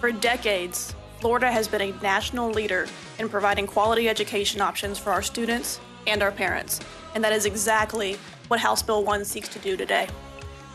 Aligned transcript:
for 0.00 0.12
decades, 0.12 0.94
Florida 1.20 1.50
has 1.50 1.68
been 1.68 1.80
a 1.80 1.92
national 2.02 2.50
leader 2.50 2.86
in 3.18 3.28
providing 3.28 3.66
quality 3.66 4.08
education 4.08 4.60
options 4.60 4.98
for 4.98 5.10
our 5.10 5.22
students 5.22 5.80
and 6.06 6.22
our 6.22 6.32
parents, 6.32 6.80
and 7.14 7.22
that 7.22 7.32
is 7.32 7.44
exactly 7.44 8.16
what 8.46 8.60
House 8.60 8.82
Bill 8.82 9.04
1 9.04 9.24
seeks 9.24 9.48
to 9.48 9.58
do 9.58 9.76
today. 9.76 10.08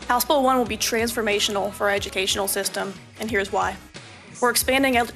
House 0.08 0.24
Bill 0.24 0.42
1 0.42 0.58
will 0.58 0.64
be 0.66 0.76
transformational 0.76 1.72
for 1.72 1.88
our 1.88 1.94
educational 1.94 2.46
system, 2.46 2.92
and 3.18 3.30
here's 3.30 3.50
why. 3.50 3.76
We're 4.40 4.50
expanding 4.50 4.96
uh, 4.98 5.06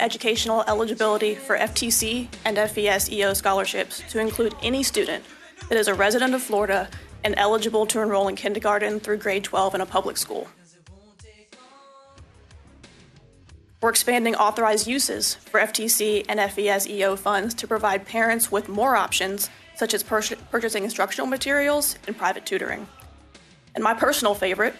educational 0.00 0.64
eligibility 0.66 1.34
for 1.34 1.58
FTC 1.58 2.28
and 2.44 2.56
FES 2.56 3.10
EO 3.10 3.34
scholarships 3.34 4.02
to 4.10 4.20
include 4.20 4.54
any 4.62 4.82
student 4.82 5.24
that 5.68 5.76
is 5.76 5.88
a 5.88 5.94
resident 5.94 6.34
of 6.34 6.42
Florida 6.42 6.88
and 7.24 7.34
eligible 7.36 7.84
to 7.86 8.00
enroll 8.00 8.28
in 8.28 8.36
kindergarten 8.36 9.00
through 9.00 9.18
grade 9.18 9.44
12 9.44 9.74
in 9.74 9.80
a 9.80 9.86
public 9.86 10.16
school. 10.16 10.48
We're 13.80 13.90
expanding 13.90 14.34
authorized 14.34 14.88
uses 14.88 15.36
for 15.36 15.60
FTC 15.60 16.26
and 16.28 16.40
FES 16.50 16.88
EO 16.88 17.14
funds 17.14 17.54
to 17.54 17.68
provide 17.68 18.06
parents 18.06 18.50
with 18.50 18.68
more 18.68 18.96
options, 18.96 19.50
such 19.76 19.94
as 19.94 20.02
pur- 20.02 20.36
purchasing 20.50 20.82
instructional 20.82 21.28
materials 21.28 21.96
and 22.08 22.18
private 22.18 22.44
tutoring. 22.44 22.88
And 23.76 23.84
my 23.84 23.94
personal 23.94 24.34
favorite, 24.34 24.74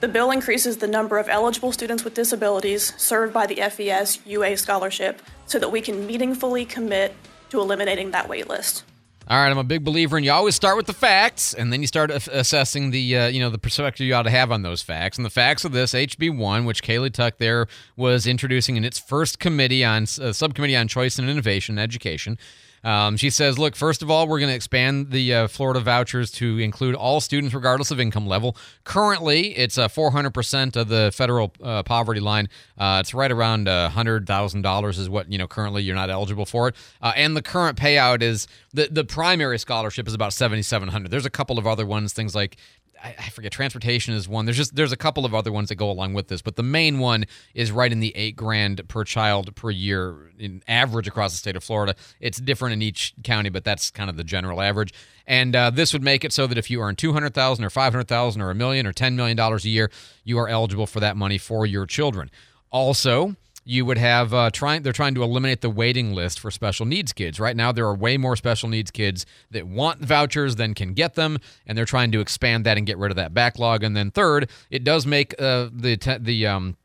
the 0.00 0.08
bill 0.08 0.30
increases 0.30 0.78
the 0.78 0.86
number 0.86 1.18
of 1.18 1.28
eligible 1.28 1.72
students 1.72 2.04
with 2.04 2.14
disabilities 2.14 2.94
served 2.96 3.34
by 3.34 3.44
the 3.46 3.56
FES 3.56 4.20
UA 4.24 4.56
scholarship 4.56 5.20
so 5.44 5.58
that 5.58 5.70
we 5.70 5.82
can 5.82 6.06
meaningfully 6.06 6.64
commit 6.64 7.14
to 7.50 7.60
eliminating 7.60 8.12
that 8.12 8.28
waitlist. 8.28 8.82
All 9.30 9.36
right, 9.36 9.50
I'm 9.50 9.58
a 9.58 9.64
big 9.64 9.84
believer 9.84 10.16
in 10.16 10.24
you 10.24 10.32
always 10.32 10.54
start 10.54 10.78
with 10.78 10.86
the 10.86 10.94
facts, 10.94 11.52
and 11.52 11.70
then 11.70 11.82
you 11.82 11.86
start 11.86 12.10
assessing 12.10 12.92
the 12.92 13.14
uh, 13.14 13.26
you 13.26 13.40
know 13.40 13.50
the 13.50 13.58
perspective 13.58 14.06
you 14.06 14.14
ought 14.14 14.22
to 14.22 14.30
have 14.30 14.50
on 14.50 14.62
those 14.62 14.80
facts. 14.80 15.18
And 15.18 15.24
the 15.26 15.30
facts 15.30 15.66
of 15.66 15.72
this 15.72 15.92
HB 15.92 16.34
one, 16.34 16.64
which 16.64 16.82
Kaylee 16.82 17.12
Tuck 17.12 17.36
there 17.36 17.66
was 17.94 18.26
introducing 18.26 18.76
in 18.76 18.84
its 18.84 18.98
first 18.98 19.38
committee 19.38 19.84
on 19.84 20.04
uh, 20.04 20.32
subcommittee 20.32 20.76
on 20.76 20.88
choice 20.88 21.18
and 21.18 21.28
innovation 21.28 21.74
and 21.74 21.82
education, 21.82 22.38
um, 22.84 23.16
she 23.16 23.30
says, 23.30 23.58
look, 23.58 23.76
first 23.76 24.02
of 24.02 24.10
all, 24.10 24.26
we're 24.28 24.38
going 24.38 24.50
to 24.50 24.54
expand 24.54 25.10
the 25.10 25.34
uh, 25.34 25.48
Florida 25.48 25.80
vouchers 25.80 26.30
to 26.32 26.58
include 26.58 26.94
all 26.94 27.20
students, 27.20 27.54
regardless 27.54 27.90
of 27.90 28.00
income 28.00 28.26
level. 28.26 28.56
Currently, 28.84 29.56
it's 29.56 29.78
uh, 29.78 29.88
400% 29.88 30.76
of 30.76 30.88
the 30.88 31.10
federal 31.14 31.52
uh, 31.62 31.82
poverty 31.82 32.20
line. 32.20 32.48
Uh, 32.76 32.98
it's 33.00 33.14
right 33.14 33.30
around 33.30 33.66
$100,000 33.66 34.98
is 34.98 35.08
what, 35.10 35.30
you 35.30 35.38
know, 35.38 35.48
currently 35.48 35.82
you're 35.82 35.96
not 35.96 36.10
eligible 36.10 36.46
for 36.46 36.68
it. 36.68 36.76
Uh, 37.02 37.12
and 37.16 37.36
the 37.36 37.42
current 37.42 37.78
payout 37.78 38.22
is 38.22 38.46
the, 38.72 38.88
the 38.90 39.04
primary 39.04 39.58
scholarship 39.58 40.06
is 40.06 40.14
about 40.14 40.32
7700 40.32 41.10
There's 41.10 41.26
a 41.26 41.30
couple 41.30 41.58
of 41.58 41.66
other 41.66 41.86
ones, 41.86 42.12
things 42.12 42.34
like 42.34 42.56
I, 43.02 43.30
forget 43.30 43.52
transportation 43.52 44.14
is 44.14 44.28
one. 44.28 44.44
There's 44.44 44.56
just 44.56 44.74
there's 44.74 44.92
a 44.92 44.96
couple 44.96 45.24
of 45.24 45.34
other 45.34 45.52
ones 45.52 45.68
that 45.68 45.76
go 45.76 45.90
along 45.90 46.14
with 46.14 46.28
this, 46.28 46.42
but 46.42 46.56
the 46.56 46.62
main 46.62 46.98
one 46.98 47.24
is 47.54 47.70
right 47.70 47.90
in 47.90 48.00
the 48.00 48.14
eight 48.16 48.36
grand 48.36 48.86
per 48.88 49.04
child 49.04 49.54
per 49.54 49.70
year 49.70 50.32
in 50.38 50.62
average 50.66 51.06
across 51.06 51.32
the 51.32 51.38
state 51.38 51.56
of 51.56 51.62
Florida. 51.62 51.94
It's 52.20 52.38
different 52.38 52.72
in 52.72 52.82
each 52.82 53.14
county, 53.22 53.50
but 53.50 53.64
that's 53.64 53.90
kind 53.90 54.10
of 54.10 54.16
the 54.16 54.24
general 54.24 54.60
average. 54.60 54.92
And 55.26 55.54
uh, 55.54 55.70
this 55.70 55.92
would 55.92 56.02
make 56.02 56.24
it 56.24 56.32
so 56.32 56.46
that 56.46 56.58
if 56.58 56.70
you 56.70 56.80
earn 56.80 56.96
two 56.96 57.12
hundred 57.12 57.34
thousand 57.34 57.64
or 57.64 57.70
five 57.70 57.92
hundred 57.92 58.08
thousand 58.08 58.42
or 58.42 58.50
a 58.50 58.54
million 58.54 58.86
or 58.86 58.92
ten 58.92 59.14
million 59.14 59.36
dollars 59.36 59.64
a 59.64 59.68
year, 59.68 59.90
you 60.24 60.38
are 60.38 60.48
eligible 60.48 60.86
for 60.86 61.00
that 61.00 61.16
money 61.16 61.38
for 61.38 61.66
your 61.66 61.86
children. 61.86 62.30
Also, 62.70 63.36
you 63.68 63.84
would 63.84 63.98
have 63.98 64.32
uh, 64.32 64.48
trying 64.50 64.82
they're 64.82 64.92
trying 64.92 65.14
to 65.14 65.22
eliminate 65.22 65.60
the 65.60 65.68
waiting 65.68 66.14
list 66.14 66.40
for 66.40 66.50
special 66.50 66.86
needs 66.86 67.12
kids 67.12 67.38
right 67.38 67.54
now 67.54 67.70
there 67.70 67.86
are 67.86 67.94
way 67.94 68.16
more 68.16 68.34
special 68.34 68.68
needs 68.68 68.90
kids 68.90 69.26
that 69.50 69.66
want 69.66 70.00
vouchers 70.00 70.56
than 70.56 70.72
can 70.72 70.94
get 70.94 71.14
them 71.14 71.38
and 71.66 71.76
they're 71.76 71.84
trying 71.84 72.10
to 72.10 72.20
expand 72.20 72.64
that 72.64 72.78
and 72.78 72.86
get 72.86 72.96
rid 72.96 73.10
of 73.10 73.16
that 73.16 73.34
backlog 73.34 73.84
and 73.84 73.94
then 73.94 74.10
third 74.10 74.48
it 74.70 74.84
does 74.84 75.06
make 75.06 75.34
uh, 75.38 75.68
the 75.70 76.18
the 76.20 76.46
um, 76.46 76.76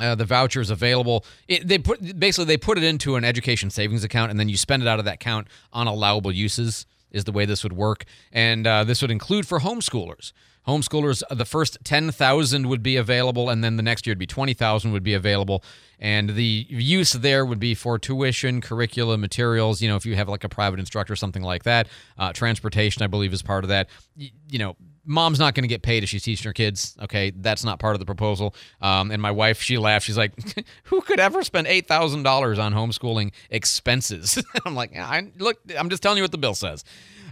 uh, 0.00 0.14
the 0.14 0.24
vouchers 0.24 0.70
available. 0.70 1.22
It, 1.48 1.68
they 1.68 1.78
put 1.78 2.18
basically 2.18 2.46
they 2.46 2.56
put 2.56 2.78
it 2.78 2.84
into 2.84 3.16
an 3.16 3.24
education 3.24 3.68
savings 3.68 4.04
account, 4.04 4.30
and 4.30 4.40
then 4.40 4.48
you 4.48 4.56
spend 4.56 4.82
it 4.82 4.88
out 4.88 4.98
of 4.98 5.04
that 5.04 5.16
account 5.16 5.48
on 5.70 5.86
allowable 5.86 6.32
uses. 6.32 6.86
Is 7.10 7.24
the 7.24 7.32
way 7.32 7.44
this 7.44 7.62
would 7.62 7.74
work, 7.74 8.06
and 8.32 8.66
uh, 8.66 8.84
this 8.84 9.02
would 9.02 9.10
include 9.10 9.46
for 9.46 9.60
homeschoolers. 9.60 10.32
Homeschoolers, 10.66 11.22
the 11.30 11.44
first 11.44 11.78
10,000 11.82 12.68
would 12.68 12.82
be 12.82 12.96
available, 12.96 13.50
and 13.50 13.64
then 13.64 13.76
the 13.76 13.82
next 13.82 14.06
year 14.06 14.12
would 14.12 14.18
be 14.18 14.26
20,000 14.26 14.92
would 14.92 15.02
be 15.02 15.14
available. 15.14 15.64
And 15.98 16.30
the 16.30 16.66
use 16.68 17.12
there 17.12 17.44
would 17.44 17.58
be 17.58 17.74
for 17.74 17.98
tuition, 17.98 18.60
curricula, 18.60 19.18
materials. 19.18 19.82
You 19.82 19.88
know, 19.88 19.96
if 19.96 20.06
you 20.06 20.14
have 20.16 20.28
like 20.28 20.44
a 20.44 20.48
private 20.48 20.80
instructor, 20.80 21.16
something 21.16 21.42
like 21.42 21.64
that. 21.64 21.88
Uh, 22.18 22.32
transportation, 22.32 23.02
I 23.02 23.06
believe, 23.06 23.32
is 23.32 23.42
part 23.42 23.64
of 23.64 23.68
that. 23.68 23.88
You, 24.16 24.30
you 24.48 24.58
know, 24.58 24.76
mom's 25.04 25.38
not 25.38 25.54
going 25.54 25.62
to 25.64 25.68
get 25.68 25.82
paid 25.82 26.02
if 26.02 26.08
she's 26.08 26.22
teaching 26.22 26.48
her 26.48 26.52
kids. 26.52 26.96
Okay, 27.02 27.30
that's 27.30 27.64
not 27.64 27.78
part 27.78 27.94
of 27.94 28.00
the 28.00 28.06
proposal. 28.06 28.54
Um, 28.80 29.10
and 29.10 29.20
my 29.20 29.30
wife, 29.30 29.60
she 29.60 29.78
laughed. 29.78 30.06
She's 30.06 30.18
like, 30.18 30.32
"Who 30.84 31.00
could 31.02 31.20
ever 31.20 31.42
spend 31.42 31.66
eight 31.66 31.86
thousand 31.86 32.22
dollars 32.22 32.58
on 32.58 32.72
homeschooling 32.72 33.32
expenses?" 33.50 34.42
I'm 34.66 34.74
like, 34.74 34.96
I, 34.96 35.30
"Look, 35.38 35.58
I'm 35.76 35.90
just 35.90 36.02
telling 36.02 36.18
you 36.18 36.24
what 36.24 36.32
the 36.32 36.38
bill 36.38 36.54
says." 36.54 36.84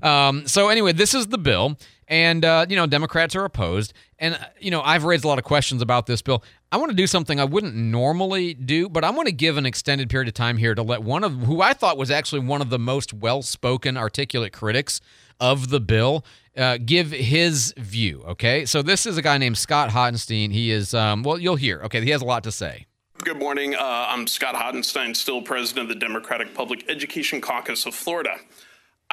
Um, 0.03 0.47
so 0.47 0.69
anyway, 0.69 0.93
this 0.93 1.15
is 1.15 1.27
the 1.27 1.39
bill, 1.39 1.77
and 2.11 2.45
uh, 2.45 2.67
you 2.69 2.77
know 2.77 2.87
Democrats 2.87 3.35
are 3.37 3.45
opposed, 3.45 3.95
and 4.19 4.35
uh, 4.35 4.39
you 4.59 4.71
know 4.71 4.83
I've 4.83 5.05
raised 5.05 5.25
a 5.25 5.29
lot 5.29 5.39
of 5.39 5.45
questions 5.45 5.81
about 5.81 6.07
this 6.07 6.21
bill. 6.21 6.43
I 6.71 6.77
want 6.77 6.91
to 6.91 6.97
do 6.97 7.07
something 7.07 7.41
I 7.41 7.45
wouldn't 7.45 7.75
normally 7.75 8.53
do, 8.53 8.89
but 8.89 9.05
I 9.05 9.11
want 9.11 9.29
to 9.29 9.33
give 9.33 9.57
an 9.57 9.65
extended 9.65 10.11
period 10.11 10.29
of 10.29 10.35
time 10.35 10.59
here 10.59 10.75
to 10.75 10.83
let 10.83 11.03
one 11.03 11.25
of 11.25 11.33
who 11.33 11.63
I 11.63 11.73
thought 11.73 11.97
was 11.97 12.11
actually 12.11 12.41
one 12.41 12.61
of 12.61 12.69
the 12.69 12.79
most 12.79 13.15
well-spoken, 13.15 13.97
articulate 13.97 14.53
critics 14.53 15.01
of 15.39 15.71
the 15.71 15.81
bill 15.81 16.25
uh, 16.57 16.79
give 16.85 17.13
his 17.13 17.73
view. 17.79 18.25
Okay, 18.27 18.67
so 18.67 18.83
this 18.83 19.07
is 19.07 19.17
a 19.17 19.23
guy 19.23 19.39
named 19.39 19.57
Scott 19.57 19.91
Hottenstein. 19.91 20.51
He 20.53 20.71
is 20.71 20.93
um, 20.93 21.23
well, 21.23 21.39
you'll 21.39 21.57
hear. 21.57 21.81
Okay, 21.85 22.03
he 22.05 22.11
has 22.11 22.21
a 22.21 22.27
lot 22.27 22.43
to 22.45 22.53
say. 22.53 22.87
Good 23.23 23.39
morning. 23.39 23.75
Uh, 23.75 24.07
I'm 24.09 24.27
Scott 24.27 24.55
Hottenstein, 24.55 25.15
still 25.15 25.43
president 25.43 25.91
of 25.91 25.95
the 25.95 26.01
Democratic 26.01 26.55
Public 26.55 26.89
Education 26.89 27.43
Caucus 27.43 27.85
of 27.85 27.95
Florida. 27.95 28.37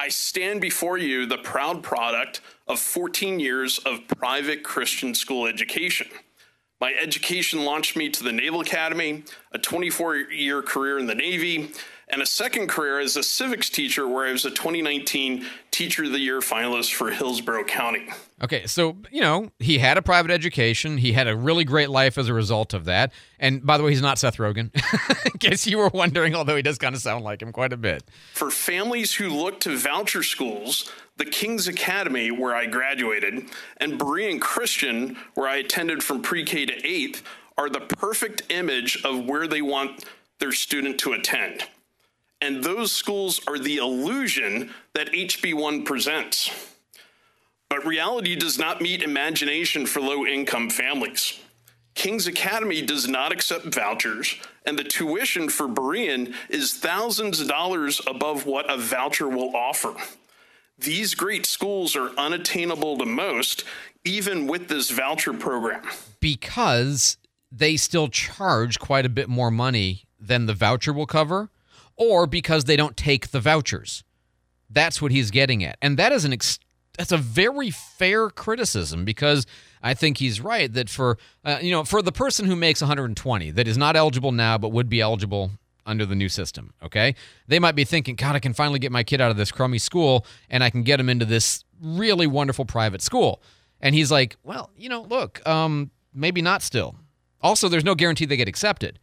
I 0.00 0.10
stand 0.10 0.60
before 0.60 0.96
you 0.96 1.26
the 1.26 1.38
proud 1.38 1.82
product 1.82 2.40
of 2.68 2.78
14 2.78 3.40
years 3.40 3.80
of 3.80 4.06
private 4.06 4.62
Christian 4.62 5.12
school 5.12 5.48
education. 5.48 6.06
My 6.80 6.94
education 6.94 7.64
launched 7.64 7.96
me 7.96 8.08
to 8.10 8.22
the 8.22 8.30
Naval 8.30 8.60
Academy, 8.60 9.24
a 9.50 9.58
24 9.58 10.16
year 10.16 10.62
career 10.62 11.00
in 11.00 11.06
the 11.06 11.16
Navy, 11.16 11.72
and 12.10 12.22
a 12.22 12.26
second 12.26 12.68
career 12.68 13.00
as 13.00 13.16
a 13.16 13.22
civics 13.22 13.68
teacher 13.68 14.08
where 14.08 14.26
I 14.26 14.32
was 14.32 14.44
a 14.44 14.50
2019 14.50 15.44
Teacher 15.70 16.04
of 16.04 16.12
the 16.12 16.18
Year 16.18 16.40
finalist 16.40 16.94
for 16.94 17.10
Hillsborough 17.10 17.64
County. 17.64 18.08
Okay, 18.42 18.66
so, 18.66 18.96
you 19.10 19.20
know, 19.20 19.50
he 19.58 19.78
had 19.78 19.98
a 19.98 20.02
private 20.02 20.30
education. 20.30 20.98
He 20.98 21.12
had 21.12 21.28
a 21.28 21.36
really 21.36 21.64
great 21.64 21.90
life 21.90 22.18
as 22.18 22.28
a 22.28 22.34
result 22.34 22.74
of 22.74 22.86
that. 22.86 23.12
And 23.38 23.64
by 23.64 23.76
the 23.76 23.84
way, 23.84 23.90
he's 23.90 24.02
not 24.02 24.18
Seth 24.18 24.38
Rogen, 24.38 24.70
in 25.26 25.38
case 25.38 25.66
you 25.66 25.78
were 25.78 25.88
wondering, 25.88 26.34
although 26.34 26.56
he 26.56 26.62
does 26.62 26.78
kind 26.78 26.94
of 26.94 27.00
sound 27.00 27.24
like 27.24 27.42
him 27.42 27.52
quite 27.52 27.72
a 27.72 27.76
bit. 27.76 28.04
For 28.34 28.50
families 28.50 29.14
who 29.14 29.28
look 29.28 29.60
to 29.60 29.76
voucher 29.76 30.22
schools, 30.22 30.90
the 31.16 31.24
King's 31.24 31.68
Academy, 31.68 32.30
where 32.30 32.54
I 32.54 32.66
graduated, 32.66 33.46
and 33.76 33.98
Berean 33.98 34.40
Christian, 34.40 35.16
where 35.34 35.48
I 35.48 35.56
attended 35.56 36.02
from 36.02 36.22
pre 36.22 36.44
K 36.44 36.64
to 36.66 36.86
eighth, 36.86 37.22
are 37.56 37.68
the 37.68 37.80
perfect 37.80 38.42
image 38.50 39.02
of 39.04 39.26
where 39.26 39.46
they 39.46 39.60
want 39.60 40.04
their 40.38 40.52
student 40.52 40.98
to 41.00 41.12
attend. 41.12 41.64
And 42.40 42.62
those 42.62 42.92
schools 42.92 43.40
are 43.46 43.58
the 43.58 43.78
illusion 43.78 44.72
that 44.94 45.12
HB1 45.12 45.84
presents. 45.84 46.50
But 47.68 47.84
reality 47.84 48.36
does 48.36 48.58
not 48.58 48.80
meet 48.80 49.02
imagination 49.02 49.86
for 49.86 50.00
low 50.00 50.24
income 50.24 50.70
families. 50.70 51.38
King's 51.94 52.28
Academy 52.28 52.80
does 52.80 53.08
not 53.08 53.32
accept 53.32 53.74
vouchers, 53.74 54.36
and 54.64 54.78
the 54.78 54.84
tuition 54.84 55.48
for 55.48 55.66
Berean 55.66 56.32
is 56.48 56.74
thousands 56.74 57.40
of 57.40 57.48
dollars 57.48 58.00
above 58.06 58.46
what 58.46 58.72
a 58.72 58.76
voucher 58.76 59.28
will 59.28 59.54
offer. 59.54 59.94
These 60.78 61.14
great 61.16 61.44
schools 61.44 61.96
are 61.96 62.10
unattainable 62.16 62.98
to 62.98 63.04
most, 63.04 63.64
even 64.04 64.46
with 64.46 64.68
this 64.68 64.90
voucher 64.90 65.32
program. 65.32 65.82
Because 66.20 67.16
they 67.50 67.76
still 67.76 68.06
charge 68.06 68.78
quite 68.78 69.04
a 69.04 69.08
bit 69.10 69.28
more 69.28 69.50
money 69.50 70.04
than 70.20 70.46
the 70.46 70.54
voucher 70.54 70.92
will 70.92 71.06
cover 71.06 71.50
or 71.98 72.26
because 72.26 72.64
they 72.64 72.76
don't 72.76 72.96
take 72.96 73.30
the 73.30 73.40
vouchers. 73.40 74.04
That's 74.70 75.02
what 75.02 75.12
he's 75.12 75.30
getting 75.30 75.62
at. 75.64 75.76
And 75.82 75.98
that 75.98 76.12
is 76.12 76.24
an 76.24 76.32
ex- 76.32 76.58
that's 76.96 77.12
a 77.12 77.16
very 77.18 77.70
fair 77.70 78.30
criticism 78.30 79.04
because 79.04 79.46
I 79.82 79.94
think 79.94 80.18
he's 80.18 80.40
right 80.40 80.72
that 80.72 80.88
for 80.88 81.18
uh, 81.44 81.58
you 81.60 81.70
know 81.70 81.84
for 81.84 82.02
the 82.02 82.12
person 82.12 82.46
who 82.46 82.56
makes 82.56 82.80
120 82.80 83.50
that 83.52 83.68
is 83.68 83.78
not 83.78 83.96
eligible 83.96 84.32
now 84.32 84.58
but 84.58 84.70
would 84.70 84.88
be 84.88 85.00
eligible 85.00 85.52
under 85.86 86.04
the 86.04 86.14
new 86.14 86.28
system, 86.28 86.74
okay? 86.82 87.14
They 87.46 87.58
might 87.58 87.74
be 87.74 87.84
thinking, 87.84 88.14
"God, 88.14 88.36
I 88.36 88.40
can 88.40 88.52
finally 88.52 88.78
get 88.78 88.92
my 88.92 89.02
kid 89.04 89.20
out 89.20 89.30
of 89.30 89.36
this 89.36 89.50
crummy 89.50 89.78
school 89.78 90.26
and 90.50 90.62
I 90.62 90.70
can 90.70 90.82
get 90.82 91.00
him 91.00 91.08
into 91.08 91.24
this 91.24 91.64
really 91.80 92.26
wonderful 92.26 92.64
private 92.64 93.00
school." 93.00 93.42
And 93.80 93.94
he's 93.94 94.10
like, 94.10 94.36
"Well, 94.42 94.70
you 94.76 94.88
know, 94.88 95.02
look, 95.02 95.46
um 95.46 95.90
maybe 96.12 96.42
not 96.42 96.62
still. 96.62 96.96
Also, 97.40 97.68
there's 97.68 97.84
no 97.84 97.94
guarantee 97.94 98.24
they 98.24 98.36
get 98.36 98.48
accepted. 98.48 98.98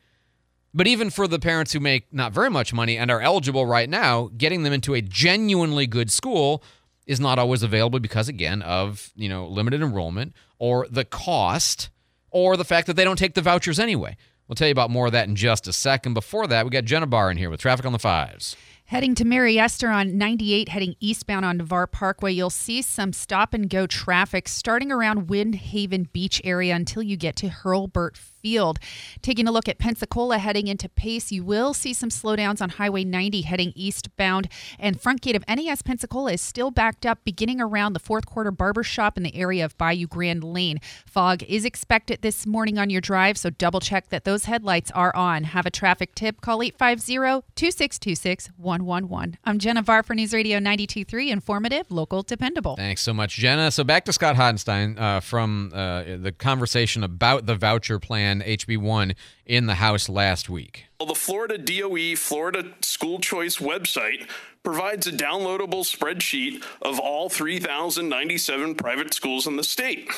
But 0.76 0.88
even 0.88 1.10
for 1.10 1.26
the 1.26 1.40
parents 1.40 1.72
who 1.72 1.80
make 1.80 2.14
not 2.14 2.34
very 2.34 2.50
much 2.50 2.74
money 2.74 2.98
and 2.98 3.10
are 3.10 3.22
eligible 3.22 3.66
right 3.66 3.90
now, 3.90 4.30
getting 4.38 4.64
them 4.64 4.74
into 4.74 4.94
a 4.94 5.02
genuinely 5.02 5.88
good 5.88 6.12
school 6.12 6.62
is 7.08 7.18
not 7.18 7.40
always 7.40 7.64
available 7.64 8.02
because 8.02 8.28
again 8.28 8.62
of, 8.62 9.14
you 9.16 9.30
know, 9.30 9.48
limited 9.48 9.82
enrollment 9.82 10.34
or 10.60 10.86
the 10.92 11.06
cost 11.06 11.90
or 12.30 12.58
the 12.58 12.66
fact 12.66 12.88
that 12.88 12.98
they 12.98 13.06
don't 13.06 13.16
take 13.16 13.36
the 13.36 13.42
vouchers 13.42 13.80
anyway. 13.80 14.18
We'll 14.50 14.56
tell 14.56 14.68
you 14.68 14.74
about 14.74 14.92
more 14.92 15.06
of 15.06 15.14
that 15.14 15.30
in 15.30 15.38
just 15.38 15.66
a 15.66 15.74
second. 15.74 16.14
Before 16.14 16.46
that, 16.46 16.66
we 16.66 16.72
got 16.72 16.84
Jenna 16.84 17.08
Barr 17.08 17.32
in 17.32 17.38
here 17.38 17.50
with 17.50 17.62
traffic 17.62 17.86
on 17.86 17.94
the 17.94 18.00
fives. 18.00 18.58
Heading 18.90 19.16
to 19.16 19.26
Mary 19.26 19.58
Esther 19.58 19.90
on 19.90 20.18
98, 20.18 20.70
heading 20.70 20.96
eastbound 21.00 21.46
on 21.46 21.58
Navarre 21.58 21.88
Parkway, 21.88 22.34
you'll 22.34 22.52
see 22.52 22.84
some 22.84 23.14
stop 23.14 23.54
and 23.54 23.68
go 23.70 23.88
traffic 23.88 24.48
starting 24.48 24.92
around 24.92 25.28
Windhaven 25.28 26.12
Beach 26.12 26.40
area 26.44 26.76
until 26.76 27.02
you 27.02 27.18
get 27.18 27.36
to 27.38 27.48
Hurlburt 27.48 28.16
Field. 28.46 28.78
Taking 29.24 29.48
a 29.48 29.52
look 29.52 29.68
at 29.68 29.80
Pensacola 29.80 30.38
heading 30.38 30.68
into 30.68 30.88
Pace, 30.88 31.32
you 31.32 31.44
will 31.44 31.74
see 31.74 31.96
some 31.96 32.10
slowdowns 32.10 32.62
on 32.62 32.70
Highway 32.70 33.04
90 33.04 33.42
heading 33.42 33.74
eastbound. 33.76 34.50
And 34.78 35.02
front 35.02 35.22
gate 35.22 35.36
of 35.36 35.44
NES 35.48 35.82
Pensacola 35.82 36.34
is 36.34 36.42
still 36.42 36.70
backed 36.70 37.08
up 37.08 37.24
beginning 37.24 37.60
around 37.60 37.94
the 37.94 38.00
fourth 38.00 38.28
quarter 38.28 38.52
barber 38.52 38.84
shop 38.84 39.18
in 39.18 39.24
the 39.24 39.36
area 39.36 39.66
of 39.66 39.76
Bayou 39.80 40.06
Grand 40.06 40.44
Lane. 40.44 40.80
Fog 41.08 41.42
is 41.42 41.66
expected 41.66 42.22
this 42.22 42.46
morning 42.46 42.78
on 42.78 42.92
your 42.92 43.02
drive, 43.02 43.36
so 43.36 43.50
double 43.50 43.80
check 43.80 44.10
that 44.10 44.26
those 44.26 44.46
headlights 44.46 44.92
are 44.92 45.16
on. 45.16 45.46
Have 45.46 45.66
a 45.66 45.72
traffic 45.72 46.14
tip? 46.14 46.40
Call 46.42 46.62
850 46.62 47.48
2626 47.56 48.50
111. 48.58 49.40
I'm 49.44 49.58
Jenna 49.58 49.82
Barr 49.82 50.04
for 50.04 50.14
News 50.14 50.36
Radio 50.36 50.58
923, 50.60 51.32
informative, 51.32 51.90
local, 51.90 52.22
dependable. 52.22 52.76
Thanks 52.76 53.02
so 53.02 53.12
much, 53.12 53.38
Jenna. 53.38 53.72
So 53.72 53.84
back 53.84 54.06
to 54.06 54.14
Scott 54.14 54.36
Hottenstein 54.36 55.00
uh, 55.00 55.20
from 55.20 55.72
uh, 55.74 56.04
the 56.18 56.32
conversation 56.32 57.04
about 57.04 57.48
the 57.48 57.56
voucher 57.56 57.98
plan 57.98 58.35
HB1 58.42 59.16
in 59.46 59.66
the 59.66 59.76
House 59.76 60.10
last 60.10 60.50
week. 60.50 60.86
Well, 61.00 61.08
the 61.08 61.16
Florida 61.16 61.58
DOE 61.58 62.16
Florida 62.16 62.74
School 62.82 63.20
Choice 63.20 63.58
website 63.58 64.28
provides 64.64 65.08
a 65.08 65.12
downloadable 65.12 65.86
spreadsheet 65.86 66.64
of 66.82 67.00
all 67.00 67.30
3,097 67.30 68.76
private 68.76 69.14
schools 69.14 69.46
in 69.48 69.56
the 69.56 69.64
state. 69.64 70.10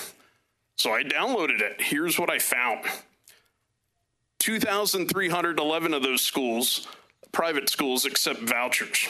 So 0.77 0.91
I 0.93 1.03
downloaded 1.03 1.61
it. 1.61 1.81
Here's 1.81 2.17
what 2.19 2.29
I 2.29 2.39
found 2.39 2.85
2,311 4.39 5.93
of 5.93 6.03
those 6.03 6.21
schools, 6.21 6.87
private 7.31 7.69
schools, 7.69 8.05
accept 8.05 8.39
vouchers. 8.41 9.07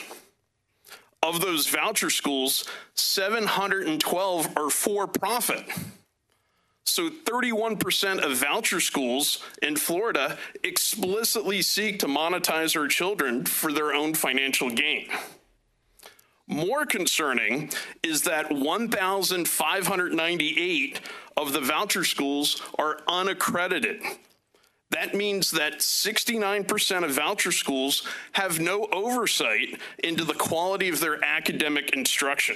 Of 1.21 1.42
those 1.42 1.68
voucher 1.68 2.09
schools, 2.09 2.63
712 2.95 4.57
are 4.57 4.69
for 4.69 5.07
profit. 5.07 5.65
So 6.88 7.10
31% 7.10 8.19
of 8.19 8.38
voucher 8.38 8.80
schools 8.80 9.44
in 9.62 9.75
Florida 9.75 10.38
explicitly 10.63 11.62
seek 11.62 12.00
to 12.00 12.07
monetize 12.07 12.80
our 12.80 12.88
children 12.88 13.44
for 13.45 13.74
their 13.74 13.94
own 13.94 14.13
financial 14.13 14.69
gain. 14.69 15.10
More 16.48 16.86
concerning 16.86 17.72
is 18.01 18.22
that 18.22 18.50
1,598 18.51 21.01
of 21.36 21.51
the 21.51 21.60
voucher 21.60 22.06
schools 22.06 22.62
are 22.80 23.01
unaccredited. 23.07 24.01
That 24.92 25.13
means 25.13 25.51
that 25.51 25.80
69% 25.80 27.04
of 27.04 27.12
voucher 27.12 27.51
schools 27.51 28.07
have 28.31 28.62
no 28.62 28.88
oversight 28.94 29.78
into 30.01 30.24
the 30.24 30.33
quality 30.33 30.88
of 30.88 31.01
their 31.01 31.22
academic 31.24 31.92
instruction. 31.92 32.56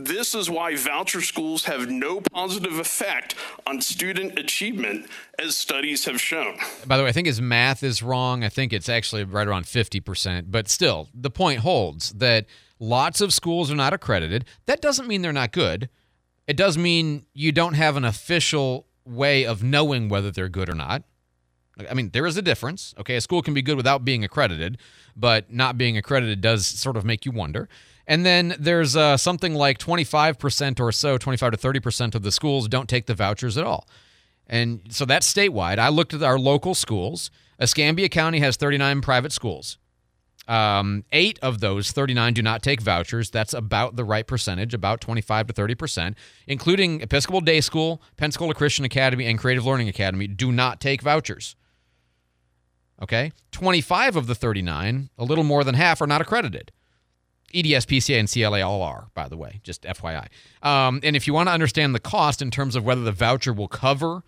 This 0.00 0.32
is 0.32 0.48
why 0.48 0.76
voucher 0.76 1.20
schools 1.20 1.64
have 1.64 1.90
no 1.90 2.20
positive 2.32 2.78
effect 2.78 3.34
on 3.66 3.80
student 3.80 4.38
achievement, 4.38 5.08
as 5.40 5.56
studies 5.56 6.04
have 6.04 6.20
shown. 6.20 6.56
By 6.86 6.96
the 6.96 7.02
way, 7.02 7.08
I 7.08 7.12
think 7.12 7.26
his 7.26 7.40
math 7.40 7.82
is 7.82 8.00
wrong. 8.00 8.44
I 8.44 8.48
think 8.48 8.72
it's 8.72 8.88
actually 8.88 9.24
right 9.24 9.48
around 9.48 9.64
50%. 9.64 10.52
But 10.52 10.68
still, 10.68 11.08
the 11.12 11.30
point 11.30 11.58
holds 11.60 12.12
that 12.12 12.46
lots 12.78 13.20
of 13.20 13.34
schools 13.34 13.72
are 13.72 13.74
not 13.74 13.92
accredited. 13.92 14.44
That 14.66 14.80
doesn't 14.80 15.08
mean 15.08 15.22
they're 15.22 15.32
not 15.32 15.50
good. 15.50 15.88
It 16.46 16.56
does 16.56 16.78
mean 16.78 17.26
you 17.34 17.50
don't 17.50 17.74
have 17.74 17.96
an 17.96 18.04
official 18.04 18.86
way 19.04 19.44
of 19.44 19.64
knowing 19.64 20.08
whether 20.08 20.30
they're 20.30 20.48
good 20.48 20.70
or 20.70 20.76
not. 20.76 21.02
I 21.90 21.94
mean, 21.94 22.10
there 22.12 22.26
is 22.26 22.36
a 22.36 22.42
difference. 22.42 22.94
Okay, 22.98 23.16
a 23.16 23.20
school 23.20 23.42
can 23.42 23.52
be 23.52 23.62
good 23.62 23.76
without 23.76 24.04
being 24.04 24.22
accredited, 24.22 24.78
but 25.16 25.52
not 25.52 25.76
being 25.76 25.96
accredited 25.96 26.40
does 26.40 26.66
sort 26.66 26.96
of 26.96 27.04
make 27.04 27.24
you 27.24 27.32
wonder. 27.32 27.68
And 28.08 28.24
then 28.24 28.56
there's 28.58 28.96
uh, 28.96 29.18
something 29.18 29.54
like 29.54 29.78
25% 29.78 30.80
or 30.80 30.90
so, 30.90 31.18
25 31.18 31.52
to 31.52 31.58
30% 31.58 32.14
of 32.14 32.22
the 32.22 32.32
schools 32.32 32.66
don't 32.66 32.88
take 32.88 33.04
the 33.04 33.14
vouchers 33.14 33.58
at 33.58 33.64
all. 33.64 33.86
And 34.46 34.80
so 34.88 35.04
that's 35.04 35.30
statewide. 35.32 35.78
I 35.78 35.90
looked 35.90 36.14
at 36.14 36.22
our 36.22 36.38
local 36.38 36.74
schools. 36.74 37.30
Escambia 37.60 38.08
County 38.08 38.40
has 38.40 38.56
39 38.56 39.02
private 39.02 39.30
schools. 39.30 39.76
Um, 40.48 41.04
eight 41.12 41.38
of 41.42 41.60
those 41.60 41.92
39 41.92 42.32
do 42.32 42.40
not 42.40 42.62
take 42.62 42.80
vouchers. 42.80 43.30
That's 43.30 43.52
about 43.52 43.96
the 43.96 44.04
right 44.04 44.26
percentage, 44.26 44.72
about 44.72 45.02
25 45.02 45.48
to 45.48 45.52
30 45.52 45.74
percent, 45.74 46.18
including 46.46 47.02
Episcopal 47.02 47.42
Day 47.42 47.60
School, 47.60 48.00
Pensacola 48.16 48.54
Christian 48.54 48.86
Academy, 48.86 49.26
and 49.26 49.38
Creative 49.38 49.66
Learning 49.66 49.90
Academy 49.90 50.26
do 50.26 50.50
not 50.50 50.80
take 50.80 51.02
vouchers. 51.02 51.54
Okay, 53.02 53.32
25 53.52 54.16
of 54.16 54.26
the 54.26 54.34
39, 54.34 55.10
a 55.18 55.24
little 55.24 55.44
more 55.44 55.62
than 55.62 55.74
half, 55.74 56.00
are 56.00 56.06
not 56.06 56.22
accredited. 56.22 56.72
EDS, 57.54 57.86
PCA, 57.86 58.18
and 58.20 58.30
CLA 58.30 58.62
all 58.66 58.82
are, 58.82 59.08
by 59.14 59.28
the 59.28 59.36
way, 59.36 59.60
just 59.62 59.82
FYI. 59.82 60.28
Um, 60.62 61.00
and 61.02 61.16
if 61.16 61.26
you 61.26 61.32
want 61.34 61.48
to 61.48 61.52
understand 61.52 61.94
the 61.94 62.00
cost 62.00 62.42
in 62.42 62.50
terms 62.50 62.76
of 62.76 62.84
whether 62.84 63.02
the 63.02 63.12
voucher 63.12 63.52
will 63.52 63.68
cover 63.68 64.22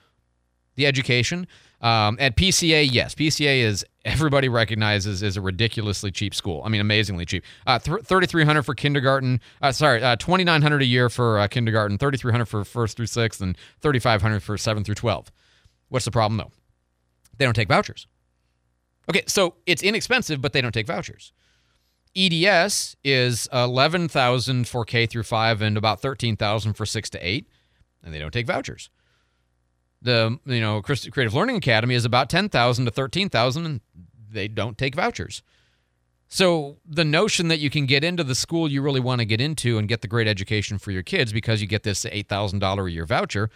the 0.76 0.86
education, 0.86 1.46
um, 1.82 2.16
at 2.20 2.36
PCA, 2.36 2.88
yes, 2.90 3.14
PCA 3.14 3.60
is 3.62 3.84
everybody 4.04 4.48
recognizes 4.48 5.22
is 5.22 5.36
a 5.36 5.40
ridiculously 5.40 6.10
cheap 6.10 6.34
school. 6.34 6.62
I 6.64 6.68
mean, 6.68 6.80
amazingly 6.80 7.24
cheap. 7.24 7.44
Uh, 7.66 7.78
th- 7.78 8.02
Thirty 8.02 8.26
three 8.26 8.44
hundred 8.44 8.62
for 8.64 8.74
kindergarten. 8.74 9.40
Uh, 9.62 9.72
sorry, 9.72 10.02
uh, 10.02 10.16
twenty 10.16 10.44
nine 10.44 10.60
hundred 10.62 10.82
a 10.82 10.86
year 10.86 11.08
for 11.08 11.38
uh, 11.38 11.48
kindergarten. 11.48 11.96
Thirty 11.96 12.18
three 12.18 12.32
hundred 12.32 12.46
for 12.46 12.64
first 12.64 12.96
through 12.96 13.06
sixth, 13.06 13.40
and 13.40 13.56
thirty 13.80 13.98
five 13.98 14.20
hundred 14.20 14.42
for 14.42 14.58
seven 14.58 14.84
through 14.84 14.94
twelve. 14.96 15.30
What's 15.88 16.04
the 16.04 16.10
problem 16.10 16.36
though? 16.38 16.52
They 17.38 17.46
don't 17.46 17.54
take 17.54 17.68
vouchers. 17.68 18.06
Okay, 19.08 19.22
so 19.26 19.54
it's 19.66 19.82
inexpensive, 19.82 20.40
but 20.42 20.52
they 20.52 20.60
don't 20.60 20.72
take 20.72 20.86
vouchers. 20.86 21.32
EDS 22.16 22.96
is 23.04 23.48
11,000 23.52 24.66
for 24.66 24.84
K 24.84 25.06
through 25.06 25.22
5 25.22 25.62
and 25.62 25.76
about 25.76 26.00
13,000 26.00 26.74
for 26.74 26.84
6 26.84 27.10
to 27.10 27.18
8, 27.26 27.48
and 28.02 28.12
they 28.12 28.18
don't 28.18 28.32
take 28.32 28.46
vouchers. 28.46 28.90
The 30.02 30.38
you 30.46 30.60
know 30.60 30.80
Creative 30.82 31.34
Learning 31.34 31.56
Academy 31.56 31.94
is 31.94 32.04
about 32.04 32.30
10,000 32.30 32.84
to 32.84 32.90
13,000 32.90 33.66
and 33.66 33.80
they 34.30 34.48
don't 34.48 34.78
take 34.78 34.94
vouchers. 34.94 35.42
So 36.26 36.78
the 36.86 37.04
notion 37.04 37.48
that 37.48 37.58
you 37.58 37.70
can 37.70 37.86
get 37.86 38.04
into 38.04 38.24
the 38.24 38.36
school 38.36 38.70
you 38.70 38.82
really 38.82 39.00
want 39.00 39.20
to 39.20 39.24
get 39.24 39.40
into 39.40 39.78
and 39.78 39.88
get 39.88 40.00
the 40.00 40.08
great 40.08 40.28
education 40.28 40.78
for 40.78 40.92
your 40.92 41.02
kids 41.02 41.32
because 41.32 41.60
you 41.60 41.66
get 41.66 41.82
this 41.82 42.04
$8,000 42.04 42.86
a 42.86 42.90
year 42.90 43.04
voucher 43.04 43.50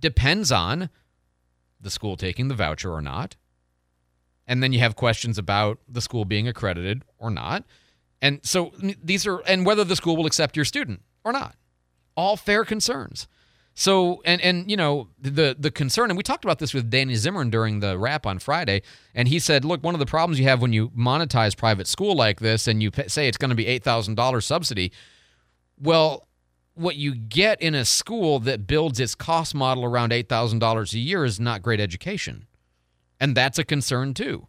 depends 0.00 0.50
on 0.50 0.88
the 1.80 1.90
school 1.90 2.16
taking 2.16 2.48
the 2.48 2.54
voucher 2.54 2.90
or 2.90 3.02
not. 3.02 3.36
And 4.46 4.62
then 4.62 4.72
you 4.72 4.80
have 4.80 4.96
questions 4.96 5.38
about 5.38 5.78
the 5.86 6.00
school 6.00 6.24
being 6.24 6.48
accredited 6.48 7.04
or 7.18 7.30
not. 7.30 7.64
And 8.24 8.40
so 8.42 8.72
these 8.80 9.26
are, 9.26 9.40
and 9.40 9.66
whether 9.66 9.84
the 9.84 9.94
school 9.96 10.16
will 10.16 10.24
accept 10.24 10.56
your 10.56 10.64
student 10.64 11.02
or 11.24 11.32
not. 11.32 11.56
All 12.16 12.38
fair 12.38 12.64
concerns. 12.64 13.28
So, 13.74 14.22
and, 14.24 14.40
and, 14.40 14.70
you 14.70 14.78
know, 14.78 15.08
the, 15.20 15.54
the 15.58 15.70
concern, 15.70 16.08
and 16.08 16.16
we 16.16 16.22
talked 16.22 16.42
about 16.42 16.58
this 16.58 16.72
with 16.72 16.88
Danny 16.88 17.16
Zimmern 17.16 17.50
during 17.50 17.80
the 17.80 17.98
wrap 17.98 18.24
on 18.24 18.38
Friday, 18.38 18.80
and 19.14 19.28
he 19.28 19.38
said, 19.38 19.66
look, 19.66 19.84
one 19.84 19.94
of 19.94 19.98
the 19.98 20.06
problems 20.06 20.38
you 20.38 20.46
have 20.46 20.62
when 20.62 20.72
you 20.72 20.88
monetize 20.90 21.54
private 21.54 21.86
school 21.86 22.14
like 22.14 22.40
this 22.40 22.66
and 22.66 22.82
you 22.82 22.90
say 23.08 23.28
it's 23.28 23.36
going 23.36 23.50
to 23.50 23.54
be 23.54 23.66
$8,000 23.66 24.42
subsidy, 24.42 24.90
well, 25.78 26.26
what 26.72 26.96
you 26.96 27.14
get 27.14 27.60
in 27.60 27.74
a 27.74 27.84
school 27.84 28.38
that 28.40 28.66
builds 28.66 29.00
its 29.00 29.14
cost 29.14 29.54
model 29.54 29.84
around 29.84 30.12
$8,000 30.12 30.94
a 30.94 30.98
year 30.98 31.26
is 31.26 31.38
not 31.38 31.60
great 31.60 31.78
education. 31.78 32.46
And 33.20 33.36
that's 33.36 33.58
a 33.58 33.64
concern 33.64 34.14
too 34.14 34.48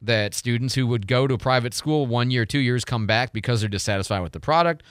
that 0.00 0.34
students 0.34 0.74
who 0.74 0.86
would 0.86 1.06
go 1.06 1.26
to 1.26 1.34
a 1.34 1.38
private 1.38 1.74
school 1.74 2.06
one 2.06 2.30
year, 2.30 2.44
two 2.44 2.58
years 2.58 2.84
come 2.84 3.06
back 3.06 3.32
because 3.32 3.60
they're 3.60 3.68
dissatisfied 3.68 4.22
with 4.22 4.32
the 4.32 4.40
product 4.40 4.82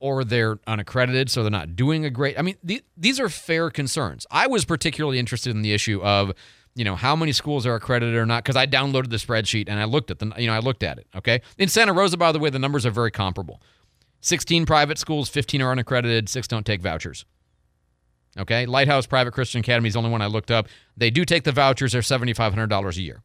or 0.00 0.24
they're 0.24 0.58
unaccredited, 0.66 1.30
so 1.30 1.42
they're 1.42 1.50
not 1.50 1.76
doing 1.76 2.04
a 2.04 2.10
great. 2.10 2.38
I 2.38 2.42
mean, 2.42 2.56
th- 2.66 2.84
these 2.96 3.20
are 3.20 3.28
fair 3.28 3.70
concerns. 3.70 4.26
I 4.30 4.46
was 4.46 4.64
particularly 4.64 5.18
interested 5.18 5.54
in 5.54 5.62
the 5.62 5.72
issue 5.72 6.02
of, 6.02 6.32
you 6.74 6.84
know, 6.84 6.96
how 6.96 7.14
many 7.14 7.32
schools 7.32 7.66
are 7.66 7.74
accredited 7.74 8.14
or 8.14 8.24
not 8.24 8.42
because 8.42 8.56
I 8.56 8.66
downloaded 8.66 9.10
the 9.10 9.16
spreadsheet 9.16 9.68
and 9.68 9.78
I 9.78 9.84
looked 9.84 10.10
at 10.10 10.18
the, 10.18 10.32
you 10.38 10.46
know, 10.46 10.54
I 10.54 10.60
looked 10.60 10.82
at 10.82 10.98
it. 10.98 11.06
Okay, 11.14 11.42
in 11.58 11.68
Santa 11.68 11.92
Rosa, 11.92 12.16
by 12.16 12.32
the 12.32 12.38
way, 12.38 12.50
the 12.50 12.58
numbers 12.58 12.86
are 12.86 12.90
very 12.90 13.10
comparable. 13.10 13.60
16 14.22 14.66
private 14.66 14.98
schools, 14.98 15.28
15 15.28 15.62
are 15.62 15.72
unaccredited, 15.72 16.28
six 16.28 16.46
don't 16.46 16.66
take 16.66 16.82
vouchers. 16.82 17.24
Okay, 18.38 18.64
Lighthouse 18.64 19.06
Private 19.06 19.32
Christian 19.32 19.60
Academy 19.60 19.88
is 19.88 19.94
the 19.94 19.98
only 19.98 20.10
one 20.10 20.22
I 20.22 20.26
looked 20.26 20.50
up. 20.50 20.68
They 20.96 21.10
do 21.10 21.24
take 21.24 21.42
the 21.44 21.52
vouchers; 21.52 21.92
they're 21.92 22.02
seventy 22.02 22.32
five 22.32 22.52
hundred 22.54 22.68
dollars 22.68 22.96
a 22.96 23.02
year. 23.02 23.22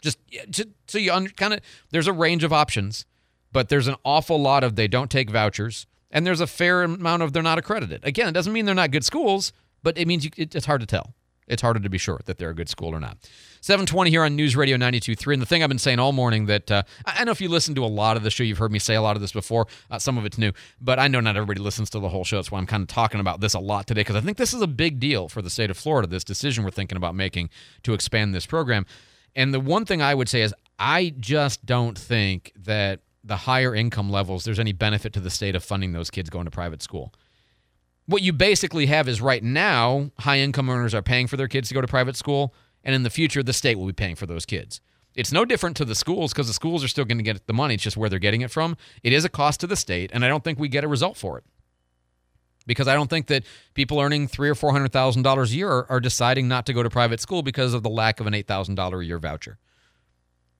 Just, 0.00 0.18
just 0.48 0.68
so 0.86 0.98
you 0.98 1.10
kind 1.36 1.54
of 1.54 1.60
there's 1.90 2.06
a 2.06 2.12
range 2.12 2.44
of 2.44 2.52
options, 2.52 3.04
but 3.52 3.68
there's 3.68 3.88
an 3.88 3.96
awful 4.04 4.40
lot 4.40 4.64
of 4.64 4.76
they 4.76 4.88
don't 4.88 5.10
take 5.10 5.30
vouchers, 5.30 5.86
and 6.10 6.26
there's 6.26 6.40
a 6.40 6.46
fair 6.46 6.82
amount 6.82 7.22
of 7.22 7.32
they're 7.32 7.42
not 7.42 7.58
accredited. 7.58 8.04
Again, 8.04 8.28
it 8.28 8.32
doesn't 8.32 8.52
mean 8.52 8.64
they're 8.64 8.74
not 8.74 8.90
good 8.90 9.04
schools, 9.04 9.52
but 9.82 9.98
it 9.98 10.06
means 10.06 10.24
you, 10.24 10.30
it, 10.36 10.54
it's 10.54 10.66
hard 10.66 10.80
to 10.80 10.86
tell. 10.86 11.14
It's 11.50 11.62
harder 11.62 11.80
to 11.80 11.90
be 11.90 11.98
sure 11.98 12.20
that 12.26 12.38
they're 12.38 12.50
a 12.50 12.54
good 12.54 12.68
school 12.68 12.94
or 12.94 13.00
not. 13.00 13.18
720 13.60 14.08
here 14.08 14.22
on 14.22 14.36
News 14.36 14.54
Radio 14.54 14.76
92.3. 14.76 15.32
And 15.32 15.42
the 15.42 15.46
thing 15.46 15.64
I've 15.64 15.68
been 15.68 15.78
saying 15.78 15.98
all 15.98 16.12
morning 16.12 16.46
that 16.46 16.70
uh, 16.70 16.84
I 17.04 17.24
know 17.24 17.32
if 17.32 17.40
you 17.40 17.48
listen 17.48 17.74
to 17.74 17.84
a 17.84 17.86
lot 17.86 18.16
of 18.16 18.22
the 18.22 18.30
show, 18.30 18.44
you've 18.44 18.58
heard 18.58 18.70
me 18.70 18.78
say 18.78 18.94
a 18.94 19.02
lot 19.02 19.16
of 19.16 19.20
this 19.20 19.32
before. 19.32 19.66
Uh, 19.90 19.98
some 19.98 20.16
of 20.16 20.24
it's 20.24 20.38
new, 20.38 20.52
but 20.80 21.00
I 21.00 21.08
know 21.08 21.18
not 21.18 21.36
everybody 21.36 21.60
listens 21.60 21.90
to 21.90 21.98
the 21.98 22.08
whole 22.08 22.24
show. 22.24 22.36
That's 22.36 22.52
why 22.52 22.58
I'm 22.58 22.66
kind 22.66 22.82
of 22.82 22.88
talking 22.88 23.20
about 23.20 23.40
this 23.40 23.54
a 23.54 23.58
lot 23.58 23.88
today 23.88 24.02
because 24.02 24.14
I 24.14 24.20
think 24.20 24.38
this 24.38 24.54
is 24.54 24.62
a 24.62 24.68
big 24.68 25.00
deal 25.00 25.28
for 25.28 25.42
the 25.42 25.50
state 25.50 25.70
of 25.70 25.76
Florida, 25.76 26.06
this 26.06 26.22
decision 26.22 26.62
we're 26.62 26.70
thinking 26.70 26.96
about 26.96 27.16
making 27.16 27.50
to 27.82 27.94
expand 27.94 28.32
this 28.32 28.46
program. 28.46 28.86
And 29.34 29.54
the 29.54 29.60
one 29.60 29.84
thing 29.84 30.02
I 30.02 30.14
would 30.14 30.28
say 30.28 30.42
is 30.42 30.54
I 30.78 31.14
just 31.18 31.66
don't 31.66 31.96
think 31.96 32.52
that 32.56 33.00
the 33.22 33.36
higher 33.36 33.74
income 33.74 34.10
levels, 34.10 34.44
there's 34.44 34.58
any 34.58 34.72
benefit 34.72 35.12
to 35.12 35.20
the 35.20 35.30
state 35.30 35.54
of 35.54 35.62
funding 35.62 35.92
those 35.92 36.10
kids 36.10 36.30
going 36.30 36.46
to 36.46 36.50
private 36.50 36.82
school. 36.82 37.12
What 38.06 38.22
you 38.22 38.32
basically 38.32 38.86
have 38.86 39.08
is 39.08 39.20
right 39.20 39.42
now, 39.42 40.10
high 40.18 40.38
income 40.38 40.68
earners 40.68 40.94
are 40.94 41.02
paying 41.02 41.26
for 41.26 41.36
their 41.36 41.48
kids 41.48 41.68
to 41.68 41.74
go 41.74 41.80
to 41.80 41.86
private 41.86 42.16
school 42.16 42.54
and 42.82 42.94
in 42.94 43.02
the 43.02 43.10
future, 43.10 43.42
the 43.42 43.52
state 43.52 43.78
will 43.78 43.86
be 43.86 43.92
paying 43.92 44.16
for 44.16 44.26
those 44.26 44.46
kids. 44.46 44.80
It's 45.14 45.32
no 45.32 45.44
different 45.44 45.76
to 45.78 45.84
the 45.84 45.94
schools 45.94 46.32
because 46.32 46.46
the 46.46 46.54
schools 46.54 46.82
are 46.82 46.88
still 46.88 47.04
going 47.04 47.18
to 47.18 47.24
get 47.24 47.46
the 47.46 47.52
money. 47.52 47.74
It's 47.74 47.82
just 47.82 47.96
where 47.96 48.08
they're 48.08 48.18
getting 48.18 48.40
it 48.40 48.50
from. 48.50 48.76
It 49.02 49.12
is 49.12 49.24
a 49.24 49.28
cost 49.28 49.60
to 49.60 49.66
the 49.66 49.76
state, 49.76 50.10
and 50.14 50.24
I 50.24 50.28
don't 50.28 50.44
think 50.44 50.58
we 50.58 50.68
get 50.68 50.84
a 50.84 50.88
result 50.88 51.16
for 51.16 51.36
it 51.36 51.44
because 52.66 52.88
I 52.88 52.94
don't 52.94 53.10
think 53.10 53.26
that 53.28 53.44
people 53.74 54.00
earning 54.00 54.28
three 54.28 54.48
or 54.48 54.54
four 54.54 54.72
hundred 54.72 54.92
thousand 54.92 55.22
dollars 55.22 55.52
a 55.52 55.56
year 55.56 55.86
are 55.88 56.00
deciding 56.00 56.48
not 56.48 56.66
to 56.66 56.72
go 56.72 56.82
to 56.82 56.90
private 56.90 57.20
school 57.20 57.42
because 57.42 57.74
of 57.74 57.82
the 57.82 57.90
lack 57.90 58.20
of 58.20 58.26
an 58.26 58.34
eight 58.34 58.46
thousand 58.46 58.74
dollar 58.74 59.00
a 59.00 59.04
year 59.04 59.18
voucher. 59.18 59.58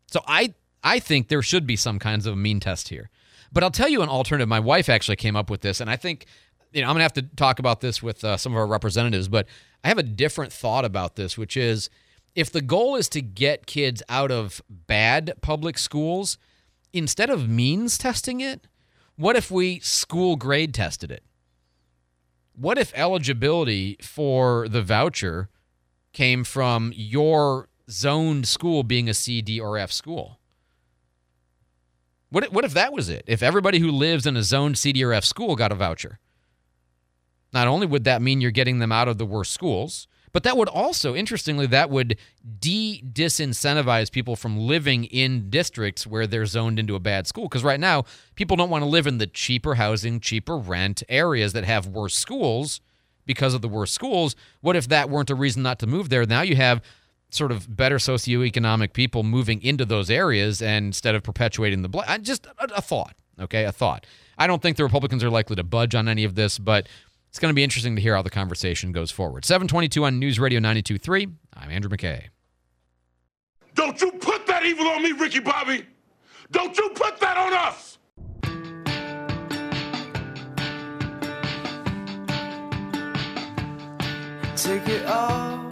So 0.07 0.23
I 0.27 0.55
I 0.83 0.99
think 0.99 1.29
there 1.29 1.43
should 1.43 1.67
be 1.67 1.77
some 1.77 1.99
kinds 1.99 2.27
of 2.27 2.37
mean 2.37 2.61
test 2.61 2.89
here. 2.89 3.11
But 3.53 3.65
I'll 3.65 3.71
tell 3.71 3.89
you 3.89 4.03
an 4.03 4.09
alternative. 4.09 4.49
My 4.49 4.61
wife 4.61 4.89
actually 4.89 5.17
came 5.17 5.37
up 5.37 5.51
with 5.51 5.61
this, 5.61 5.81
and 5.81 5.91
I 5.91 5.97
think 5.97 6.27
you 6.73 6.83
know 6.83 6.89
I'm 6.89 6.95
gonna 6.95 7.05
have 7.05 7.13
to 7.15 7.23
talk 7.23 7.59
about 7.59 7.81
this 7.81 8.03
with 8.03 8.25
uh, 8.25 8.37
some 8.37 8.53
of 8.53 8.59
our 8.59 8.67
representatives. 8.67 9.29
But 9.29 9.47
I 9.85 9.89
have 9.89 9.99
a 9.99 10.03
different 10.05 10.53
thought 10.53 10.85
about 10.85 11.17
this, 11.17 11.37
which 11.37 11.57
is 11.57 11.91
if 12.35 12.51
the 12.51 12.61
goal 12.63 12.97
is 12.97 13.09
to 13.11 13.21
get 13.21 13.67
kids 13.67 14.03
out 14.09 14.31
of 14.31 14.63
bad 14.69 15.35
public 15.43 15.79
schools, 15.79 16.39
instead 16.93 17.29
of 17.31 17.49
means 17.49 17.99
testing 17.99 18.41
it, 18.41 18.67
what 19.17 19.37
if 19.37 19.51
we 19.51 19.81
school 19.81 20.37
grade 20.37 20.73
tested 20.73 21.11
it? 21.11 21.25
What 22.55 22.79
if 22.79 22.93
eligibility 22.95 23.97
for 24.03 24.69
the 24.69 24.83
voucher 24.83 25.49
came 26.13 26.45
from 26.45 26.93
your 26.95 27.69
zoned 27.91 28.47
school 28.47 28.83
being 28.83 29.09
a 29.09 29.15
C, 29.15 29.41
D, 29.43 29.59
or 29.61 29.79
F 29.79 29.91
school? 29.91 30.39
What 32.31 32.45
if, 32.45 32.53
what 32.53 32.65
if 32.65 32.75
that 32.75 32.93
was 32.93 33.09
it? 33.09 33.25
If 33.27 33.43
everybody 33.43 33.79
who 33.79 33.91
lives 33.91 34.27
in 34.27 34.37
a 34.37 34.43
zoned 34.43 34.79
C, 34.79 34.93
D, 34.93 35.03
or 35.03 35.13
F 35.13 35.25
school 35.25 35.57
got 35.57 35.73
a 35.73 35.75
voucher? 35.75 36.19
Not 37.53 37.67
only 37.67 37.87
would 37.87 38.05
that 38.05 38.23
mean 38.23 38.41
you're 38.41 38.51
getting 38.51 38.79
them 38.79 38.93
out 38.93 39.09
of 39.09 39.19
the 39.19 39.27
worst 39.27 39.53
schools, 39.53 40.07
but 40.33 40.43
that 40.45 40.57
would 40.57 40.69
also, 40.69 41.15
interestingly, 41.15 41.67
that 41.67 41.91
would 41.91 42.17
de 42.59 43.03
disincentivize 43.03 44.11
people 44.11 44.37
from 44.37 44.57
living 44.59 45.05
in 45.05 45.51
districts 45.51 46.07
where 46.07 46.27
they're 46.27 46.47
zoned 46.47 46.79
into 46.79 46.95
a 46.95 47.01
bad 47.01 47.27
school. 47.27 47.45
Because 47.45 47.65
right 47.65 47.81
now, 47.81 48.05
people 48.35 48.57
don't 48.57 48.71
want 48.71 48.83
to 48.83 48.89
live 48.89 49.07
in 49.07 49.19
the 49.19 49.27
cheaper 49.27 49.75
housing, 49.75 50.21
cheaper 50.21 50.57
rent 50.57 51.03
areas 51.09 51.53
that 51.53 51.65
have 51.65 51.87
worse 51.87 52.15
schools 52.15 52.81
because 53.27 53.55
of 53.55 53.63
the 53.63 53.69
worse 53.69 53.93
schools. 53.93 54.37
What 54.61 54.77
if 54.77 54.89
that 54.89 55.11
weren't 55.11 55.31
a 55.31 55.35
reason 55.35 55.63
not 55.63 55.79
to 55.81 55.87
move 55.87 56.09
there? 56.09 56.25
Now 56.27 56.43
you 56.43 56.57
have 56.57 56.83
sort 57.31 57.53
of 57.53 57.77
better 57.77 57.97
socioeconomic 57.97 58.93
people 58.93 59.23
moving 59.23 59.63
into 59.63 59.85
those 59.85 60.11
areas 60.11 60.61
and 60.61 60.87
instead 60.87 61.15
of 61.15 61.23
perpetuating 61.23 61.83
the 61.83 61.89
black. 61.89 62.23
Just 62.23 62.47
a, 62.47 62.77
a 62.77 62.83
thought, 62.83 63.15
okay? 63.39 63.65
A 63.65 63.73
thought. 63.73 64.07
I 64.39 64.47
don't 64.47 64.63
think 64.63 64.77
the 64.77 64.85
Republicans 64.85 65.23
are 65.23 65.31
likely 65.31 65.57
to 65.57 65.63
budge 65.63 65.95
on 65.95 66.09
any 66.09 66.25
of 66.25 66.35
this, 66.35 66.59
but 66.59 66.89
it's 67.31 67.39
going 67.39 67.51
to 67.51 67.55
be 67.55 67.63
interesting 67.63 67.95
to 67.95 68.03
hear 68.03 68.17
how 68.17 68.23
the 68.23 68.31
conversation 68.31 68.91
goes 68.91 69.13
forward. 69.13 69.45
722 69.45 70.05
on 70.05 70.19
News 70.19 70.41
Radio 70.41 70.59
92.3. 70.59 71.33
I'm 71.55 71.71
Andrew 71.71 71.89
McKay. 71.89 72.25
Don't 73.75 74.01
you 74.01 74.11
put 74.11 74.49
that 74.49 74.67
evil 74.67 74.89
on 74.89 75.01
me, 75.01 75.13
Ricky 75.13 75.39
Bobby. 75.39 75.87
Don't 76.51 76.77
you 76.77 76.91
put 76.93 77.21
that 77.21 77.37
on 77.37 77.53
us. 77.53 77.99
Take 84.57 84.89
it 84.89 85.07
off, 85.07 85.70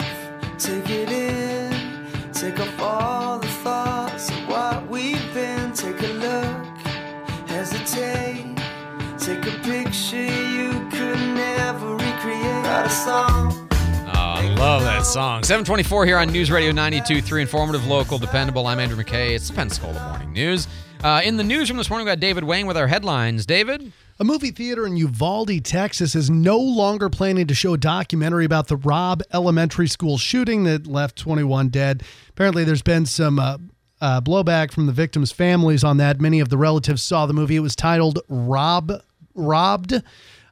song. 15.08 15.42
724 15.42 16.04
here 16.04 16.18
on 16.18 16.30
News 16.30 16.50
Radio 16.50 16.70
92.3. 16.70 17.40
Informative, 17.40 17.86
local, 17.86 18.18
dependable. 18.18 18.66
I'm 18.66 18.78
Andrew 18.78 19.02
McKay. 19.02 19.30
It's 19.30 19.48
the 19.48 19.54
Pensacola 19.54 19.94
Morning 20.10 20.32
News. 20.34 20.68
Uh, 21.02 21.22
in 21.24 21.38
the 21.38 21.44
newsroom 21.44 21.78
this 21.78 21.88
morning, 21.88 22.04
we 22.04 22.10
got 22.10 22.20
David 22.20 22.44
Wayne 22.44 22.66
with 22.66 22.76
our 22.76 22.86
headlines. 22.86 23.46
David? 23.46 23.90
A 24.20 24.24
movie 24.24 24.50
theater 24.50 24.86
in 24.86 24.98
Uvalde, 24.98 25.64
Texas 25.64 26.14
is 26.14 26.28
no 26.28 26.58
longer 26.58 27.08
planning 27.08 27.46
to 27.46 27.54
show 27.54 27.72
a 27.72 27.78
documentary 27.78 28.44
about 28.44 28.68
the 28.68 28.76
Robb 28.76 29.22
Elementary 29.32 29.88
School 29.88 30.18
shooting 30.18 30.64
that 30.64 30.86
left 30.86 31.16
21 31.16 31.70
dead. 31.70 32.02
Apparently, 32.28 32.64
there's 32.64 32.82
been 32.82 33.06
some 33.06 33.38
uh, 33.38 33.56
uh, 34.02 34.20
blowback 34.20 34.72
from 34.72 34.86
the 34.86 34.92
victims' 34.92 35.32
families 35.32 35.84
on 35.84 35.96
that. 35.96 36.20
Many 36.20 36.40
of 36.40 36.50
the 36.50 36.58
relatives 36.58 37.02
saw 37.02 37.24
the 37.24 37.32
movie. 37.32 37.56
It 37.56 37.60
was 37.60 37.74
titled 37.74 38.18
Rob 38.28 38.92
Robbed. 39.34 40.02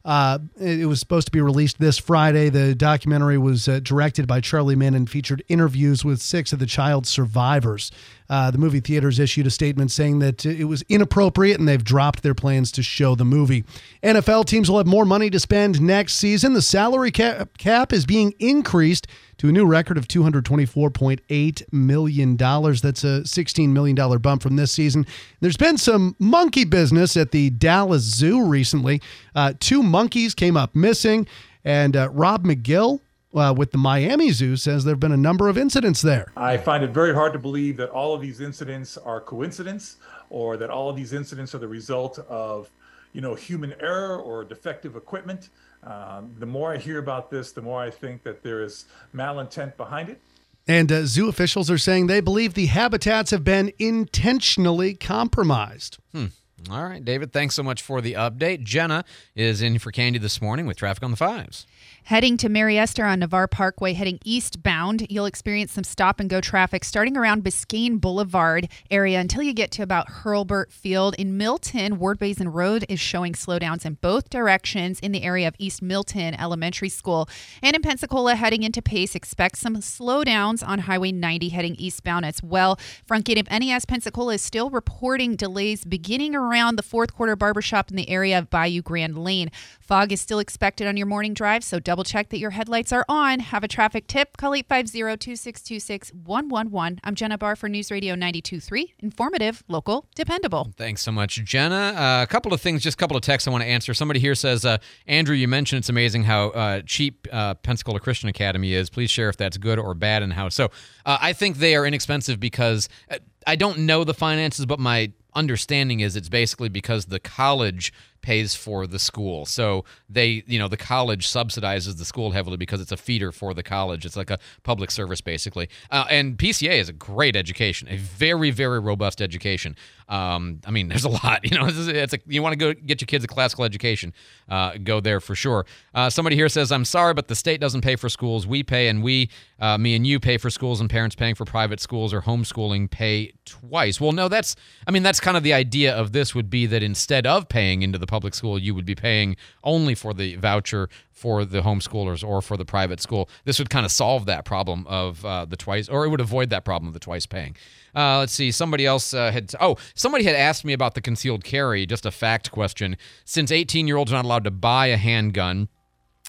Uh, 0.07 0.39
it 0.61 0.87
was 0.87 1.01
supposed 1.01 1.27
to 1.27 1.33
be 1.33 1.41
released 1.41 1.81
this 1.81 1.99
Friday. 1.99 2.49
The 2.49 2.77
documentary 2.77 3.39
was 3.39 3.67
uh, 3.67 3.81
directed 3.83 4.29
by 4.29 4.41
Charlie 4.41 4.77
Minn 4.77 4.95
and 4.95 5.11
featured 5.11 5.43
interviews 5.49 6.05
with 6.05 6.23
six 6.23 6.53
of 6.53 6.61
the 6.61 6.67
child's 6.67 7.09
survivors. 7.09 7.91
Uh, 8.29 8.51
the 8.51 8.59
movie 8.59 8.81
theaters 8.81 9.19
issued 9.19 9.47
a 9.47 9.51
statement 9.51 9.91
saying 9.91 10.19
that 10.19 10.45
it 10.45 10.65
was 10.65 10.83
inappropriate 10.89 11.59
and 11.59 11.69
they've 11.69 11.85
dropped 11.85 12.23
their 12.23 12.35
plans 12.35 12.73
to 12.73 12.83
show 12.83 13.15
the 13.15 13.25
movie. 13.25 13.65
NFL 14.03 14.47
teams 14.47 14.71
will 14.71 14.79
have 14.79 14.87
more 14.87 15.05
money 15.05 15.31
to 15.31 15.39
spend 15.39 15.81
next 15.81 16.15
season. 16.15 16.53
The 16.53 16.63
salary 16.63 17.11
cap, 17.11 17.57
cap 17.59 17.93
is 17.93 18.07
being 18.07 18.35
increased 18.39 19.07
to 19.39 19.49
a 19.49 19.53
new 19.53 19.67
record 19.67 19.99
of 19.99 20.09
$224.8 20.09 21.73
million. 21.73 22.37
That's 22.37 23.05
a 23.05 23.23
$16 23.23 23.69
million 23.69 24.19
bump 24.19 24.43
from 24.43 24.57
this 24.57 24.73
season. 24.73 25.07
There's 25.41 25.57
been 25.57 25.79
some 25.79 26.17
monkey 26.19 26.65
business 26.65 27.17
at 27.17 27.33
the 27.33 27.51
Dallas 27.51 28.03
Zoo 28.03 28.45
recently. 28.45 29.03
Uh, 29.35 29.53
two 29.61 29.83
monkeys 29.83 30.35
came 30.35 30.57
up 30.57 30.75
missing, 30.75 31.27
and 31.65 31.97
uh, 31.97 32.09
Rob 32.11 32.45
McGill, 32.45 33.01
uh, 33.37 33.53
with 33.53 33.73
the 33.73 33.79
Miami 33.79 34.31
Zoo 34.31 34.57
says 34.57 34.85
there 34.85 34.93
have 34.93 35.01
been 35.01 35.13
a 35.13 35.17
number 35.17 35.49
of 35.49 35.59
incidents 35.59 36.03
there. 36.03 36.33
I 36.37 36.57
find 36.57 36.83
it 36.83 36.91
very 36.91 37.15
hard 37.15 37.33
to 37.35 37.39
believe 37.39 37.77
that 37.77 37.91
all 37.91 38.15
of 38.15 38.21
these 38.21 38.41
incidents 38.41 38.97
are 38.97 39.21
coincidence 39.21 39.97
or 40.31 40.57
that 40.57 40.71
all 40.71 40.89
of 40.89 40.97
these 40.97 41.13
incidents 41.13 41.55
are 41.55 41.59
the 41.59 41.69
result 41.69 42.19
of, 42.29 42.71
you 43.13 43.21
know, 43.21 43.35
human 43.35 43.75
error 43.81 44.17
or 44.19 44.45
defective 44.45 44.97
equipment. 44.97 45.51
Um, 45.85 46.35
the 46.39 46.47
more 46.47 46.73
I 46.73 46.79
hear 46.79 46.99
about 46.99 47.31
this, 47.31 47.53
the 47.53 47.63
more 47.63 47.81
I 47.81 47.91
think 47.91 48.23
that 48.25 48.43
there 48.43 48.63
is 48.63 48.87
malintent 49.15 49.77
behind 49.77 50.09
it. 50.09 50.21
And 50.69 50.91
uh, 50.91 51.07
zoo 51.07 51.29
officials 51.29 51.71
are 51.71 51.79
saying 51.79 52.09
they 52.09 52.21
believe 52.21 52.55
the 52.55 52.67
habitats 52.67 53.31
have 53.31 53.45
been 53.45 53.73
intentionally 53.79 54.95
compromised. 54.95 55.99
Hmm. 56.13 56.27
All 56.71 56.83
right, 56.83 57.05
David, 57.05 57.33
thanks 57.33 57.55
so 57.55 57.63
much 57.63 57.83
for 57.83 58.01
the 58.01 58.15
update. 58.15 58.65
Jenna 58.65 59.05
is 59.35 59.61
in 59.61 59.79
for 59.79 59.93
Candy 59.93 60.19
this 60.19 60.41
morning 60.41 60.67
with 60.67 60.79
traffic 60.79 61.03
on 61.05 61.11
the 61.11 61.17
fives. 61.17 61.67
Heading 62.05 62.39
to 62.39 62.49
Mary 62.49 62.79
Esther 62.79 63.05
on 63.05 63.19
Navarre 63.19 63.47
Parkway, 63.47 63.93
heading 63.93 64.19
eastbound, 64.25 65.07
you'll 65.11 65.27
experience 65.27 65.73
some 65.73 65.85
stop 65.85 66.19
and 66.19 66.31
go 66.31 66.41
traffic 66.41 66.83
starting 66.83 67.17
around 67.17 67.45
Biscayne 67.45 68.01
Boulevard 68.01 68.69
area 68.91 69.21
until 69.21 69.43
you 69.43 69.53
get 69.53 69.71
to 69.73 69.83
about 69.83 70.09
Hurlburt 70.09 70.73
Field. 70.73 71.15
In 71.19 71.37
Milton, 71.37 71.99
Ward 71.99 72.19
Basin 72.19 72.51
Road 72.51 72.87
is 72.89 73.01
showing 73.01 73.35
slowdowns 73.35 73.85
in 73.85 73.95
both 73.95 74.31
directions 74.31 74.99
in 75.01 75.13
the 75.13 75.25
area 75.25 75.47
of 75.47 75.55
East 75.59 75.83
Milton 75.83 76.35
Elementary 76.35 76.89
School. 76.89 77.29
And 77.63 77.77
in 77.77 77.83
Pensacola, 77.83 78.35
heading 78.35 78.63
into 78.63 78.81
Pace, 78.81 79.15
expect 79.15 79.59
some 79.59 79.77
slowdowns 79.77 80.67
on 80.67 80.81
Highway 80.81 81.13
90 81.13 81.51
heading 81.51 81.75
eastbound 81.75 82.25
as 82.25 82.43
well. 82.43 82.79
Front 83.05 83.27
gate 83.27 83.39
of 83.39 83.51
NES 83.51 83.85
Pensacola 83.85 84.35
is 84.35 84.43
still 84.43 84.71
reporting 84.71 85.37
delays 85.37 85.85
beginning 85.85 86.35
around 86.35 86.46
the 86.51 86.83
fourth 86.83 87.15
quarter 87.15 87.35
barbershop 87.35 87.91
in 87.91 87.97
the 87.97 88.09
area 88.09 88.39
of 88.39 88.49
Bayou 88.51 88.83
Grand 88.83 89.19
Lane. 89.19 89.51
Fog 89.81 90.13
is 90.13 90.21
still 90.21 90.39
expected 90.39 90.87
on 90.87 90.97
your 90.97 91.07
morning 91.07 91.35
drive, 91.35 91.65
so 91.65 91.81
double 91.81 92.05
check 92.05 92.29
that 92.31 92.39
your 92.39 92.51
headlights 92.51 92.93
are 92.93 93.05
on. 93.09 93.41
Have 93.41 93.65
a 93.65 93.69
traffic 93.69 94.07
tip? 94.07 94.37
Call 94.37 94.53
850-262-6111. 94.53 96.99
I'm 97.03 97.15
Jenna 97.15 97.37
Barr 97.37 97.57
for 97.57 97.69
News 97.69 97.91
Radio 97.91 98.15
92.3. 98.15 98.93
Informative, 99.01 99.65
local, 99.69 100.07
dependable. 100.15 100.73
Thanks 100.77 101.03
so 101.03 101.13
much, 101.13 101.43
Jenna. 101.45 101.95
Uh, 101.97 102.23
a 102.23 102.27
couple 102.27 102.55
of 102.55 102.61
things, 102.61 102.83
just 102.83 102.97
a 102.97 102.99
couple 102.99 103.17
of 103.17 103.23
texts 103.23 103.49
I 103.49 103.51
want 103.51 103.63
to 103.63 103.69
answer. 103.69 103.93
Somebody 103.93 104.21
here 104.21 104.35
says, 104.35 104.65
uh, 104.65 104.79
Andrew, 105.07 105.35
you 105.35 105.49
mentioned 105.49 105.81
it's 105.81 105.89
amazing 105.89 106.25
how 106.25 106.51
uh, 106.51 106.83
cheap 106.87 107.27
uh, 107.33 107.55
Pensacola 107.55 108.01
Christian 108.01 108.29
Academy 108.29 108.73
is. 108.73 108.89
Please 108.89 109.11
share 109.11 109.29
if 109.29 109.37
that's 109.37 109.59
good 109.59 109.79
or 109.79 109.95
bad 109.95 110.23
and 110.23 110.33
how. 110.33 110.49
So 110.49 110.67
uh, 111.05 111.19
I 111.21 111.33
think 111.33 111.59
they 111.59 111.75
are 111.75 111.85
inexpensive 111.85 112.39
because 112.39 112.89
uh, 113.11 113.19
I 113.47 113.57
don't 113.57 113.81
know 113.81 114.05
the 114.05 114.15
finances, 114.15 114.67
but 114.67 114.81
my 114.81 115.13
understanding 115.37 116.01
is 116.01 116.17
it's 116.17 116.29
basically 116.29 116.69
because 116.69 117.07
the 117.07 117.21
college 117.21 117.93
pays 118.27 118.57
for 118.57 118.89
the 118.89 118.99
school. 118.99 119.47
So 119.47 119.85
they, 120.11 120.43
you 120.49 120.59
know, 120.59 120.67
the 120.67 120.77
college 120.77 121.29
subsidizes 121.29 121.97
the 121.97 122.05
school 122.05 122.33
heavily 122.33 122.57
because 122.57 122.81
it's 122.81 122.91
a 122.91 122.97
feeder 122.97 123.31
for 123.31 123.55
the 123.55 123.63
college. 123.63 124.05
It's 124.05 124.17
like 124.17 124.31
a 124.31 124.41
public 124.65 124.91
service 124.91 125.21
basically. 125.21 125.69
Uh, 125.93 126.07
and 126.11 126.37
PCA 126.37 126.73
is 126.73 126.89
a 126.89 126.93
great 126.93 127.37
education, 127.37 127.87
a 127.89 127.97
very 127.97 128.51
very 128.51 128.81
robust 128.81 129.23
education. 129.23 129.77
Um, 130.09 130.61
I 130.67 130.73
mean, 130.73 130.89
there's 130.91 131.05
a 131.05 131.09
lot. 131.09 131.45
You 131.45 131.57
know, 131.57 131.69
it's, 131.69 132.15
a, 132.15 132.19
you 132.27 132.43
want 132.43 132.53
to 132.53 132.57
go 132.57 132.75
get 132.75 133.01
your 133.01 133.07
kids 133.07 133.25
a 133.25 133.29
classical 133.29 133.65
education, 133.65 134.13
uh, 134.49 134.77
go 134.83 134.99
there 134.99 135.21
for 135.21 135.37
sure. 135.37 135.65
Uh, 135.95 136.11
somebody 136.11 136.35
here 136.35 136.49
says, 136.49 136.73
"I'm 136.73 136.85
sorry, 136.85 137.15
but 137.15 137.29
the 137.29 137.37
state 137.37 137.61
doesn't 137.61 137.83
pay 137.83 137.95
for 137.95 138.09
schools. 138.09 138.45
We 138.45 138.65
pay, 138.65 138.89
and 138.89 139.05
we, 139.05 139.31
uh, 139.61 139.79
me 139.79 139.95
and 139.95 140.05
you, 140.05 140.19
pay 140.19 140.37
for 140.37 140.51
schools, 140.51 140.81
and 140.81 140.91
parents 140.91 141.15
paying 141.15 141.37
for 141.37 141.45
private 141.45 141.79
schools 141.79 142.13
or 142.13 142.23
homeschooling 142.23 142.91
pay 142.91 143.35
twice." 143.45 144.01
Well, 144.01 144.11
no, 144.11 144.29
that's. 144.29 144.57
I 144.85 144.91
mean, 144.91 145.05
that's 145.05 145.21
kind 145.21 145.37
of 145.37 145.45
the 145.45 145.53
idea 145.53 145.95
of 145.95 146.11
this 146.11 146.35
would 146.35 146.51
be 146.51 146.67
that 146.67 146.83
instead 146.83 147.25
of 147.25 147.49
paying 147.49 147.83
into 147.83 147.99
the 147.99 148.07
public 148.07 148.16
school, 148.35 148.59
you 148.59 148.75
would 148.75 148.87
be 148.87 148.95
paying 148.95 149.37
only 149.65 149.95
for 149.95 150.15
the 150.15 150.37
voucher 150.37 150.89
for 151.11 151.45
the 151.45 151.63
homeschoolers 151.63 152.27
or 152.27 152.43
for 152.43 152.57
the 152.57 152.65
private 152.65 153.01
school. 153.01 153.29
This 153.45 153.59
would 153.59 153.71
kind 153.71 153.87
of 153.87 153.93
solve 153.93 154.27
that 154.27 154.45
problem 154.45 154.87
of 154.87 155.25
uh, 155.25 155.47
the 155.47 155.57
twice, 155.57 155.89
or 155.89 156.05
it 156.05 156.09
would 156.11 156.21
avoid 156.21 156.51
that 156.51 156.65
problem 156.65 156.89
of 156.89 156.95
the 156.95 157.01
twice 157.01 157.27
paying. 157.27 157.57
Uh, 157.95 158.19
let's 158.19 158.35
see. 158.35 158.51
Somebody 158.51 158.85
else 158.85 159.15
uh, 159.15 159.31
had. 159.33 159.53
Oh, 159.61 159.77
somebody 159.95 160.25
had 160.25 160.37
asked 160.37 160.65
me 160.65 160.75
about 160.75 160.95
the 160.95 161.01
concealed 161.01 161.45
carry. 161.45 161.87
Just 161.87 162.05
a 162.05 162.11
fact 162.11 162.51
question. 162.51 162.97
Since 163.25 163.51
18 163.51 163.89
year 163.89 163.97
olds 163.97 164.13
are 164.13 164.17
not 164.17 164.27
allowed 164.27 164.45
to 164.45 164.51
buy 164.51 164.89
a 164.89 164.99
handgun, 164.99 165.69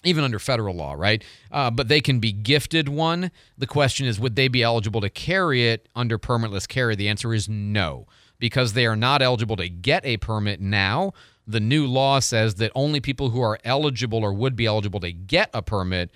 even 0.04 0.24
under 0.24 0.38
federal 0.38 0.74
law, 0.74 0.94
right? 0.94 1.22
Uh, 1.50 1.70
but 1.70 1.88
they 1.88 2.00
can 2.00 2.20
be 2.20 2.32
gifted 2.32 2.88
one. 2.88 3.30
The 3.56 3.66
question 3.66 4.06
is, 4.06 4.18
would 4.20 4.36
they 4.36 4.48
be 4.48 4.62
eligible 4.62 5.00
to 5.00 5.10
carry 5.10 5.68
it 5.68 5.88
under 5.94 6.18
permitless 6.18 6.68
carry? 6.68 6.94
The 6.94 7.08
answer 7.08 7.34
is 7.34 7.48
no, 7.48 8.06
because 8.38 8.72
they 8.72 8.86
are 8.86 8.96
not 8.96 9.22
eligible 9.22 9.56
to 9.56 9.68
get 9.68 10.06
a 10.06 10.16
permit 10.16 10.60
now. 10.60 11.12
The 11.48 11.60
new 11.60 11.86
law 11.86 12.20
says 12.20 12.56
that 12.56 12.70
only 12.74 13.00
people 13.00 13.30
who 13.30 13.40
are 13.40 13.58
eligible 13.64 14.22
or 14.22 14.32
would 14.32 14.54
be 14.54 14.66
eligible 14.66 15.00
to 15.00 15.10
get 15.10 15.50
a 15.52 15.62
permit 15.62 16.10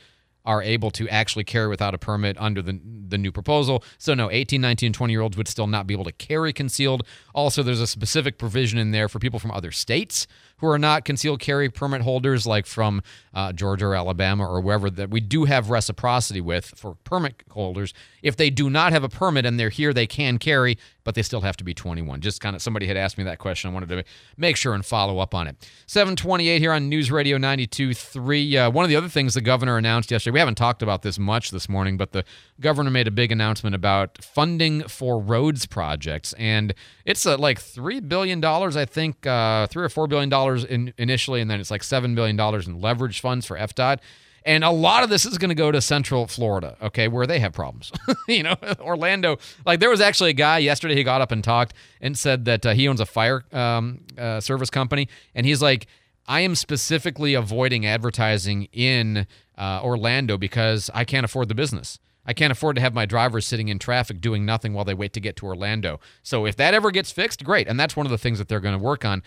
are 0.45 0.62
able 0.62 0.91
to 0.91 1.09
actually 1.09 1.45
carry 1.45 1.69
without 1.69 1.95
a 1.95 1.99
permit 1.99 2.37
under 2.39 2.62
the 2.62 2.81
the 3.09 3.19
new 3.19 3.33
proposal. 3.33 3.85
So 3.99 4.15
no, 4.15 4.31
18, 4.31 4.61
19, 4.61 4.93
20 4.93 5.12
year 5.12 5.21
olds 5.21 5.37
would 5.37 5.49
still 5.49 5.67
not 5.67 5.87
be 5.87 5.95
able 5.95 6.05
to 6.05 6.12
carry 6.12 6.53
concealed. 6.53 7.07
Also, 7.35 7.62
there's 7.62 7.81
a 7.81 7.87
specific 7.87 8.39
provision 8.39 8.79
in 8.79 8.91
there 8.91 9.09
for 9.09 9.19
people 9.19 9.39
from 9.39 9.51
other 9.51 9.71
states 9.71 10.27
who 10.62 10.69
are 10.69 10.78
not 10.78 11.04
concealed 11.04 11.40
carry 11.40 11.69
permit 11.69 12.02
holders, 12.02 12.47
like 12.47 12.66
from 12.66 13.02
uh, 13.35 13.52
Georgia 13.52 13.87
or 13.87 13.97
Alabama 13.97 14.47
or 14.47 14.61
wherever 14.61 14.88
that 14.88 15.11
we 15.11 15.19
do 15.19 15.45
have 15.45 15.71
reciprocity 15.71 16.40
with 16.40 16.66
for 16.76 16.95
permit 17.02 17.42
holders. 17.50 17.92
If 18.23 18.37
they 18.37 18.49
do 18.49 18.71
not 18.71 18.92
have 18.92 19.02
a 19.02 19.09
permit 19.09 19.45
and 19.45 19.59
they're 19.59 19.71
here, 19.71 19.92
they 19.92 20.07
can 20.07 20.38
carry, 20.38 20.78
but 21.02 21.16
they 21.16 21.23
still 21.23 21.40
have 21.40 21.57
to 21.57 21.64
be 21.64 21.75
21. 21.75 22.21
Just 22.21 22.40
kind 22.40 22.54
of 22.54 22.62
somebody 22.62 22.87
had 22.87 22.97
asked 22.97 23.19
me 23.19 23.25
that 23.25 23.38
question. 23.38 23.71
I 23.71 23.75
wanted 23.75 23.88
to 23.88 24.04
make 24.37 24.57
sure 24.57 24.73
and 24.75 24.87
follow 24.87 25.19
up 25.19 25.35
on 25.35 25.49
it. 25.49 25.57
728 25.87 26.61
here 26.61 26.73
on 26.73 26.88
News 26.88 27.11
Radio 27.11 27.38
92.3. 27.38 28.54
Uh, 28.54 28.71
one 28.71 28.85
of 28.85 28.88
the 28.88 28.95
other 28.97 29.09
things 29.09 29.35
the 29.35 29.40
governor 29.40 29.76
announced 29.76 30.12
yesterday, 30.12 30.35
we 30.35 30.38
haven't 30.38 30.54
talked 30.54 30.83
about 30.83 31.02
this 31.02 31.19
much 31.19 31.50
this 31.50 31.69
morning, 31.69 31.97
but 31.97 32.12
the 32.12 32.25
governor 32.61 32.90
made 32.90 33.09
a 33.09 33.11
big 33.11 33.33
announcement 33.33 33.75
about 33.75 34.23
funding 34.23 34.87
for 34.87 35.19
roads 35.19 35.66
projects. 35.66 36.33
And 36.35 36.73
it's 37.04 37.26
uh, 37.26 37.37
like 37.37 37.59
$3 37.59 38.09
billion, 38.09 38.45
I 38.45 38.85
think, 38.85 39.26
uh, 39.26 39.66
3 39.66 39.83
or 39.83 39.88
$4 39.88 40.09
billion 40.09 40.31
in, 40.56 40.92
initially, 40.99 41.40
and 41.40 41.50
then 41.50 41.61
it's 41.61 41.71
like 41.71 41.82
$7 41.82 42.14
billion 42.14 42.38
in 42.38 42.80
leverage 42.80 43.21
funds 43.21 43.47
for 43.47 43.56
FDOT. 43.56 43.99
And 44.44 44.64
a 44.64 44.71
lot 44.71 45.04
of 45.04 45.11
this 45.11 45.25
is 45.25 45.38
going 45.38 45.50
to 45.50 45.54
go 45.54 45.71
to 45.71 45.80
Central 45.80 46.26
Florida, 46.26 46.76
okay, 46.82 47.06
where 47.09 47.26
they 47.26 47.38
have 47.38 47.52
problems. 47.52 47.92
you 48.28 48.42
know, 48.42 48.56
Orlando. 48.80 49.38
Like 49.64 49.80
there 49.80 49.90
was 49.90 50.00
actually 50.00 50.30
a 50.30 50.35
guy 50.35 50.59
yesterday. 50.59 50.94
He 50.94 51.04
got 51.04 51.21
up 51.21 51.30
and 51.30 51.44
talked 51.44 51.75
and 52.00 52.18
said 52.18 52.44
that 52.47 52.66
uh, 52.66 52.73
he 52.73 52.88
owns 52.88 53.00
a 53.00 53.06
fire 53.06 53.44
um, 53.52 54.00
uh, 54.18 54.40
service 54.40 54.71
company, 54.71 55.09
and 55.35 55.47
he's 55.47 55.62
like, 55.62 55.87
I 56.26 56.40
am 56.40 56.54
specifically 56.54 57.35
avoiding 57.35 57.87
advertising 57.87 58.68
in 58.73 59.26
uh, 59.56 59.80
Orlando 59.82 60.38
because 60.38 60.90
I 60.94 61.04
can't 61.04 61.25
afford 61.25 61.49
the 61.49 61.54
business. 61.54 61.99
I 62.25 62.32
can't 62.32 62.52
afford 62.52 62.76
to 62.76 62.82
have 62.82 62.94
my 62.94 63.04
drivers 63.04 63.47
sitting 63.47 63.68
in 63.68 63.79
traffic 63.79 64.20
doing 64.20 64.46
nothing 64.46 64.74
while 64.74 64.85
they 64.85 64.94
wait 64.94 65.12
to 65.14 65.20
get 65.20 65.35
to 65.37 65.46
Orlando. 65.46 65.98
So 66.22 66.46
if 66.46 66.57
that 66.57 66.74
ever 66.74 66.90
gets 66.90 67.11
fixed, 67.11 67.42
great. 67.42 67.66
And 67.66 67.79
that's 67.79 67.96
one 67.96 68.07
of 68.07 68.11
the 68.11 68.18
things 68.18 68.38
that 68.38 68.48
they're 68.48 68.61
going 68.61 68.79
to 68.79 68.83
work 68.83 69.05
on. 69.05 69.22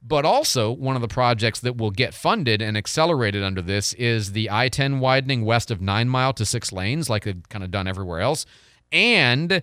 But 0.00 0.24
also, 0.24 0.70
one 0.70 0.94
of 0.94 1.02
the 1.02 1.08
projects 1.08 1.60
that 1.60 1.76
will 1.76 1.90
get 1.90 2.14
funded 2.14 2.62
and 2.62 2.76
accelerated 2.76 3.42
under 3.42 3.60
this 3.60 3.94
is 3.94 4.32
the 4.32 4.48
I 4.50 4.68
10 4.68 5.00
widening 5.00 5.44
west 5.44 5.70
of 5.70 5.80
Nine 5.80 6.08
Mile 6.08 6.32
to 6.34 6.44
six 6.44 6.72
lanes, 6.72 7.10
like 7.10 7.24
they've 7.24 7.48
kind 7.48 7.64
of 7.64 7.70
done 7.70 7.88
everywhere 7.88 8.20
else, 8.20 8.46
and 8.92 9.60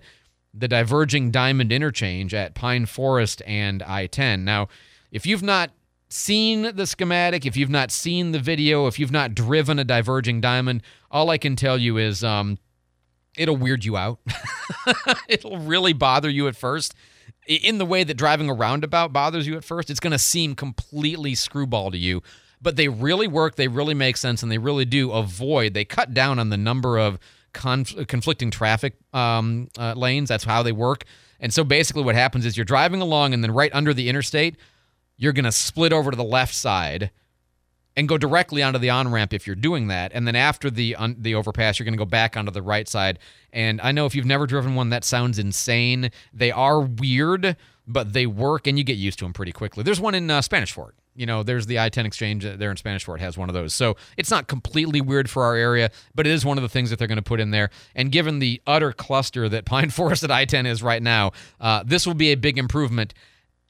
the 0.52 0.68
diverging 0.68 1.30
diamond 1.30 1.72
interchange 1.72 2.34
at 2.34 2.54
Pine 2.54 2.86
Forest 2.86 3.42
and 3.46 3.82
I 3.82 4.06
10. 4.06 4.44
Now, 4.44 4.68
if 5.10 5.26
you've 5.26 5.42
not 5.42 5.70
seen 6.08 6.74
the 6.76 6.86
schematic, 6.86 7.44
if 7.46 7.56
you've 7.56 7.70
not 7.70 7.90
seen 7.90 8.32
the 8.32 8.38
video, 8.38 8.86
if 8.86 8.98
you've 8.98 9.12
not 9.12 9.34
driven 9.34 9.78
a 9.78 9.84
diverging 9.84 10.40
diamond, 10.40 10.82
all 11.10 11.30
I 11.30 11.38
can 11.38 11.56
tell 11.56 11.78
you 11.78 11.96
is 11.96 12.22
um, 12.22 12.58
it'll 13.36 13.56
weird 13.56 13.84
you 13.84 13.96
out. 13.96 14.18
it'll 15.28 15.58
really 15.58 15.92
bother 15.92 16.28
you 16.28 16.46
at 16.48 16.56
first 16.56 16.94
in 17.46 17.78
the 17.78 17.86
way 17.86 18.04
that 18.04 18.14
driving 18.14 18.50
a 18.50 18.54
roundabout 18.54 19.12
bothers 19.12 19.46
you 19.46 19.56
at 19.56 19.64
first, 19.64 19.90
it's 19.90 20.00
going 20.00 20.12
to 20.12 20.18
seem 20.18 20.54
completely 20.54 21.34
screwball 21.34 21.90
to 21.90 21.98
you. 21.98 22.22
But 22.60 22.76
they 22.76 22.88
really 22.88 23.28
work, 23.28 23.56
they 23.56 23.68
really 23.68 23.94
make 23.94 24.16
sense, 24.16 24.42
and 24.42 24.50
they 24.50 24.58
really 24.58 24.84
do 24.84 25.12
avoid, 25.12 25.74
they 25.74 25.84
cut 25.84 26.14
down 26.14 26.38
on 26.38 26.48
the 26.48 26.56
number 26.56 26.98
of 26.98 27.18
conf- 27.52 28.06
conflicting 28.08 28.50
traffic 28.50 28.94
um, 29.12 29.68
uh, 29.78 29.92
lanes. 29.94 30.28
That's 30.28 30.44
how 30.44 30.62
they 30.62 30.72
work. 30.72 31.04
And 31.38 31.52
so 31.52 31.64
basically, 31.64 32.02
what 32.02 32.14
happens 32.14 32.46
is 32.46 32.56
you're 32.56 32.64
driving 32.64 33.00
along, 33.00 33.34
and 33.34 33.44
then 33.44 33.50
right 33.52 33.70
under 33.74 33.92
the 33.92 34.08
interstate, 34.08 34.56
you're 35.16 35.34
going 35.34 35.44
to 35.44 35.52
split 35.52 35.92
over 35.92 36.10
to 36.10 36.16
the 36.16 36.24
left 36.24 36.54
side 36.54 37.10
and 37.96 38.08
go 38.08 38.18
directly 38.18 38.62
onto 38.62 38.78
the 38.78 38.90
on 38.90 39.10
ramp 39.10 39.32
if 39.32 39.46
you're 39.46 39.56
doing 39.56 39.88
that. 39.88 40.12
And 40.14 40.26
then 40.26 40.36
after 40.36 40.70
the 40.70 40.94
un- 40.96 41.16
the 41.18 41.34
overpass, 41.34 41.78
you're 41.78 41.84
going 41.84 41.94
to 41.94 41.98
go 41.98 42.04
back 42.04 42.36
onto 42.36 42.52
the 42.52 42.62
right 42.62 42.86
side. 42.86 43.18
And 43.52 43.80
I 43.80 43.92
know 43.92 44.06
if 44.06 44.14
you've 44.14 44.26
never 44.26 44.46
driven 44.46 44.74
one, 44.74 44.90
that 44.90 45.04
sounds 45.04 45.38
insane. 45.38 46.10
They 46.32 46.50
are 46.50 46.80
weird, 46.80 47.56
but 47.86 48.12
they 48.12 48.26
work, 48.26 48.66
and 48.66 48.76
you 48.76 48.84
get 48.84 48.98
used 48.98 49.18
to 49.20 49.24
them 49.24 49.32
pretty 49.32 49.52
quickly. 49.52 49.82
There's 49.82 50.00
one 50.00 50.14
in 50.14 50.30
uh, 50.30 50.42
Spanish 50.42 50.72
Fort. 50.72 50.94
You 51.14 51.24
know, 51.24 51.42
there's 51.42 51.64
the 51.64 51.78
I-10 51.78 52.04
exchange 52.04 52.44
there 52.44 52.70
in 52.70 52.76
Spanish 52.76 53.04
Fort 53.04 53.20
has 53.20 53.38
one 53.38 53.48
of 53.48 53.54
those. 53.54 53.72
So 53.72 53.96
it's 54.18 54.30
not 54.30 54.48
completely 54.48 55.00
weird 55.00 55.30
for 55.30 55.44
our 55.44 55.54
area, 55.54 55.90
but 56.14 56.26
it 56.26 56.30
is 56.30 56.44
one 56.44 56.58
of 56.58 56.62
the 56.62 56.68
things 56.68 56.90
that 56.90 56.98
they're 56.98 57.08
going 57.08 57.16
to 57.16 57.22
put 57.22 57.40
in 57.40 57.52
there. 57.52 57.70
And 57.94 58.12
given 58.12 58.38
the 58.38 58.60
utter 58.66 58.92
cluster 58.92 59.48
that 59.48 59.64
Pine 59.64 59.88
Forest 59.88 60.24
at 60.24 60.30
I-10 60.30 60.66
is 60.66 60.82
right 60.82 61.02
now, 61.02 61.32
uh, 61.58 61.82
this 61.86 62.06
will 62.06 62.14
be 62.14 62.32
a 62.32 62.34
big 62.34 62.58
improvement 62.58 63.14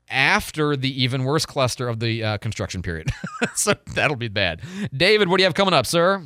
after 0.08 0.76
the 0.76 1.02
even 1.02 1.24
worse 1.24 1.46
cluster 1.46 1.88
of 1.88 2.00
the 2.00 2.22
uh, 2.22 2.38
construction 2.38 2.82
period. 2.82 3.10
so 3.54 3.74
that'll 3.94 4.16
be 4.16 4.28
bad. 4.28 4.60
David, 4.94 5.28
what 5.28 5.38
do 5.38 5.42
you 5.42 5.46
have 5.46 5.54
coming 5.54 5.74
up, 5.74 5.86
sir? 5.86 6.22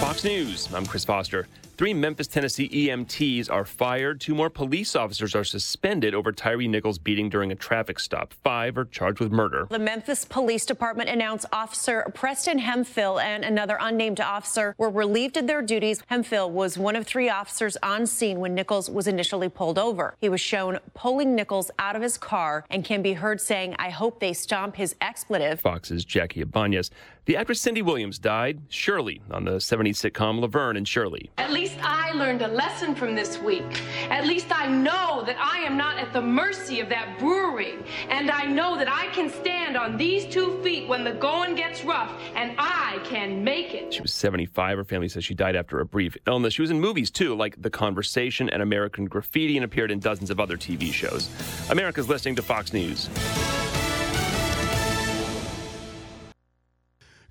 Fox 0.00 0.24
News. 0.24 0.72
I'm 0.74 0.84
Chris 0.84 1.04
Foster. 1.04 1.46
Three 1.78 1.94
Memphis, 1.94 2.26
Tennessee 2.26 2.68
EMTs 2.68 3.50
are 3.50 3.64
fired. 3.64 4.20
Two 4.20 4.34
more 4.34 4.50
police 4.50 4.94
officers 4.94 5.34
are 5.34 5.42
suspended 5.42 6.14
over 6.14 6.30
Tyre 6.30 6.68
Nichols' 6.68 6.98
beating 6.98 7.30
during 7.30 7.50
a 7.50 7.54
traffic 7.54 7.98
stop. 7.98 8.34
Five 8.44 8.76
are 8.76 8.84
charged 8.84 9.20
with 9.20 9.32
murder. 9.32 9.66
The 9.70 9.78
Memphis 9.78 10.26
Police 10.26 10.66
Department 10.66 11.08
announced 11.08 11.46
Officer 11.50 12.04
Preston 12.14 12.58
Hemphill 12.58 13.18
and 13.20 13.42
another 13.42 13.78
unnamed 13.80 14.20
officer 14.20 14.74
were 14.76 14.90
relieved 14.90 15.38
of 15.38 15.46
their 15.46 15.62
duties. 15.62 16.02
Hemphill 16.08 16.50
was 16.50 16.76
one 16.76 16.94
of 16.94 17.06
three 17.06 17.30
officers 17.30 17.78
on 17.82 18.06
scene 18.06 18.38
when 18.38 18.54
Nichols 18.54 18.90
was 18.90 19.06
initially 19.06 19.48
pulled 19.48 19.78
over. 19.78 20.14
He 20.20 20.28
was 20.28 20.42
shown 20.42 20.78
pulling 20.92 21.34
Nichols 21.34 21.70
out 21.78 21.96
of 21.96 22.02
his 22.02 22.18
car 22.18 22.66
and 22.68 22.84
can 22.84 23.00
be 23.00 23.14
heard 23.14 23.40
saying, 23.40 23.76
I 23.78 23.88
hope 23.88 24.20
they 24.20 24.34
stomp 24.34 24.76
his 24.76 24.94
expletive. 25.00 25.60
Fox's 25.60 26.04
Jackie 26.04 26.42
Ibanez. 26.42 26.90
The 27.24 27.36
actress 27.36 27.60
Cindy 27.60 27.82
Williams 27.82 28.18
died, 28.18 28.62
Shirley, 28.68 29.22
on 29.30 29.44
the 29.44 29.52
70s 29.52 29.94
sitcom 29.94 30.40
Laverne 30.40 30.76
and 30.76 30.88
Shirley. 30.88 31.30
At 31.38 31.52
least 31.52 31.76
I 31.80 32.10
learned 32.14 32.42
a 32.42 32.48
lesson 32.48 32.96
from 32.96 33.14
this 33.14 33.38
week. 33.38 33.80
At 34.10 34.26
least 34.26 34.48
I 34.50 34.66
know 34.66 35.22
that 35.24 35.36
I 35.38 35.58
am 35.58 35.76
not 35.76 35.98
at 35.98 36.12
the 36.12 36.20
mercy 36.20 36.80
of 36.80 36.88
that 36.88 37.20
brewery. 37.20 37.78
And 38.08 38.28
I 38.28 38.46
know 38.46 38.76
that 38.76 38.90
I 38.90 39.06
can 39.12 39.30
stand 39.30 39.76
on 39.76 39.96
these 39.96 40.26
two 40.26 40.60
feet 40.64 40.88
when 40.88 41.04
the 41.04 41.12
going 41.12 41.54
gets 41.54 41.84
rough, 41.84 42.12
and 42.34 42.56
I 42.58 42.98
can 43.04 43.44
make 43.44 43.72
it. 43.72 43.94
She 43.94 44.02
was 44.02 44.12
75. 44.12 44.78
Her 44.78 44.84
family 44.84 45.08
says 45.08 45.24
she 45.24 45.34
died 45.34 45.54
after 45.54 45.78
a 45.78 45.86
brief 45.86 46.16
illness. 46.26 46.54
She 46.54 46.62
was 46.62 46.72
in 46.72 46.80
movies 46.80 47.12
too, 47.12 47.36
like 47.36 47.62
The 47.62 47.70
Conversation 47.70 48.50
and 48.50 48.62
American 48.62 49.04
Graffiti, 49.04 49.56
and 49.56 49.64
appeared 49.64 49.92
in 49.92 50.00
dozens 50.00 50.30
of 50.30 50.40
other 50.40 50.56
TV 50.56 50.92
shows. 50.92 51.30
America's 51.70 52.08
listening 52.08 52.34
to 52.34 52.42
Fox 52.42 52.72
News. 52.72 53.08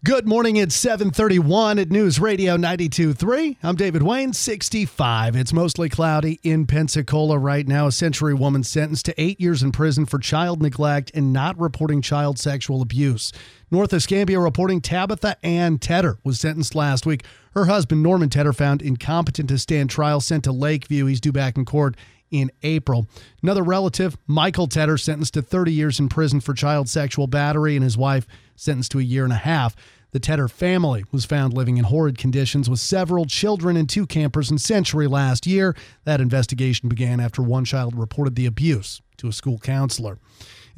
Good 0.03 0.27
morning. 0.27 0.55
It's 0.55 0.73
731 0.77 1.77
at 1.77 1.91
News 1.91 2.19
Radio 2.19 2.57
92.3. 2.57 3.57
I'm 3.61 3.75
David 3.75 4.01
Wayne, 4.01 4.33
65. 4.33 5.35
It's 5.35 5.53
mostly 5.53 5.89
cloudy 5.89 6.39
in 6.41 6.65
Pensacola 6.65 7.37
right 7.37 7.67
now. 7.67 7.85
A 7.85 7.91
Century 7.91 8.33
woman 8.33 8.63
sentenced 8.63 9.05
to 9.05 9.21
eight 9.21 9.39
years 9.39 9.61
in 9.61 9.71
prison 9.71 10.07
for 10.07 10.17
child 10.17 10.59
neglect 10.59 11.11
and 11.13 11.31
not 11.31 11.55
reporting 11.59 12.01
child 12.01 12.39
sexual 12.39 12.81
abuse. 12.81 13.31
North 13.69 13.93
Escambia 13.93 14.39
reporting 14.39 14.81
Tabitha 14.81 15.37
Ann 15.45 15.77
Tedder 15.77 16.17
was 16.23 16.39
sentenced 16.39 16.73
last 16.73 17.05
week. 17.05 17.23
Her 17.53 17.65
husband, 17.65 18.01
Norman 18.01 18.29
Tedder, 18.29 18.53
found 18.53 18.81
incompetent 18.81 19.49
to 19.49 19.59
stand 19.59 19.91
trial, 19.91 20.19
sent 20.19 20.45
to 20.45 20.51
Lakeview. 20.51 21.05
He's 21.05 21.21
due 21.21 21.31
back 21.31 21.57
in 21.57 21.65
court 21.65 21.95
in 22.31 22.51
April. 22.63 23.07
Another 23.43 23.63
relative, 23.63 24.17
Michael 24.25 24.67
Tedder, 24.67 24.97
sentenced 24.97 25.35
to 25.35 25.41
30 25.41 25.73
years 25.73 25.99
in 25.99 26.09
prison 26.09 26.39
for 26.39 26.53
child 26.53 26.89
sexual 26.89 27.27
battery, 27.27 27.75
and 27.75 27.83
his 27.83 27.97
wife 27.97 28.25
sentenced 28.55 28.91
to 28.91 28.99
a 28.99 29.03
year 29.03 29.23
and 29.23 29.33
a 29.33 29.37
half. 29.37 29.75
The 30.11 30.19
Tedder 30.19 30.49
family 30.49 31.05
was 31.11 31.23
found 31.23 31.53
living 31.53 31.77
in 31.77 31.85
horrid 31.85 32.17
conditions 32.17 32.69
with 32.69 32.79
several 32.79 33.25
children 33.25 33.77
and 33.77 33.87
two 33.87 34.05
campers 34.05 34.51
in 34.51 34.57
Century 34.57 35.07
last 35.07 35.47
year. 35.47 35.75
That 36.03 36.19
investigation 36.19 36.89
began 36.89 37.21
after 37.21 37.41
one 37.41 37.63
child 37.63 37.95
reported 37.97 38.35
the 38.35 38.45
abuse 38.45 39.01
to 39.17 39.29
a 39.29 39.33
school 39.33 39.57
counselor. 39.59 40.17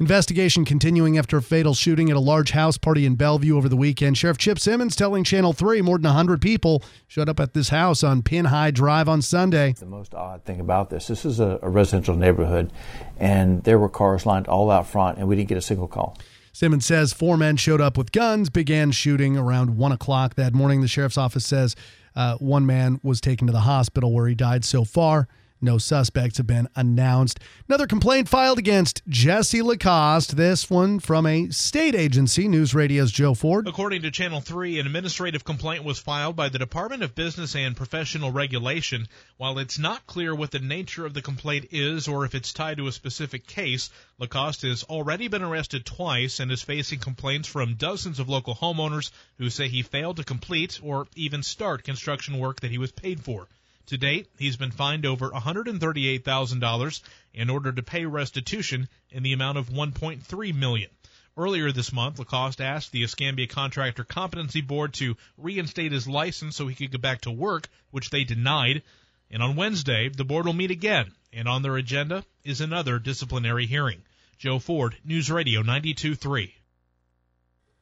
Investigation 0.00 0.64
continuing 0.64 1.16
after 1.16 1.36
a 1.36 1.42
fatal 1.42 1.72
shooting 1.72 2.10
at 2.10 2.16
a 2.16 2.20
large 2.20 2.50
house 2.50 2.76
party 2.76 3.06
in 3.06 3.16
Bellview 3.16 3.52
over 3.52 3.68
the 3.68 3.76
weekend. 3.76 4.18
Sheriff 4.18 4.38
Chip 4.38 4.58
Simmons 4.58 4.96
telling 4.96 5.22
Channel 5.22 5.52
3 5.52 5.82
more 5.82 5.98
than 5.98 6.08
100 6.08 6.42
people 6.42 6.82
showed 7.06 7.28
up 7.28 7.38
at 7.38 7.54
this 7.54 7.68
house 7.68 8.02
on 8.02 8.22
Pin 8.22 8.46
High 8.46 8.72
Drive 8.72 9.08
on 9.08 9.22
Sunday. 9.22 9.72
The 9.72 9.86
most 9.86 10.12
odd 10.12 10.44
thing 10.44 10.58
about 10.58 10.90
this 10.90 11.06
this 11.06 11.24
is 11.24 11.38
a, 11.38 11.60
a 11.62 11.68
residential 11.68 12.16
neighborhood, 12.16 12.72
and 13.18 13.62
there 13.62 13.78
were 13.78 13.88
cars 13.88 14.26
lined 14.26 14.48
all 14.48 14.70
out 14.70 14.88
front, 14.88 15.18
and 15.18 15.28
we 15.28 15.36
didn't 15.36 15.48
get 15.48 15.58
a 15.58 15.62
single 15.62 15.86
call. 15.86 16.18
Simmons 16.52 16.86
says 16.86 17.12
four 17.12 17.36
men 17.36 17.56
showed 17.56 17.80
up 17.80 17.96
with 17.96 18.10
guns, 18.10 18.50
began 18.50 18.90
shooting 18.90 19.36
around 19.36 19.76
1 19.76 19.92
o'clock 19.92 20.34
that 20.34 20.54
morning. 20.54 20.80
The 20.80 20.88
sheriff's 20.88 21.18
office 21.18 21.46
says 21.46 21.76
uh, 22.16 22.36
one 22.38 22.66
man 22.66 23.00
was 23.02 23.20
taken 23.20 23.46
to 23.46 23.52
the 23.52 23.60
hospital 23.60 24.12
where 24.12 24.26
he 24.26 24.34
died 24.34 24.64
so 24.64 24.84
far. 24.84 25.28
No 25.64 25.78
suspects 25.78 26.36
have 26.36 26.46
been 26.46 26.68
announced. 26.76 27.40
Another 27.66 27.86
complaint 27.86 28.28
filed 28.28 28.58
against 28.58 29.00
Jesse 29.08 29.62
Lacoste. 29.62 30.36
This 30.36 30.68
one 30.68 31.00
from 31.00 31.24
a 31.24 31.48
state 31.48 31.94
agency, 31.94 32.48
News 32.48 32.74
Radio's 32.74 33.10
Joe 33.10 33.32
Ford. 33.32 33.66
According 33.66 34.02
to 34.02 34.10
Channel 34.10 34.42
3, 34.42 34.78
an 34.78 34.86
administrative 34.86 35.42
complaint 35.42 35.82
was 35.82 35.98
filed 35.98 36.36
by 36.36 36.50
the 36.50 36.58
Department 36.58 37.02
of 37.02 37.14
Business 37.14 37.56
and 37.56 37.74
Professional 37.74 38.30
Regulation. 38.30 39.08
While 39.38 39.58
it's 39.58 39.78
not 39.78 40.06
clear 40.06 40.34
what 40.34 40.50
the 40.50 40.58
nature 40.58 41.06
of 41.06 41.14
the 41.14 41.22
complaint 41.22 41.68
is 41.70 42.08
or 42.08 42.26
if 42.26 42.34
it's 42.34 42.52
tied 42.52 42.76
to 42.76 42.86
a 42.86 42.92
specific 42.92 43.46
case, 43.46 43.88
Lacoste 44.18 44.62
has 44.62 44.82
already 44.82 45.28
been 45.28 45.42
arrested 45.42 45.86
twice 45.86 46.40
and 46.40 46.52
is 46.52 46.60
facing 46.60 46.98
complaints 46.98 47.48
from 47.48 47.76
dozens 47.76 48.18
of 48.18 48.28
local 48.28 48.54
homeowners 48.54 49.10
who 49.38 49.48
say 49.48 49.68
he 49.68 49.80
failed 49.80 50.18
to 50.18 50.24
complete 50.24 50.78
or 50.82 51.06
even 51.16 51.42
start 51.42 51.84
construction 51.84 52.38
work 52.38 52.60
that 52.60 52.70
he 52.70 52.76
was 52.76 52.92
paid 52.92 53.24
for. 53.24 53.48
To 53.88 53.98
date, 53.98 54.28
he's 54.38 54.56
been 54.56 54.70
fined 54.70 55.04
over 55.04 55.30
$138,000 55.30 57.02
in 57.34 57.50
order 57.50 57.70
to 57.70 57.82
pay 57.82 58.06
restitution 58.06 58.88
in 59.10 59.22
the 59.22 59.34
amount 59.34 59.58
of 59.58 59.68
$1.3 59.68 60.54
million. 60.54 60.90
Earlier 61.36 61.70
this 61.70 61.92
month, 61.92 62.18
Lacoste 62.18 62.60
asked 62.60 62.92
the 62.92 63.02
Escambia 63.02 63.46
Contractor 63.46 64.04
Competency 64.04 64.62
Board 64.62 64.94
to 64.94 65.16
reinstate 65.36 65.92
his 65.92 66.08
license 66.08 66.56
so 66.56 66.66
he 66.66 66.74
could 66.74 66.92
get 66.92 67.00
back 67.02 67.20
to 67.22 67.30
work, 67.30 67.68
which 67.90 68.08
they 68.10 68.24
denied. 68.24 68.82
And 69.30 69.42
on 69.42 69.56
Wednesday, 69.56 70.08
the 70.08 70.24
board 70.24 70.46
will 70.46 70.52
meet 70.52 70.70
again, 70.70 71.12
and 71.32 71.46
on 71.46 71.62
their 71.62 71.76
agenda 71.76 72.24
is 72.44 72.60
another 72.60 72.98
disciplinary 72.98 73.66
hearing. 73.66 74.02
Joe 74.38 74.60
Ford, 74.60 74.96
News 75.04 75.30
Radio 75.30 75.62
92.3. 75.62 76.52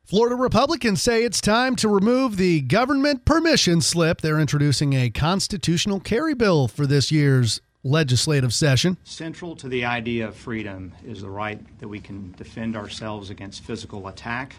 Florida 0.05 0.37
Republicans 0.37 1.01
say 1.01 1.25
it's 1.25 1.41
time 1.41 1.75
to 1.77 1.89
remove 1.89 2.37
the 2.37 2.61
government 2.61 3.25
permission 3.25 3.81
slip. 3.81 4.21
They're 4.21 4.41
introducing 4.41 4.93
a 4.93 5.09
constitutional 5.09 6.01
carry 6.01 6.35
bill 6.35 6.69
for 6.69 6.87
this 6.87 7.11
year's 7.11 7.63
legislative 7.83 8.53
session. 8.53 8.99
Central 9.05 9.57
to 9.57 9.69
the 9.69 9.85
idea 9.85 10.29
of 10.29 10.37
freedom 10.37 10.93
is 11.07 11.23
the 11.23 11.31
right 11.31 11.61
that 11.79 11.89
we 11.89 11.99
can 11.99 12.33
defend 12.33 12.77
ourselves 12.77 13.31
against 13.31 13.65
physical 13.65 14.09
attack, 14.09 14.57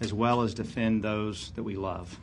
as 0.00 0.12
well 0.12 0.42
as 0.42 0.52
defend 0.52 1.04
those 1.04 1.52
that 1.52 1.62
we 1.62 1.76
love. 1.76 2.18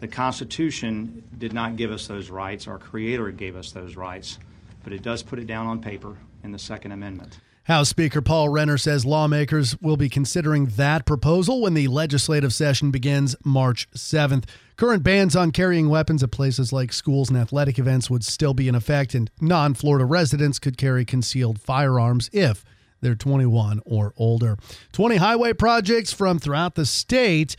The 0.00 0.08
Constitution 0.08 1.22
did 1.38 1.52
not 1.52 1.76
give 1.76 1.92
us 1.92 2.06
those 2.08 2.28
rights, 2.28 2.66
our 2.66 2.78
Creator 2.78 3.30
gave 3.32 3.56
us 3.56 3.70
those 3.70 3.94
rights, 3.94 4.38
but 4.82 4.92
it 4.92 5.02
does 5.02 5.22
put 5.22 5.38
it 5.38 5.46
down 5.46 5.66
on 5.66 5.80
paper 5.80 6.16
in 6.42 6.50
the 6.50 6.58
Second 6.58 6.92
Amendment. 6.92 7.38
House 7.64 7.88
Speaker 7.88 8.20
Paul 8.20 8.50
Renner 8.50 8.76
says 8.76 9.06
lawmakers 9.06 9.80
will 9.80 9.96
be 9.96 10.10
considering 10.10 10.66
that 10.76 11.06
proposal 11.06 11.62
when 11.62 11.72
the 11.72 11.88
legislative 11.88 12.52
session 12.52 12.90
begins 12.90 13.34
March 13.42 13.88
7th. 13.92 14.44
Current 14.76 15.02
bans 15.02 15.34
on 15.34 15.50
carrying 15.50 15.88
weapons 15.88 16.22
at 16.22 16.30
places 16.30 16.74
like 16.74 16.92
schools 16.92 17.30
and 17.30 17.38
athletic 17.38 17.78
events 17.78 18.10
would 18.10 18.22
still 18.22 18.52
be 18.52 18.68
in 18.68 18.74
effect, 18.74 19.14
and 19.14 19.30
non 19.40 19.72
Florida 19.72 20.04
residents 20.04 20.58
could 20.58 20.76
carry 20.76 21.06
concealed 21.06 21.58
firearms 21.58 22.28
if 22.34 22.66
they're 23.00 23.14
21 23.14 23.80
or 23.86 24.12
older. 24.18 24.58
20 24.92 25.16
highway 25.16 25.54
projects 25.54 26.12
from 26.12 26.38
throughout 26.38 26.74
the 26.74 26.84
state. 26.84 27.56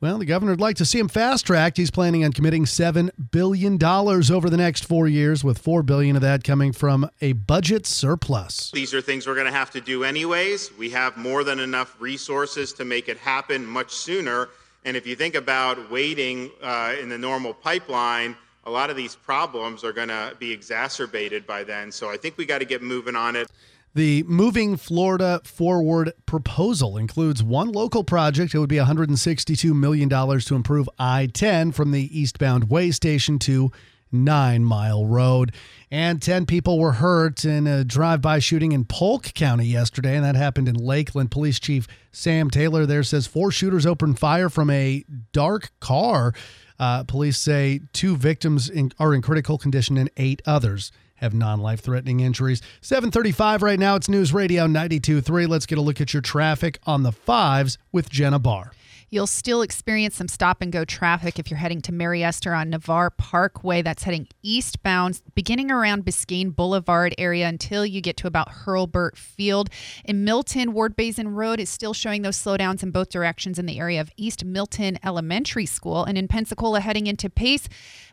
Well, 0.00 0.18
the 0.18 0.26
governor 0.26 0.52
would 0.52 0.60
like 0.60 0.76
to 0.76 0.84
see 0.84 1.00
him 1.00 1.08
fast 1.08 1.44
tracked. 1.46 1.76
He's 1.76 1.90
planning 1.90 2.24
on 2.24 2.32
committing 2.32 2.66
$7 2.66 3.10
billion 3.32 3.82
over 3.82 4.48
the 4.48 4.56
next 4.56 4.84
four 4.84 5.08
years, 5.08 5.42
with 5.42 5.58
4 5.58 5.82
billion 5.82 6.14
of 6.14 6.22
that 6.22 6.44
coming 6.44 6.72
from 6.72 7.10
a 7.20 7.32
budget 7.32 7.84
surplus. 7.84 8.70
These 8.70 8.94
are 8.94 9.00
things 9.00 9.26
we're 9.26 9.34
going 9.34 9.46
to 9.46 9.52
have 9.52 9.72
to 9.72 9.80
do 9.80 10.04
anyways. 10.04 10.70
We 10.78 10.90
have 10.90 11.16
more 11.16 11.42
than 11.42 11.58
enough 11.58 12.00
resources 12.00 12.72
to 12.74 12.84
make 12.84 13.08
it 13.08 13.18
happen 13.18 13.66
much 13.66 13.90
sooner. 13.90 14.50
And 14.84 14.96
if 14.96 15.04
you 15.04 15.16
think 15.16 15.34
about 15.34 15.90
waiting 15.90 16.52
uh, 16.62 16.94
in 17.00 17.08
the 17.08 17.18
normal 17.18 17.52
pipeline, 17.52 18.36
a 18.66 18.70
lot 18.70 18.90
of 18.90 18.96
these 18.96 19.16
problems 19.16 19.82
are 19.82 19.92
going 19.92 20.08
to 20.08 20.36
be 20.38 20.52
exacerbated 20.52 21.44
by 21.44 21.64
then. 21.64 21.90
So 21.90 22.08
I 22.08 22.16
think 22.16 22.36
we 22.36 22.46
got 22.46 22.58
to 22.58 22.64
get 22.64 22.82
moving 22.82 23.16
on 23.16 23.34
it. 23.34 23.50
The 23.98 24.22
Moving 24.28 24.76
Florida 24.76 25.40
Forward 25.42 26.12
proposal 26.24 26.96
includes 26.96 27.42
one 27.42 27.72
local 27.72 28.04
project. 28.04 28.54
It 28.54 28.60
would 28.60 28.68
be 28.68 28.76
$162 28.76 29.74
million 29.74 30.08
to 30.08 30.54
improve 30.54 30.88
I 31.00 31.26
10 31.26 31.72
from 31.72 31.90
the 31.90 32.16
eastbound 32.16 32.70
way 32.70 32.92
station 32.92 33.40
to 33.40 33.72
Nine 34.12 34.64
Mile 34.64 35.04
Road. 35.04 35.52
And 35.90 36.22
10 36.22 36.46
people 36.46 36.78
were 36.78 36.92
hurt 36.92 37.44
in 37.44 37.66
a 37.66 37.82
drive 37.82 38.22
by 38.22 38.38
shooting 38.38 38.70
in 38.70 38.84
Polk 38.84 39.34
County 39.34 39.66
yesterday, 39.66 40.14
and 40.14 40.24
that 40.24 40.36
happened 40.36 40.68
in 40.68 40.76
Lakeland. 40.76 41.32
Police 41.32 41.58
Chief 41.58 41.88
Sam 42.12 42.50
Taylor 42.50 42.86
there 42.86 43.02
says 43.02 43.26
four 43.26 43.50
shooters 43.50 43.84
opened 43.84 44.20
fire 44.20 44.48
from 44.48 44.70
a 44.70 45.04
dark 45.32 45.72
car. 45.80 46.34
Uh, 46.78 47.02
police 47.02 47.36
say 47.36 47.80
two 47.92 48.16
victims 48.16 48.70
in, 48.70 48.92
are 49.00 49.12
in 49.12 49.22
critical 49.22 49.58
condition 49.58 49.96
and 49.96 50.08
eight 50.16 50.40
others 50.46 50.92
have 51.18 51.34
non-life 51.34 51.80
threatening 51.80 52.20
injuries. 52.20 52.62
735 52.80 53.62
right 53.62 53.78
now. 53.78 53.96
It's 53.96 54.08
News 54.08 54.32
Radio 54.32 54.66
92.3. 54.66 55.48
Let's 55.48 55.66
get 55.66 55.78
a 55.78 55.82
look 55.82 56.00
at 56.00 56.12
your 56.12 56.22
traffic 56.22 56.78
on 56.86 57.02
the 57.02 57.12
fives 57.12 57.78
with 57.92 58.10
Jenna 58.10 58.38
Barr. 58.38 58.72
You'll 59.10 59.26
still 59.26 59.62
experience 59.62 60.16
some 60.16 60.28
stop 60.28 60.60
and 60.60 60.70
go 60.70 60.84
traffic 60.84 61.38
if 61.38 61.50
you're 61.50 61.56
heading 61.56 61.80
to 61.82 61.92
Mary 61.92 62.22
Esther 62.22 62.52
on 62.52 62.68
Navarre 62.68 63.08
Parkway. 63.08 63.80
That's 63.80 64.02
heading 64.02 64.28
eastbound, 64.42 65.22
beginning 65.34 65.70
around 65.70 66.04
Biscayne 66.04 66.54
Boulevard 66.54 67.14
area 67.16 67.48
until 67.48 67.86
you 67.86 68.02
get 68.02 68.18
to 68.18 68.26
about 68.26 68.50
Hurlburt 68.50 69.16
Field. 69.16 69.70
In 70.04 70.24
Milton, 70.24 70.74
Ward 70.74 70.94
Basin 70.94 71.34
Road 71.34 71.58
is 71.58 71.70
still 71.70 71.94
showing 71.94 72.20
those 72.20 72.36
slowdowns 72.36 72.82
in 72.82 72.90
both 72.90 73.08
directions 73.08 73.58
in 73.58 73.64
the 73.64 73.78
area 73.78 73.98
of 73.98 74.10
East 74.18 74.44
Milton 74.44 74.98
Elementary 75.02 75.64
School. 75.64 76.04
And 76.04 76.18
in 76.18 76.28
Pensacola, 76.28 76.80
heading 76.80 77.06
into 77.06 77.30
Pace, 77.30 77.66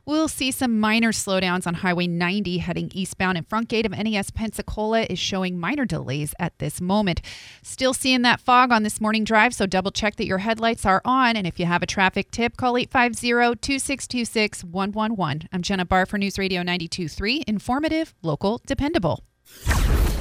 we'll 0.06 0.28
see 0.28 0.52
some 0.52 0.80
minor 0.80 1.12
slowdowns 1.12 1.68
on 1.68 1.76
Highway 1.76 2.08
90 2.08 2.60
heading 2.60 2.92
eastbound. 2.94 3.38
And 3.38 3.48
front 3.48 3.68
gate 3.70 3.86
of 3.86 3.92
NES 3.92 4.32
Pensacola 4.32 5.04
is 5.04 5.20
showing 5.20 5.60
minor 5.60 5.86
delays 5.86 6.34
at 6.40 6.58
this 6.60 6.80
moment. 6.80 7.22
Still 7.64 7.94
seeing 7.94 8.22
that 8.22 8.40
fog 8.40 8.72
on 8.72 8.84
this 8.84 9.02
morning 9.02 9.24
drive, 9.24 9.54
so 9.54 9.66
double 9.66 9.92
check 9.92 10.16
that 10.18 10.26
your 10.26 10.40
headlights 10.40 10.86
are 10.86 11.02
on. 11.06 11.36
And 11.36 11.48
if 11.48 11.60
you 11.60 11.66
have 11.66 11.84
a 11.84 11.88
traffic 11.88 12.32
tip, 12.32 12.58
call 12.58 12.78
850 12.78 13.60
2626 13.62 14.64
111. 14.64 15.50
I'm 15.52 15.62
Jenna 15.62 15.86
Barr 15.86 16.06
for 16.06 16.18
News 16.18 16.38
Radio 16.38 16.62
923, 16.62 17.44
informative, 17.48 18.14
local, 18.22 18.62
dependable. 18.66 19.24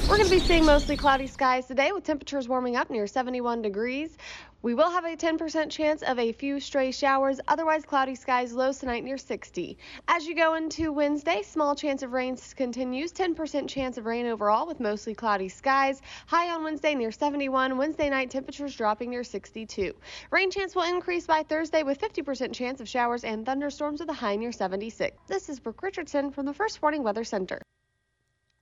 We're 0.07 0.17
going 0.17 0.29
to 0.29 0.35
be 0.35 0.39
seeing 0.39 0.65
mostly 0.65 0.95
cloudy 0.95 1.25
skies 1.25 1.65
today 1.65 1.91
with 1.91 2.03
temperatures 2.03 2.47
warming 2.47 2.75
up 2.75 2.91
near 2.91 3.07
71 3.07 3.63
degrees. 3.63 4.17
We 4.65 4.73
will 4.73 4.89
have 4.89 5.05
a 5.05 5.15
10% 5.15 5.69
chance 5.69 6.01
of 6.01 6.17
a 6.17 6.31
few 6.31 6.59
stray 6.59 6.89
showers, 6.89 7.39
otherwise 7.47 7.85
cloudy 7.85 8.15
skies, 8.15 8.51
lows 8.51 8.79
tonight 8.79 9.03
near 9.03 9.19
60. 9.19 9.77
As 10.07 10.25
you 10.25 10.33
go 10.33 10.55
into 10.55 10.91
Wednesday, 10.91 11.43
small 11.43 11.75
chance 11.75 12.01
of 12.01 12.13
rain 12.13 12.35
continues, 12.55 13.13
10% 13.13 13.69
chance 13.69 13.99
of 13.99 14.07
rain 14.07 14.25
overall 14.25 14.65
with 14.65 14.79
mostly 14.79 15.13
cloudy 15.13 15.49
skies. 15.49 16.01
High 16.25 16.49
on 16.49 16.63
Wednesday 16.63 16.95
near 16.95 17.11
71, 17.11 17.77
Wednesday 17.77 18.09
night 18.09 18.31
temperatures 18.31 18.75
dropping 18.75 19.11
near 19.11 19.23
62. 19.23 19.93
Rain 20.31 20.49
chance 20.49 20.73
will 20.73 20.91
increase 20.91 21.27
by 21.27 21.43
Thursday 21.43 21.83
with 21.83 22.01
50% 22.01 22.51
chance 22.51 22.81
of 22.81 22.89
showers 22.89 23.23
and 23.23 23.45
thunderstorms 23.45 23.99
with 23.99 24.09
a 24.09 24.13
high 24.13 24.35
near 24.35 24.51
76. 24.51 25.15
This 25.27 25.47
is 25.47 25.59
Brooke 25.59 25.83
Richardson 25.83 26.31
from 26.31 26.47
the 26.47 26.53
First 26.55 26.81
Warning 26.81 27.03
Weather 27.03 27.23
Center. 27.23 27.61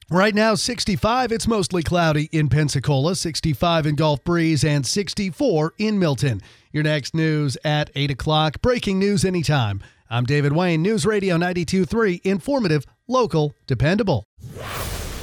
Right 0.10 0.36
now, 0.36 0.56
65. 0.56 1.32
It's 1.32 1.48
mostly 1.48 1.82
cloudy 1.82 2.30
in 2.32 2.50
Pensacola, 2.50 3.16
65 3.16 3.86
in 3.86 3.96
Gulf 3.96 4.24
Breeze, 4.24 4.64
and 4.64 4.86
64 4.86 5.74
in 5.78 5.98
Milton. 5.98 6.42
Your 6.72 6.84
next 6.84 7.14
news 7.14 7.58
at 7.64 7.90
8 7.96 8.12
o'clock. 8.12 8.62
Breaking 8.62 9.00
news 9.00 9.24
anytime. 9.24 9.82
I'm 10.10 10.26
David 10.26 10.54
Wayne, 10.54 10.82
News 10.82 11.06
Radio 11.06 11.38
92.3, 11.38 12.22
informative, 12.24 12.86
local, 13.08 13.56
dependable. 13.66 14.26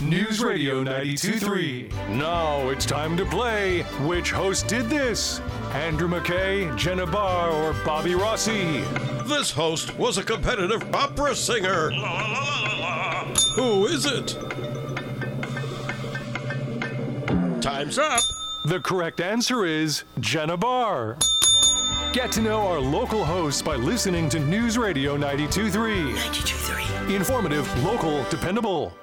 News 0.03 0.43
Radio 0.43 0.83
92.3. 0.83 2.17
Now 2.17 2.71
it's 2.71 2.87
time 2.87 3.17
to 3.19 3.25
play 3.27 3.83
Which 4.07 4.33
Host 4.33 4.67
Did 4.67 4.87
This? 4.87 5.41
Andrew 5.73 6.09
McKay, 6.09 6.75
Jenna 6.77 7.07
Barr, 7.07 7.51
or 7.51 7.75
Bobby 7.85 8.15
Rossi? 8.15 8.81
This 9.27 9.51
host 9.51 9.97
was 9.99 10.17
a 10.19 10.25
competitive 10.25 10.83
opera 10.95 11.35
singer. 11.37 11.91
Who 13.55 13.87
is 13.87 14.07
it? 14.07 14.37
Time's 17.61 17.99
up. 17.99 18.23
The 18.65 18.81
correct 18.81 19.21
answer 19.21 19.67
is 19.67 20.05
Jenna 20.19 20.57
Barr. 20.57 21.19
Get 22.13 22.33
to 22.33 22.41
know 22.41 22.67
our 22.67 22.81
local 22.81 23.25
hosts 23.25 23.61
by 23.61 23.77
listening 23.77 24.31
to 24.31 24.41
News 24.41 24.79
Radio 24.79 25.17
92.3. 25.19 26.15
92.3. 26.15 27.15
Informative, 27.15 27.85
local, 27.85 28.25
dependable. 28.31 28.95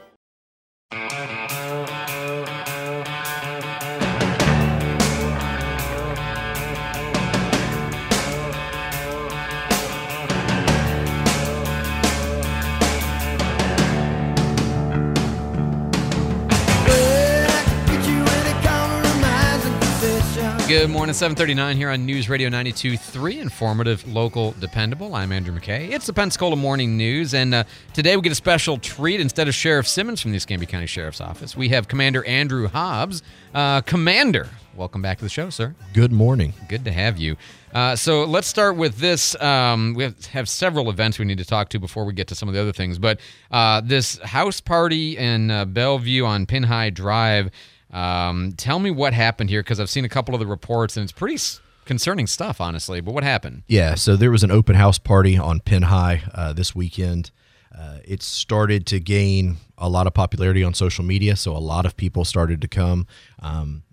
Good 20.77 20.91
morning, 20.91 21.13
739 21.13 21.75
here 21.75 21.89
on 21.89 22.05
News 22.05 22.29
Radio 22.29 22.49
92.3, 22.49 23.39
informative, 23.39 24.07
local, 24.07 24.51
dependable. 24.59 25.15
I'm 25.15 25.31
Andrew 25.31 25.51
McKay. 25.51 25.89
It's 25.89 26.05
the 26.05 26.13
Pensacola 26.13 26.55
Morning 26.55 26.95
News, 26.95 27.33
and 27.33 27.55
uh, 27.55 27.63
today 27.93 28.15
we 28.15 28.21
get 28.21 28.31
a 28.31 28.35
special 28.35 28.77
treat. 28.77 29.19
Instead 29.19 29.47
of 29.47 29.55
Sheriff 29.55 29.87
Simmons 29.87 30.21
from 30.21 30.29
the 30.29 30.37
Escambia 30.37 30.67
County 30.67 30.85
Sheriff's 30.85 31.19
Office, 31.19 31.57
we 31.57 31.69
have 31.69 31.87
Commander 31.87 32.23
Andrew 32.25 32.67
Hobbs. 32.67 33.23
Uh, 33.55 33.81
Commander, 33.81 34.49
welcome 34.75 35.01
back 35.01 35.17
to 35.17 35.25
the 35.25 35.29
show, 35.29 35.49
sir. 35.49 35.73
Good 35.95 36.11
morning. 36.11 36.53
Good 36.69 36.85
to 36.85 36.91
have 36.91 37.17
you. 37.17 37.37
Uh, 37.73 37.95
so 37.95 38.25
let's 38.25 38.47
start 38.47 38.75
with 38.75 38.99
this. 38.99 39.35
Um, 39.41 39.95
we 39.95 40.03
have, 40.03 40.25
have 40.27 40.47
several 40.47 40.91
events 40.91 41.17
we 41.17 41.25
need 41.25 41.39
to 41.39 41.45
talk 41.45 41.69
to 41.69 41.79
before 41.79 42.05
we 42.05 42.13
get 42.13 42.27
to 42.27 42.35
some 42.35 42.47
of 42.47 42.53
the 42.53 42.61
other 42.61 42.71
things, 42.71 42.99
but 42.99 43.19
uh, 43.49 43.81
this 43.81 44.19
house 44.19 44.61
party 44.61 45.17
in 45.17 45.49
uh, 45.49 45.65
Bellview 45.65 46.23
on 46.23 46.45
Pin 46.45 46.61
High 46.61 46.91
Drive. 46.91 47.49
Um, 47.97 48.51
tell 48.51 48.77
me 48.77 48.91
what 48.91 49.13
happened 49.13 49.49
here 49.49 49.63
because 49.63 49.79
I've 49.79 49.89
seen 49.89 50.05
a 50.05 50.09
couple 50.09 50.35
of 50.35 50.39
the 50.39 50.45
reports 50.45 50.97
and 50.97 51.03
it's 51.03 51.11
pretty 51.11 51.37
concerning 51.85 52.27
stuff, 52.27 52.61
honestly. 52.61 53.01
But 53.01 53.15
what 53.15 53.23
happened? 53.23 53.63
Yeah, 53.67 53.95
so 53.95 54.15
there 54.15 54.29
was 54.29 54.43
an 54.43 54.51
open 54.51 54.75
house 54.75 54.99
party 54.99 55.35
on 55.35 55.61
Pin 55.61 55.83
High 55.83 56.21
uh, 56.33 56.53
this 56.53 56.75
weekend. 56.75 57.31
Uh, 57.75 57.97
it 58.05 58.21
started 58.21 58.85
to 58.87 58.99
gain 58.99 59.57
a 59.79 59.89
lot 59.89 60.05
of 60.05 60.13
popularity 60.13 60.63
on 60.63 60.75
social 60.75 61.03
media, 61.03 61.35
so 61.35 61.55
a 61.55 61.59
lot 61.59 61.87
of 61.87 61.97
people 61.97 62.23
started 62.23 62.61
to 62.61 62.67
come. 62.67 63.07
Um, 63.39 63.83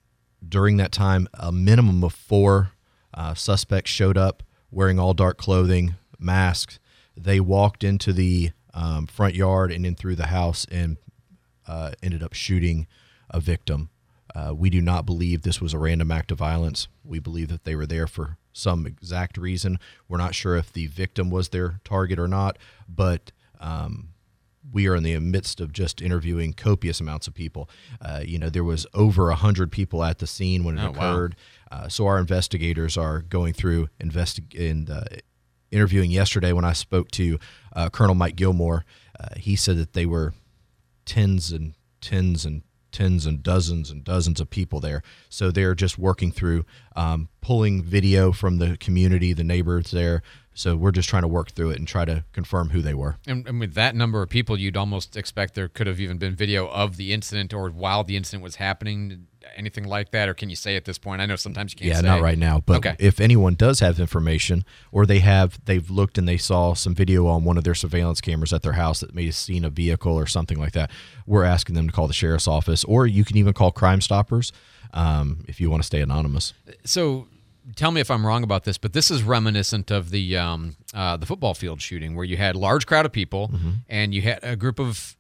during 0.47 0.77
that 0.77 0.93
time, 0.93 1.27
a 1.35 1.51
minimum 1.51 2.05
of 2.05 2.13
four 2.13 2.73
uh, 3.15 3.33
suspects 3.33 3.91
showed 3.91 4.19
up 4.19 4.43
wearing 4.71 4.99
all 4.99 5.15
dark 5.15 5.39
clothing, 5.39 5.95
masks. 6.19 6.79
They 7.17 7.41
walked 7.41 7.83
into 7.83 8.13
the 8.13 8.51
um, 8.75 9.07
front 9.07 9.35
yard 9.35 9.73
and 9.73 9.85
then 9.85 9.95
through 9.95 10.17
the 10.17 10.27
house 10.27 10.67
and 10.71 10.99
uh, 11.67 11.93
ended 12.03 12.23
up 12.23 12.35
shooting 12.35 12.87
a 13.31 13.41
victim. 13.41 13.91
Uh, 14.35 14.53
we 14.55 14.69
do 14.71 14.81
not 14.81 15.07
believe 15.07 15.43
this 15.43 15.61
was 15.61 15.73
a 15.73 15.79
random 15.79 16.11
act 16.11 16.33
of 16.33 16.39
violence. 16.39 16.89
We 17.05 17.19
believe 17.21 17.49
that 17.49 17.65
they 17.65 17.77
were 17.77 17.87
there 17.87 18.07
for 18.07 18.37
some 18.53 18.87
exact 18.87 19.37
reason. 19.39 19.79
We're 20.09 20.19
not 20.19 20.35
sure 20.35 20.57
if 20.57 20.73
the 20.73 20.87
victim 20.89 21.31
was 21.31 21.51
their 21.51 21.81
target 21.85 22.19
or 22.19 22.27
not, 22.29 22.59
but 22.89 23.31
um, 23.61 24.09
we 24.73 24.89
are 24.89 24.97
in 24.97 25.03
the 25.05 25.19
midst 25.21 25.61
of 25.61 25.73
just 25.73 26.03
interviewing 26.03 26.53
copious 26.53 27.01
amounts 27.01 27.27
of 27.29 27.35
people. 27.35 27.69
Uh, 28.01 28.23
you 28.25 28.39
know, 28.39 28.49
there 28.49 28.65
was 28.65 28.87
over 28.95 29.31
a 29.31 29.35
hundred 29.37 29.71
people 29.71 30.03
at 30.03 30.19
the 30.19 30.27
scene 30.27 30.65
when 30.65 30.79
it 30.79 30.83
Oh, 30.85 30.91
wow. 30.91 31.13
occurred. 31.13 31.37
Uh, 31.71 31.89
so 31.89 32.07
our 32.07 32.19
investigators 32.19 32.97
are 32.97 33.21
going 33.23 33.53
through 33.53 33.89
investi- 34.01 34.59
and 34.71 34.89
uh, 34.91 35.05
interviewing 35.71 36.11
yesterday. 36.11 36.53
When 36.53 36.65
I 36.65 36.73
spoke 36.73 37.11
to 37.13 37.39
uh, 37.75 37.89
Colonel 37.91 38.15
Mike 38.15 38.37
Gilmore, 38.37 38.85
uh, 39.19 39.29
he 39.37 39.55
said 39.57 39.77
that 39.79 39.93
they 39.93 40.07
were 40.07 40.33
tens 41.05 41.53
and 41.53 41.75
tens 42.01 42.45
and 42.45 42.63
tens 42.95 43.27
and 43.27 43.43
dozens 43.43 43.91
and 43.91 44.05
dozens 44.05 44.41
of 44.41 44.49
people 44.49 44.81
there. 44.81 45.03
So 45.29 45.51
they're 45.51 45.75
just 45.75 45.99
working 45.99 46.31
through 46.33 46.65
um, 46.95 47.29
pulling 47.41 47.83
video 47.83 48.33
from 48.33 48.59
the 48.59 48.77
community, 48.79 49.33
the 49.33 49.45
neighbors 49.45 49.91
there. 49.91 50.23
So 50.55 50.77
we're 50.77 50.93
just 50.93 51.09
trying 51.09 51.23
to 51.23 51.29
work 51.29 51.51
through 51.51 51.71
it 51.71 51.79
and 51.79 51.87
try 51.87 52.05
to 52.05 52.25
confirm 52.33 52.71
who 52.71 52.81
they 52.81 52.95
were. 52.95 53.17
And, 53.27 53.47
and 53.47 53.59
with 53.59 53.75
that 53.75 53.97
number 53.97 54.23
of 54.23 54.29
people, 54.29 54.57
you'd 54.57 54.77
almost 54.77 55.17
expect 55.17 55.55
there 55.55 55.69
could 55.69 55.89
have 55.89 56.01
even 56.01 56.17
been 56.17 56.35
video 56.37 56.69
of 56.69 56.97
the 56.97 57.13
incident 57.13 57.53
or 57.53 57.69
while 57.71 58.05
the 58.05 58.17
incident 58.17 58.43
was 58.43 58.57
happening, 58.57 59.27
anything 59.57 59.85
like 59.85 60.13
that. 60.13 60.29
Or 60.29 60.35
can 60.35 60.51
you 60.51 60.57
say 60.57 60.77
at 60.77 60.85
this 60.85 60.97
point? 60.97 61.21
I 61.21 61.27
know 61.27 61.35
sometimes 61.35 61.73
you 61.73 61.79
can't 61.79 61.89
yeah, 61.89 62.01
say. 62.01 62.07
not 62.07 62.23
right 62.23 62.39
now. 62.39 62.63
But 62.65 62.77
okay. 62.79 62.97
if 63.01 63.21
anyone 63.21 63.55
does 63.55 63.81
have 63.81 63.99
information, 63.99 64.65
or 64.93 65.07
they 65.07 65.19
have, 65.19 65.59
they've 65.65 65.91
looked 65.91 66.19
and 66.19 66.29
they 66.29 66.39
saw 66.39 66.75
some 66.75 66.95
video 66.95 67.27
on 67.27 67.43
one 67.43 67.59
of 67.59 67.65
their 67.65 67.75
surveillance 67.75 68.21
cameras 68.21 68.53
at 68.53 68.63
their 68.63 68.75
house 68.75 69.01
that 69.01 69.13
may 69.13 69.27
have 69.27 69.35
seen 69.35 69.65
a 69.65 69.71
vehicle 69.71 70.15
or 70.15 70.27
something 70.27 70.59
like 70.59 70.73
that, 70.73 70.91
we're 71.27 71.45
asking 71.45 71.75
them 71.75 71.89
to 71.89 71.93
call 71.93 72.07
the 72.07 72.15
sheriff's 72.15 72.47
office, 72.47 72.85
or 72.85 73.09
you 73.09 73.25
can 73.25 73.37
even 73.37 73.53
call 73.53 73.73
Crime 73.73 74.01
Stoppers 74.01 74.53
um, 74.93 75.45
if 75.49 75.61
you 75.61 75.69
want 75.69 75.83
to 75.83 75.87
stay 75.87 76.01
anonymous. 76.01 76.55
So 76.85 77.27
tell 77.77 77.91
me 77.91 78.01
if 78.01 78.11
I'm 78.11 78.27
wrong 78.27 78.43
about 78.45 78.65
this, 78.65 78.79
but 78.79 78.93
this 78.93 79.11
is 79.11 79.23
reminiscent 79.23 79.91
of 79.91 80.11
the 80.11 80.37
um, 80.37 80.77
uh, 80.93 81.17
the 81.17 81.27
football 81.27 81.55
field 81.55 81.81
shooting 81.81 82.15
where 82.15 82.25
you 82.25 82.37
had 82.37 82.55
a 82.55 82.59
large 82.59 82.87
crowd 82.87 83.07
of 83.07 83.13
people 83.13 83.49
Mm-hmm. 83.49 83.71
and 83.89 84.15
you 84.15 84.23
had 84.23 84.41
a 84.43 84.57
group 84.57 84.79
of 84.79 85.17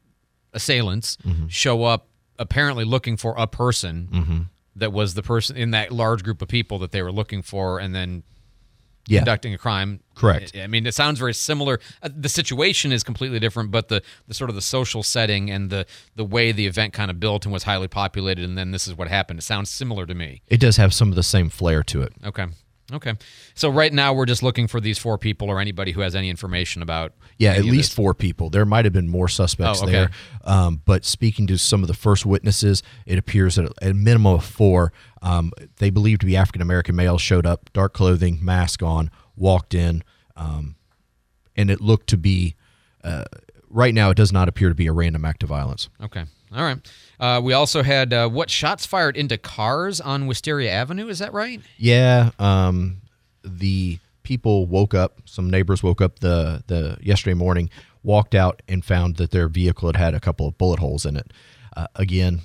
assailants 0.53 1.17
show 1.49 1.85
up 1.85 2.07
apparently 2.39 2.85
looking 2.85 3.17
for 3.17 3.35
a 3.39 3.47
person 3.47 4.09
Mm-hmm. 4.13 4.39
that 4.77 4.93
was 4.93 5.15
the 5.15 5.23
person 5.23 5.57
in 5.57 5.71
that 5.73 5.91
large 5.93 6.23
group 6.23 6.43
of 6.43 6.49
people 6.49 6.79
that 6.81 6.93
they 6.93 7.03
were 7.03 7.13
looking 7.13 7.43
for 7.43 7.79
and 7.79 7.95
then 7.95 8.23
Yeah. 9.07 9.21
conducting 9.21 9.53
a 9.55 9.59
crime. 9.59 10.01
Correct. 10.15 10.53
I 10.55 10.63
I 10.63 10.67
mean, 10.67 10.87
it 10.87 10.95
sounds 10.95 11.19
very 11.19 11.35
similar. 11.35 11.79
Uh, 12.03 12.09
The 12.17 12.29
situation 12.29 12.93
is 12.93 13.03
completely 13.03 13.39
different, 13.39 13.71
but 13.71 13.89
the, 13.89 14.03
the 14.29 14.35
sort 14.35 14.49
of 14.51 14.57
the 14.57 14.63
social 14.63 15.03
setting 15.03 15.51
and 15.51 15.71
the 15.71 15.87
the 16.17 16.25
way 16.25 16.53
the 16.53 16.67
event 16.67 16.93
kind 16.95 17.11
of 17.11 17.19
built 17.21 17.45
and 17.45 17.53
was 17.53 17.65
highly 17.65 17.89
populated, 17.89 18.45
and 18.45 18.57
then 18.57 18.71
this 18.71 18.87
is 18.87 18.95
what 18.97 19.09
happened. 19.09 19.39
It 19.41 19.43
sounds 19.43 19.69
similar 19.71 20.07
to 20.07 20.15
me. 20.15 20.41
It 20.49 20.59
does 20.61 20.77
have 20.77 20.95
some 20.95 21.09
of 21.11 21.17
the 21.17 21.23
same 21.23 21.51
flair 21.51 21.83
to 21.83 22.03
it. 22.03 22.13
Okay. 22.25 22.47
Okay. 22.93 23.15
So 23.55 23.71
right 23.71 23.93
now 23.93 24.13
we're 24.13 24.27
just 24.27 24.43
looking 24.43 24.67
for 24.69 24.79
these 24.81 24.99
four 24.99 25.17
people 25.17 25.49
or 25.49 25.59
anybody 25.59 25.93
who 25.93 26.03
has 26.03 26.15
any 26.15 26.29
information 26.29 26.83
about. 26.83 27.13
Yeah, 27.39 27.53
at 27.53 27.65
least 27.65 27.95
four 27.95 28.13
people. 28.15 28.51
There 28.51 28.67
might 28.67 28.85
have 28.85 28.93
been 28.93 29.09
more 29.09 29.27
suspects 29.29 29.81
Oh, 29.81 29.85
okay. 29.85 29.93
there. 29.93 30.11
Um, 30.45 30.83
but 30.85 31.05
speaking 31.05 31.47
to 31.49 31.57
some 31.59 31.83
of 31.83 31.89
the 31.89 31.95
first 31.95 32.27
witnesses, 32.27 32.83
it 33.07 33.17
appears 33.19 33.55
that 33.57 33.73
a 33.81 33.95
minimum 33.95 34.35
of 34.35 34.45
four, 34.45 34.93
um, 35.23 35.51
they 35.79 35.89
believe 35.91 36.19
to 36.21 36.27
be 36.27 36.37
African 36.37 36.61
American 36.63 36.95
males, 36.95 37.23
showed 37.23 37.47
up, 37.47 37.73
dark 37.73 37.95
clothing, 37.95 38.39
mask 38.43 38.83
on, 38.83 39.11
walked 39.35 39.73
in, 39.75 40.05
um, 40.37 40.77
and 41.57 41.71
it 41.71 41.81
looked 41.81 42.09
to 42.09 42.17
be. 42.19 42.55
Uh, 43.03 43.25
right 43.71 43.95
now, 43.95 44.11
it 44.11 44.17
does 44.17 44.33
not 44.33 44.49
appear 44.49 44.69
to 44.69 44.75
be 44.75 44.87
a 44.87 44.93
random 44.93 45.25
act 45.25 45.43
of 45.43 45.49
violence. 45.49 45.89
Okay. 46.03 46.25
All 46.55 46.63
right. 46.63 46.79
Uh, 47.21 47.41
we 47.43 47.53
also 47.53 47.83
had 47.83 48.13
uh, 48.13 48.29
what 48.29 48.51
shots 48.51 48.87
fired 48.87 49.17
into 49.17 49.39
cars 49.39 50.01
on 50.01 50.27
Wisteria 50.27 50.71
Avenue. 50.71 51.09
Is 51.09 51.19
that 51.21 51.33
right? 51.33 51.61
Yeah, 51.79 52.31
um, 52.39 53.03
the 53.45 53.99
people 54.23 54.67
woke 54.67 54.95
up. 54.95 55.21
Some 55.25 55.51
neighbors 55.51 55.83
woke 55.83 56.01
up 56.01 56.19
the 56.21 56.63
the 56.67 56.97
yesterday 57.01 57.35
morning, 57.35 57.71
walked 58.03 58.35
out 58.35 58.63
and 58.69 58.85
found 58.85 59.17
that 59.17 59.31
their 59.31 59.49
vehicle 59.49 59.89
had 59.89 59.97
had 59.97 60.15
a 60.15 60.21
couple 60.21 60.47
of 60.49 60.59
bullet 60.59 60.81
holes 60.81 61.07
in 61.07 61.17
it. 61.17 61.33
Uh, 61.77 61.87
again, 61.97 62.41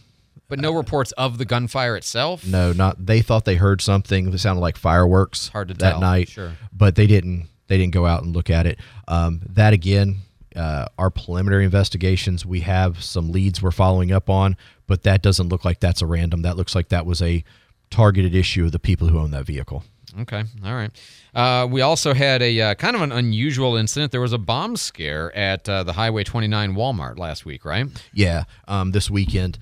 But 0.47 0.59
no 0.59 0.73
reports 0.73 1.11
of 1.13 1.37
the 1.37 1.45
gunfire 1.45 1.95
itself. 1.95 2.45
no, 2.45 2.73
not. 2.73 3.05
They 3.05 3.21
thought 3.21 3.45
they 3.45 3.55
heard 3.55 3.81
something 3.81 4.31
that 4.31 4.37
sounded 4.39 4.61
like 4.61 4.75
fireworks. 4.77 5.49
Hard 5.49 5.67
to 5.69 5.73
that 5.75 5.91
tell, 5.91 6.01
night, 6.01 6.29
sure. 6.29 6.53
but 6.73 6.95
they 6.95 7.07
didn't. 7.07 7.47
They 7.67 7.77
didn't 7.77 7.93
go 7.93 8.07
out 8.07 8.23
and 8.23 8.35
look 8.35 8.49
at 8.49 8.65
it. 8.65 8.79
Um, 9.07 9.41
that 9.49 9.73
again, 9.73 10.17
uh, 10.55 10.87
our 10.97 11.09
preliminary 11.09 11.65
investigations. 11.65 12.45
We 12.45 12.61
have 12.61 13.03
some 13.03 13.31
leads 13.31 13.61
we're 13.61 13.71
following 13.71 14.11
up 14.11 14.29
on, 14.29 14.57
but 14.87 15.03
that 15.03 15.21
doesn't 15.21 15.49
look 15.49 15.65
like 15.65 15.79
that's 15.79 16.01
a 16.01 16.05
random. 16.05 16.41
That 16.41 16.57
looks 16.57 16.75
like 16.75 16.89
that 16.89 17.05
was 17.05 17.21
a 17.21 17.43
targeted 17.89 18.35
issue 18.35 18.65
of 18.65 18.71
the 18.71 18.79
people 18.79 19.07
who 19.07 19.19
own 19.19 19.31
that 19.31 19.45
vehicle. 19.45 19.83
Okay. 20.21 20.43
All 20.65 20.73
right. 20.73 20.91
Uh, 21.35 21.67
we 21.69 21.81
also 21.81 22.13
had 22.13 22.41
a 22.41 22.59
uh, 22.61 22.75
kind 22.75 22.95
of 22.95 23.01
an 23.03 23.11
unusual 23.11 23.75
incident. 23.75 24.11
There 24.11 24.21
was 24.21 24.33
a 24.33 24.39
bomb 24.39 24.75
scare 24.75 25.35
at 25.35 25.69
uh, 25.69 25.83
the 25.83 25.93
Highway 25.93 26.23
29 26.23 26.73
Walmart 26.73 27.19
last 27.19 27.45
week, 27.45 27.63
right? 27.63 27.85
Yeah, 28.13 28.45
um, 28.67 28.91
this 28.91 29.09
weekend. 29.09 29.59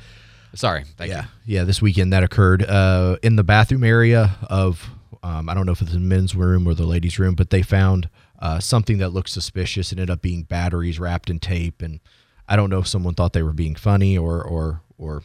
Sorry. 0.55 0.85
Thank 0.95 1.11
yeah, 1.11 1.25
you. 1.45 1.57
yeah, 1.57 1.63
this 1.65 1.81
weekend 1.81 2.13
that 2.13 2.23
occurred 2.23 2.63
uh, 2.63 3.17
in 3.21 3.35
the 3.35 3.43
bathroom 3.43 3.83
area 3.83 4.37
of 4.49 4.89
um, 5.23 5.49
I 5.49 5.53
don't 5.53 5.65
know 5.65 5.71
if 5.71 5.81
it's 5.81 5.91
the 5.91 5.99
men's 5.99 6.35
room 6.35 6.67
or 6.67 6.73
the 6.73 6.85
ladies' 6.85 7.19
room, 7.19 7.35
but 7.35 7.49
they 7.49 7.61
found 7.61 8.09
uh, 8.39 8.59
something 8.59 8.97
that 8.99 9.09
looked 9.09 9.29
suspicious. 9.29 9.91
Ended 9.91 10.09
up 10.09 10.21
being 10.21 10.43
batteries 10.43 10.99
wrapped 10.99 11.29
in 11.29 11.39
tape, 11.39 11.81
and 11.81 11.99
I 12.47 12.55
don't 12.55 12.69
know 12.69 12.79
if 12.79 12.87
someone 12.87 13.13
thought 13.13 13.33
they 13.33 13.43
were 13.43 13.53
being 13.53 13.75
funny 13.75 14.17
or 14.17 14.41
or 14.43 14.81
or 14.97 15.23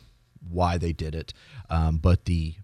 why 0.48 0.78
they 0.78 0.92
did 0.92 1.14
it. 1.14 1.32
Um, 1.70 1.98
but 1.98 2.24
the 2.24 2.54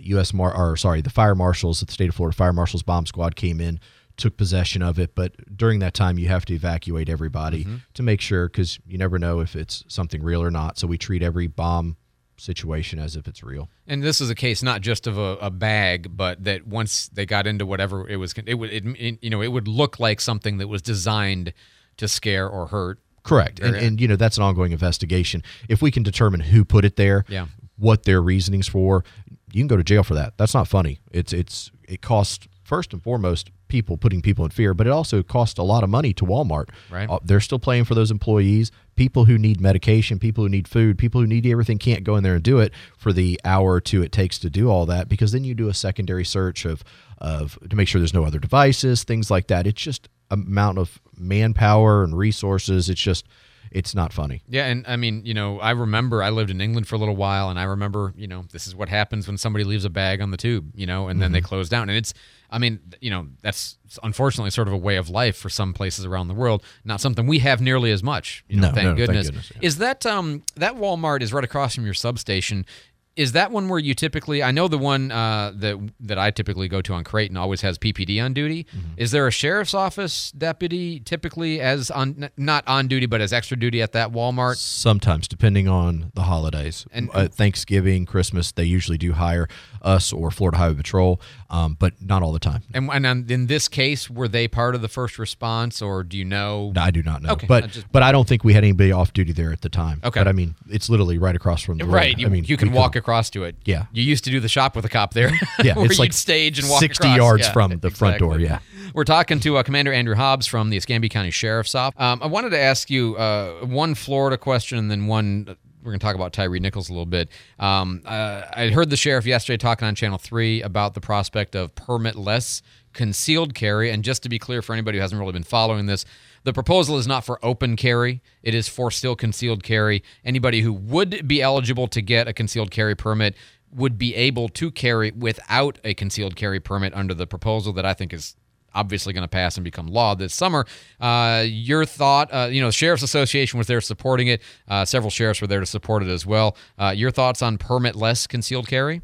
U.S. 0.00 0.32
Mar- 0.32 0.56
or 0.56 0.76
sorry, 0.76 1.00
the 1.02 1.10
fire 1.10 1.34
marshals 1.34 1.82
at 1.82 1.88
the 1.88 1.94
state 1.94 2.08
of 2.08 2.14
Florida 2.14 2.36
fire 2.36 2.52
marshals 2.52 2.82
bomb 2.82 3.06
squad 3.06 3.36
came 3.36 3.60
in, 3.60 3.78
took 4.16 4.36
possession 4.36 4.82
of 4.82 4.98
it. 4.98 5.14
But 5.14 5.34
during 5.56 5.78
that 5.80 5.94
time, 5.94 6.18
you 6.18 6.28
have 6.28 6.44
to 6.46 6.54
evacuate 6.54 7.08
everybody 7.08 7.64
Mm-hmm. 7.64 7.76
to 7.94 8.02
make 8.02 8.20
sure 8.20 8.48
because 8.48 8.78
you 8.86 8.96
never 8.98 9.18
know 9.18 9.40
if 9.40 9.54
it's 9.54 9.84
something 9.88 10.22
real 10.22 10.42
or 10.42 10.50
not. 10.50 10.78
So 10.78 10.86
we 10.86 10.96
treat 10.98 11.22
every 11.22 11.46
bomb 11.46 11.96
situation 12.36 12.98
as 12.98 13.16
if 13.16 13.28
it's 13.28 13.42
real. 13.42 13.68
And 13.86 14.02
this 14.02 14.20
is 14.20 14.30
a 14.30 14.34
case 14.34 14.62
not 14.62 14.80
just 14.80 15.06
of 15.06 15.18
a, 15.18 15.36
a 15.40 15.50
bag, 15.50 16.16
but 16.16 16.42
that 16.44 16.66
once 16.66 17.08
they 17.08 17.26
got 17.26 17.46
into 17.46 17.64
whatever 17.66 18.08
it 18.08 18.16
was, 18.16 18.34
it 18.46 18.54
would, 18.54 18.70
it, 18.70 18.84
it- 18.98 19.18
you 19.22 19.30
know, 19.30 19.42
it 19.42 19.48
would 19.48 19.68
look 19.68 20.00
like 20.00 20.20
something 20.20 20.58
that 20.58 20.68
was 20.68 20.82
designed 20.82 21.52
to 21.98 22.08
scare 22.08 22.48
or 22.48 22.66
hurt. 22.68 22.98
Correct, 23.24 23.60
and, 23.60 23.76
and 23.76 24.00
you 24.00 24.08
know 24.08 24.16
that's 24.16 24.36
an 24.36 24.42
ongoing 24.42 24.72
investigation. 24.72 25.44
If 25.68 25.80
we 25.80 25.92
can 25.92 26.02
determine 26.02 26.40
who 26.40 26.64
put 26.64 26.84
it 26.84 26.96
there, 26.96 27.24
Yeah. 27.28 27.46
what 27.78 28.02
their 28.02 28.20
reasonings 28.20 28.66
for, 28.66 29.04
you 29.52 29.60
can 29.60 29.68
go 29.68 29.76
to 29.76 29.84
jail 29.84 30.02
for 30.02 30.14
that. 30.14 30.36
That's 30.38 30.54
not 30.54 30.66
funny. 30.66 30.98
It's 31.12 31.32
it's 31.32 31.70
it 31.86 32.00
costs 32.02 32.48
first 32.64 32.92
and 32.92 33.00
foremost 33.00 33.52
people 33.72 33.96
putting 33.96 34.20
people 34.20 34.44
in 34.44 34.50
fear, 34.50 34.74
but 34.74 34.86
it 34.86 34.90
also 34.90 35.22
costs 35.22 35.58
a 35.58 35.62
lot 35.62 35.82
of 35.82 35.88
money 35.88 36.12
to 36.12 36.26
Walmart. 36.26 36.68
Right. 36.90 37.08
Uh, 37.08 37.18
they're 37.24 37.40
still 37.40 37.58
paying 37.58 37.84
for 37.84 37.94
those 37.94 38.10
employees, 38.10 38.70
people 38.94 39.24
who 39.24 39.38
need 39.38 39.62
medication, 39.62 40.18
people 40.18 40.44
who 40.44 40.50
need 40.50 40.68
food, 40.68 40.98
people 40.98 41.22
who 41.22 41.26
need 41.26 41.46
everything 41.46 41.78
can't 41.78 42.04
go 42.04 42.16
in 42.16 42.22
there 42.22 42.34
and 42.34 42.44
do 42.44 42.58
it 42.58 42.72
for 42.98 43.14
the 43.14 43.40
hour 43.44 43.72
or 43.72 43.80
two 43.80 44.02
it 44.02 44.12
takes 44.12 44.38
to 44.38 44.50
do 44.50 44.70
all 44.70 44.84
that 44.84 45.08
because 45.08 45.32
then 45.32 45.42
you 45.42 45.54
do 45.54 45.68
a 45.68 45.74
secondary 45.74 46.24
search 46.24 46.64
of 46.66 46.84
of 47.18 47.58
to 47.70 47.76
make 47.76 47.88
sure 47.88 48.00
there's 48.00 48.12
no 48.12 48.24
other 48.24 48.38
devices, 48.38 49.04
things 49.04 49.30
like 49.30 49.46
that. 49.46 49.66
It's 49.66 49.80
just 49.80 50.08
a 50.30 50.34
amount 50.34 50.78
of 50.78 51.00
manpower 51.16 52.04
and 52.04 52.16
resources. 52.16 52.90
It's 52.90 53.00
just 53.00 53.26
it's 53.74 53.94
not 53.94 54.12
funny. 54.12 54.42
Yeah, 54.48 54.66
and 54.66 54.84
I 54.86 54.96
mean, 54.96 55.24
you 55.24 55.34
know, 55.34 55.58
I 55.60 55.70
remember 55.72 56.22
I 56.22 56.30
lived 56.30 56.50
in 56.50 56.60
England 56.60 56.86
for 56.88 56.94
a 56.94 56.98
little 56.98 57.16
while, 57.16 57.50
and 57.50 57.58
I 57.58 57.64
remember, 57.64 58.12
you 58.16 58.26
know, 58.26 58.44
this 58.52 58.66
is 58.66 58.74
what 58.74 58.88
happens 58.88 59.26
when 59.26 59.38
somebody 59.38 59.64
leaves 59.64 59.84
a 59.84 59.90
bag 59.90 60.20
on 60.20 60.30
the 60.30 60.36
tube, 60.36 60.70
you 60.74 60.86
know, 60.86 61.08
and 61.08 61.20
then 61.20 61.32
they 61.32 61.40
Mhm. 61.40 61.44
close 61.44 61.68
down. 61.68 61.88
And 61.88 61.96
it's, 61.98 62.12
I 62.50 62.58
mean, 62.58 62.80
you 63.00 63.10
know, 63.10 63.28
that's 63.42 63.78
unfortunately 64.02 64.50
sort 64.50 64.68
of 64.68 64.74
a 64.74 64.78
way 64.78 64.96
of 64.96 65.08
life 65.08 65.36
for 65.36 65.48
some 65.48 65.72
places 65.72 66.04
around 66.04 66.28
the 66.28 66.34
world. 66.34 66.62
Not 66.84 67.00
something 67.00 67.26
we 67.26 67.38
have 67.40 67.60
nearly 67.60 67.90
as 67.90 68.02
much. 68.02 68.44
You 68.48 68.56
know, 68.56 68.68
No, 68.68 68.74
thank 68.74 68.84
no, 68.84 68.90
thank 68.90 68.96
goodness. 68.98 69.26
goodness, 69.28 69.52
Is 69.60 69.78
that 69.78 70.04
um 70.06 70.42
that 70.56 70.76
Walmart 70.76 71.22
is 71.22 71.32
right 71.32 71.44
across 71.44 71.74
from 71.74 71.84
your 71.84 71.94
substation? 71.94 72.64
Is 73.14 73.32
that 73.32 73.50
one 73.50 73.68
where 73.68 73.78
you 73.78 73.94
typically? 73.94 74.42
I 74.42 74.52
know 74.52 74.68
the 74.68 74.78
one 74.78 75.10
uh, 75.10 75.52
that 75.56 75.78
that 76.00 76.18
I 76.18 76.30
typically 76.30 76.68
go 76.68 76.80
to 76.82 76.94
on 76.94 77.04
Creighton 77.04 77.36
always 77.36 77.60
has 77.60 77.78
PPD 77.78 78.24
on 78.24 78.32
duty. 78.32 78.64
Mm-hmm. 78.64 78.94
Is 78.96 79.10
there 79.10 79.26
a 79.26 79.30
sheriff's 79.30 79.74
office 79.74 80.32
deputy 80.32 81.00
typically 81.00 81.60
as 81.60 81.90
on 81.90 82.30
not 82.36 82.66
on 82.66 82.88
duty 82.88 83.06
but 83.06 83.20
as 83.20 83.32
extra 83.32 83.56
duty 83.56 83.82
at 83.82 83.92
that 83.92 84.12
Walmart? 84.12 84.56
Sometimes, 84.56 85.28
depending 85.28 85.68
on 85.68 86.10
the 86.14 86.22
holidays, 86.22 86.86
And- 86.90 87.10
uh, 87.12 87.28
Thanksgiving, 87.28 88.06
Christmas, 88.06 88.50
they 88.52 88.64
usually 88.64 88.98
do 88.98 89.12
hire 89.12 89.46
us 89.82 90.12
or 90.12 90.30
Florida 90.30 90.58
Highway 90.58 90.74
Patrol, 90.74 91.20
um, 91.50 91.76
but 91.78 91.94
not 92.00 92.22
all 92.22 92.32
the 92.32 92.38
time. 92.38 92.62
And, 92.72 92.88
and 92.90 93.30
in 93.30 93.46
this 93.48 93.68
case, 93.68 94.08
were 94.08 94.28
they 94.28 94.48
part 94.48 94.74
of 94.74 94.80
the 94.82 94.88
first 94.88 95.18
response, 95.18 95.82
or 95.82 96.02
do 96.04 96.16
you 96.16 96.24
know? 96.24 96.72
I 96.76 96.90
do 96.90 97.02
not 97.02 97.22
know, 97.22 97.32
Okay, 97.32 97.46
I 97.46 97.48
but 97.48 97.70
just- 97.70 97.90
but 97.92 98.02
I 98.02 98.12
don't 98.12 98.26
think 98.28 98.44
we 98.44 98.54
had 98.54 98.62
anybody 98.64 98.92
off 98.92 99.12
duty 99.12 99.32
there 99.32 99.52
at 99.52 99.60
the 99.62 99.68
time. 99.68 100.00
Okay. 100.04 100.20
but 100.20 100.28
I 100.28 100.32
mean, 100.32 100.54
it's 100.70 100.88
literally 100.88 101.18
right 101.18 101.34
across 101.36 101.62
from 101.62 101.78
the 101.78 101.84
road. 101.84 101.92
right. 101.94 102.18
You, 102.18 102.26
I 102.26 102.30
mean, 102.30 102.44
you 102.44 102.56
can 102.56 102.72
walk 102.72 102.92
could- 102.92 103.00
across 103.00 103.28
to 103.30 103.44
it. 103.44 103.56
Yeah. 103.64 103.86
You 103.92 104.02
used 104.02 104.24
to 104.24 104.30
do 104.30 104.40
the 104.40 104.48
shop 104.48 104.76
with 104.76 104.84
a 104.84 104.88
cop 104.88 105.12
there. 105.14 105.30
Yeah, 105.62 105.74
it's 105.78 105.98
like 105.98 106.12
stage 106.12 106.58
and 106.58 106.68
walk 106.68 106.80
60 106.80 107.04
across. 107.06 107.16
yards 107.16 107.42
Yeah, 107.46 107.52
from 107.52 107.78
the 107.78 107.90
front 107.90 108.18
door, 108.18 108.38
yeah. 108.40 108.58
We're 108.94 109.04
talking 109.04 109.38
to 109.40 109.56
uh, 109.58 109.62
Commander 109.62 109.92
Andrew 109.92 110.14
Hobbs 110.14 110.46
from 110.46 110.70
the 110.70 110.76
Escambia 110.76 111.08
County 111.08 111.30
Sheriff's 111.30 111.74
Office. 111.74 112.00
Um, 112.00 112.20
I 112.22 112.26
wanted 112.26 112.50
to 112.50 112.58
ask 112.58 112.90
you 112.90 113.16
uh, 113.16 113.64
one 113.64 113.94
Florida 113.94 114.36
question 114.36 114.78
and 114.78 114.90
then 114.90 115.06
one. 115.06 115.56
We're 115.82 115.90
going 115.90 115.98
to 115.98 116.06
talk 116.06 116.14
about 116.14 116.32
Tyre 116.32 116.60
Nichols 116.60 116.88
a 116.88 116.92
little 116.92 117.06
bit. 117.06 117.28
Um, 117.58 118.02
uh, 118.04 118.42
I 118.52 118.68
heard 118.68 118.88
the 118.88 118.96
sheriff 118.96 119.26
yesterday 119.26 119.56
talking 119.56 119.86
on 119.86 119.96
Channel 119.96 120.18
3 120.18 120.62
about 120.62 120.94
the 120.94 121.00
prospect 121.00 121.56
of 121.56 121.74
permitless 121.74 122.62
concealed 122.92 123.54
carry. 123.54 123.90
And 123.90 124.04
just 124.04 124.22
to 124.22 124.28
be 124.28 124.38
clear 124.38 124.62
for 124.62 124.74
anybody 124.74 124.98
who 124.98 125.02
hasn't 125.02 125.18
really 125.18 125.32
been 125.32 125.42
following 125.42 125.86
this, 125.86 126.04
the 126.44 126.52
proposal 126.52 126.98
is 126.98 127.06
not 127.06 127.24
for 127.24 127.44
open 127.44 127.76
carry, 127.76 128.20
it 128.42 128.54
is 128.54 128.68
for 128.68 128.90
still 128.90 129.16
concealed 129.16 129.62
carry. 129.62 130.02
Anybody 130.24 130.60
who 130.60 130.72
would 130.72 131.26
be 131.26 131.42
eligible 131.42 131.88
to 131.88 132.00
get 132.00 132.28
a 132.28 132.32
concealed 132.32 132.70
carry 132.70 132.94
permit 132.94 133.34
would 133.72 133.98
be 133.98 134.14
able 134.14 134.48
to 134.50 134.70
carry 134.70 135.10
without 135.12 135.78
a 135.82 135.94
concealed 135.94 136.36
carry 136.36 136.60
permit 136.60 136.94
under 136.94 137.14
the 137.14 137.26
proposal 137.26 137.72
that 137.72 137.86
I 137.86 137.94
think 137.94 138.12
is 138.12 138.36
obviously 138.74 139.12
going 139.12 139.24
to 139.24 139.28
pass 139.28 139.56
and 139.56 139.64
become 139.64 139.86
law 139.86 140.14
this 140.14 140.34
summer. 140.34 140.66
Uh, 141.00 141.44
your 141.46 141.84
thought, 141.84 142.28
uh, 142.32 142.48
you 142.50 142.60
know, 142.60 142.68
the 142.68 142.72
Sheriff's 142.72 143.02
Association 143.02 143.58
was 143.58 143.66
there 143.66 143.80
supporting 143.80 144.28
it. 144.28 144.42
Uh, 144.68 144.84
several 144.84 145.10
sheriffs 145.10 145.40
were 145.40 145.46
there 145.46 145.60
to 145.60 145.66
support 145.66 146.02
it 146.02 146.08
as 146.08 146.26
well. 146.26 146.56
Uh, 146.78 146.92
your 146.96 147.10
thoughts 147.10 147.42
on 147.42 147.58
permitless 147.58 148.28
concealed 148.28 148.68
carry? 148.68 149.00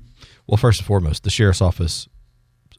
Well, 0.46 0.56
first 0.56 0.80
and 0.80 0.86
foremost, 0.86 1.24
the 1.24 1.30
sheriff's 1.30 1.60
office 1.60 2.08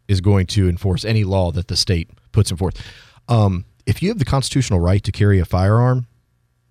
is 0.08 0.22
going 0.22 0.48
to 0.48 0.68
enforce 0.68 1.06
any 1.06 1.24
law 1.24 1.52
that 1.52 1.68
the 1.68 1.76
state 1.76 2.10
puts 2.32 2.50
in 2.50 2.58
forth. 2.58 2.84
Um, 3.28 3.66
if 3.86 4.02
you 4.02 4.10
have 4.10 4.20
the 4.20 4.26
constitutional 4.26 4.80
right 4.80 5.04
to 5.04 5.12
carry 5.12 5.40
a 5.40 5.46
firearm, 5.46 6.08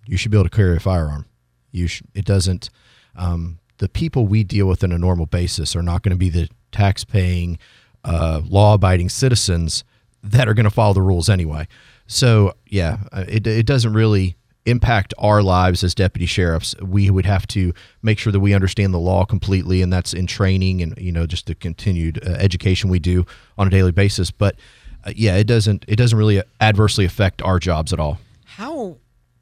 you 0.07 0.17
should 0.17 0.31
be 0.31 0.37
able 0.37 0.49
to 0.49 0.57
carry 0.57 0.77
a 0.77 0.81
firearm. 0.81 1.27
You 1.71 1.87
sh- 1.87 2.03
it 2.15 2.25
doesn't. 2.25 2.71
Um, 3.15 3.59
the 3.79 3.89
people 3.89 4.27
we 4.27 4.43
deal 4.43 4.67
with 4.67 4.83
on 4.83 4.91
a 4.91 4.99
normal 4.99 5.27
basis 5.27 5.77
are 5.77 5.83
not 5.83 6.03
going 6.03 6.11
to 6.11 6.17
be 6.17 6.31
the 6.31 6.49
tax-paying, 6.73 7.59
uh, 8.05 8.41
law-abiding 8.45 9.09
citizens 9.09 9.85
that 10.23 10.49
are 10.49 10.55
going 10.55 10.65
to 10.65 10.71
follow 10.71 10.95
the 10.95 11.03
rules 11.03 11.29
anyway. 11.29 11.69
So 12.07 12.55
yeah, 12.67 12.99
uh, 13.13 13.25
it 13.29 13.47
it 13.47 13.67
doesn't 13.67 13.93
really 13.93 14.37
impact 14.67 15.15
our 15.19 15.43
lives 15.43 15.83
as 15.83 15.95
deputy 15.95 16.27
sheriffs. 16.27 16.75
We 16.83 17.11
would 17.11 17.27
have 17.27 17.47
to 17.49 17.73
make 18.03 18.19
sure 18.19 18.33
that 18.33 18.41
we 18.41 18.55
understand 18.55 18.93
the 18.93 18.99
law 18.99 19.25
completely, 19.25 19.83
and 19.83 19.93
that's 19.93 20.13
in 20.13 20.27
training 20.27 20.83
and 20.83 20.97
you 20.99 21.13
know 21.13 21.27
just 21.27 21.47
the 21.47 21.55
continued 21.55 22.21
uh, 22.27 22.31
education 22.33 22.91
we 22.91 22.99
do 22.99 23.25
on 23.57 23.67
a 23.67 23.71
daily 23.71 23.93
basis. 23.93 24.31
But 24.31 24.57
uh, 25.05 25.13
yeah, 25.15 25.37
it 25.37 25.47
doesn't 25.47 25.85
it 25.89 25.97
doesn't 25.97 26.19
really 26.19 26.43
adversely 26.61 27.05
affect 27.05 27.43
our 27.43 27.59
jobs 27.59 27.93
at 27.93 28.01
all. 28.01 28.19
How 28.45 28.97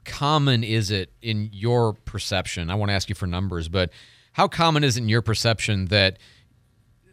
common 0.05 0.63
is 0.63 0.91
it 0.91 1.11
in 1.23 1.51
your 1.53 1.93
perception? 1.93 2.71
I 2.71 2.75
want 2.75 2.91
to 2.91 2.95
ask 2.95 3.09
you 3.09 3.15
for 3.15 3.27
numbers, 3.27 3.69
but 3.69 3.91
how 4.33 4.49
common 4.49 4.85
is 4.85 4.97
it 4.97 5.03
in 5.03 5.09
your 5.09 5.23
perception 5.23 5.87
that 5.87 6.19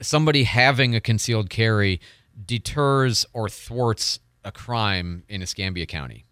somebody 0.01 0.43
having 0.43 0.95
a 0.95 0.99
concealed 0.99 1.49
carry 1.49 2.01
deters 2.45 3.25
or 3.33 3.49
thwarts 3.49 4.19
a 4.43 4.51
crime 4.51 5.23
in 5.29 5.41
Escambia 5.41 5.85
County? 5.85 6.25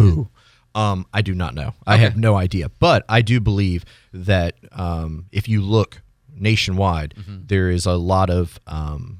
Ooh. 0.00 0.28
Um, 0.74 1.06
I 1.12 1.20
do 1.22 1.34
not 1.34 1.54
know. 1.54 1.74
I 1.86 1.96
have 1.96 2.16
no 2.16 2.34
idea. 2.36 2.70
But 2.78 3.04
I 3.08 3.20
do 3.20 3.40
believe 3.40 3.84
that 4.12 4.56
um, 4.72 5.26
if 5.30 5.48
you 5.48 5.60
look 5.60 6.00
nationwide, 6.34 7.14
Mm-hmm. 7.18 7.42
there 7.46 7.68
is 7.70 7.84
a 7.86 7.92
lot 7.92 8.30
of 8.30 8.58
um, 8.66 9.18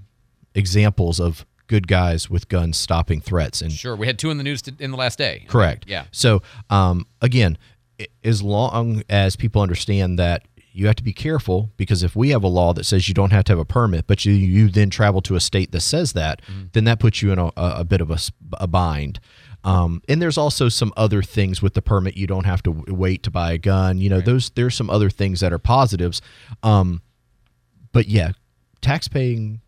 examples 0.54 1.20
of 1.20 1.44
good 1.66 1.86
guys 1.88 2.28
with 2.30 2.48
guns 2.48 2.76
stopping 2.78 3.20
threats. 3.20 3.60
And 3.62 3.70
Sure, 3.70 3.94
we 3.94 4.06
had 4.06 4.18
two 4.18 4.30
in 4.30 4.38
the 4.38 4.44
news 4.44 4.62
t- 4.62 4.72
in 4.78 4.90
the 4.90 4.96
last 4.96 5.18
day. 5.18 5.44
Correct. 5.48 5.84
Yeah. 5.86 6.04
So 6.10 6.42
um, 6.70 7.06
again, 7.20 7.58
as 8.24 8.42
long 8.42 9.02
as 9.10 9.36
people 9.36 9.60
understand 9.62 10.18
that 10.18 10.44
you 10.72 10.86
have 10.86 10.96
to 10.96 11.02
be 11.04 11.12
careful 11.12 11.70
because 11.76 12.02
if 12.02 12.16
we 12.16 12.30
have 12.30 12.42
a 12.42 12.48
law 12.48 12.72
that 12.72 12.84
says 12.84 13.06
you 13.08 13.14
don't 13.14 13.30
have 13.32 13.44
to 13.44 13.52
have 13.52 13.58
a 13.58 13.64
permit, 13.64 14.06
but 14.06 14.24
you 14.24 14.32
you 14.32 14.68
then 14.68 14.90
travel 14.90 15.20
to 15.22 15.34
a 15.36 15.40
state 15.40 15.70
that 15.72 15.80
says 15.82 16.12
that, 16.14 16.40
then 16.72 16.84
that 16.84 16.98
puts 16.98 17.22
you 17.22 17.30
in 17.32 17.38
a, 17.38 17.52
a 17.56 17.84
bit 17.84 18.00
of 18.00 18.10
a, 18.10 18.18
a 18.54 18.66
bind. 18.66 19.20
Um, 19.64 20.02
and 20.08 20.20
there's 20.20 20.38
also 20.38 20.68
some 20.68 20.92
other 20.96 21.22
things 21.22 21.62
with 21.62 21.74
the 21.74 21.82
permit. 21.82 22.16
You 22.16 22.26
don't 22.26 22.46
have 22.46 22.62
to 22.64 22.72
w- 22.72 22.94
wait 22.94 23.22
to 23.22 23.30
buy 23.30 23.52
a 23.52 23.58
gun. 23.58 23.98
You 23.98 24.08
know, 24.10 24.20
those 24.20 24.50
there's 24.50 24.74
some 24.74 24.90
other 24.90 25.08
things 25.10 25.40
that 25.40 25.52
are 25.52 25.58
positives. 25.58 26.20
Um, 26.62 27.00
but 27.92 28.08
yeah, 28.08 28.32
tax-paying, 28.80 29.60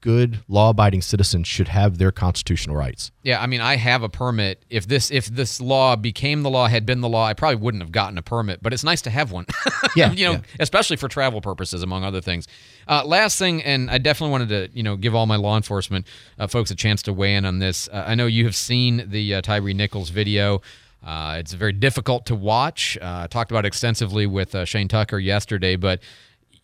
good, 0.00 0.40
law-abiding 0.48 1.02
citizens 1.02 1.46
should 1.48 1.68
have 1.68 1.98
their 1.98 2.10
constitutional 2.10 2.76
rights. 2.76 3.10
Yeah, 3.22 3.40
I 3.40 3.46
mean, 3.46 3.60
I 3.60 3.76
have 3.76 4.02
a 4.02 4.08
permit. 4.08 4.64
If 4.70 4.86
this 4.86 5.10
if 5.10 5.26
this 5.26 5.60
law 5.60 5.96
became 5.96 6.42
the 6.42 6.50
law, 6.50 6.66
had 6.66 6.86
been 6.86 7.00
the 7.00 7.08
law, 7.08 7.26
I 7.26 7.34
probably 7.34 7.56
wouldn't 7.56 7.82
have 7.82 7.92
gotten 7.92 8.18
a 8.18 8.22
permit. 8.22 8.62
But 8.62 8.72
it's 8.72 8.84
nice 8.84 9.02
to 9.02 9.10
have 9.10 9.32
one. 9.32 9.46
Yeah, 9.96 10.12
you 10.12 10.26
know, 10.26 10.32
yeah. 10.32 10.40
especially 10.60 10.96
for 10.96 11.08
travel 11.08 11.40
purposes, 11.40 11.82
among 11.82 12.04
other 12.04 12.20
things. 12.20 12.46
Uh, 12.86 13.04
last 13.04 13.38
thing, 13.38 13.62
and 13.62 13.90
I 13.90 13.98
definitely 13.98 14.32
wanted 14.32 14.48
to 14.50 14.68
you 14.76 14.82
know 14.82 14.96
give 14.96 15.14
all 15.14 15.26
my 15.26 15.36
law 15.36 15.56
enforcement 15.56 16.06
uh, 16.38 16.46
folks 16.46 16.70
a 16.70 16.74
chance 16.74 17.02
to 17.02 17.12
weigh 17.12 17.34
in 17.34 17.44
on 17.44 17.58
this. 17.58 17.88
Uh, 17.88 18.04
I 18.06 18.14
know 18.14 18.26
you 18.26 18.44
have 18.44 18.54
seen 18.54 19.08
the 19.08 19.36
uh, 19.36 19.40
Tyre 19.40 19.72
Nichols 19.72 20.10
video. 20.10 20.60
Uh, 21.02 21.36
it's 21.38 21.52
very 21.52 21.72
difficult 21.72 22.26
to 22.26 22.34
watch. 22.34 22.98
Uh, 23.00 23.22
I 23.24 23.26
talked 23.28 23.50
about 23.50 23.64
it 23.64 23.68
extensively 23.68 24.26
with 24.26 24.54
uh, 24.54 24.64
Shane 24.64 24.88
Tucker 24.88 25.18
yesterday, 25.18 25.76
but 25.76 26.00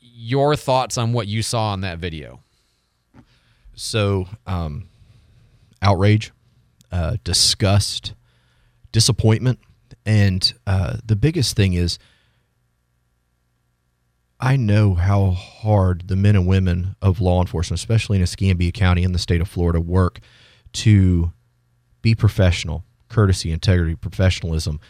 your 0.00 0.54
thoughts 0.54 0.98
on 0.98 1.12
what 1.12 1.26
you 1.26 1.42
saw 1.42 1.72
on 1.72 1.80
that 1.80 1.98
video? 1.98 2.43
So, 3.74 4.28
um, 4.46 4.88
outrage, 5.82 6.32
uh, 6.92 7.16
disgust, 7.24 8.14
disappointment, 8.92 9.58
and 10.06 10.52
uh, 10.66 10.98
the 11.04 11.16
biggest 11.16 11.56
thing 11.56 11.72
is 11.72 11.98
I 14.40 14.56
know 14.56 14.94
how 14.94 15.30
hard 15.30 16.08
the 16.08 16.16
men 16.16 16.36
and 16.36 16.46
women 16.46 16.96
of 17.00 17.20
law 17.20 17.40
enforcement, 17.40 17.80
especially 17.80 18.18
in 18.18 18.22
Escambia 18.22 18.72
County 18.72 19.02
in 19.02 19.12
the 19.12 19.18
state 19.18 19.40
of 19.40 19.48
Florida, 19.48 19.80
work 19.80 20.20
to 20.74 21.32
be 22.02 22.14
professional, 22.14 22.84
courtesy, 23.08 23.50
integrity, 23.50 23.94
professionalism, 23.94 24.80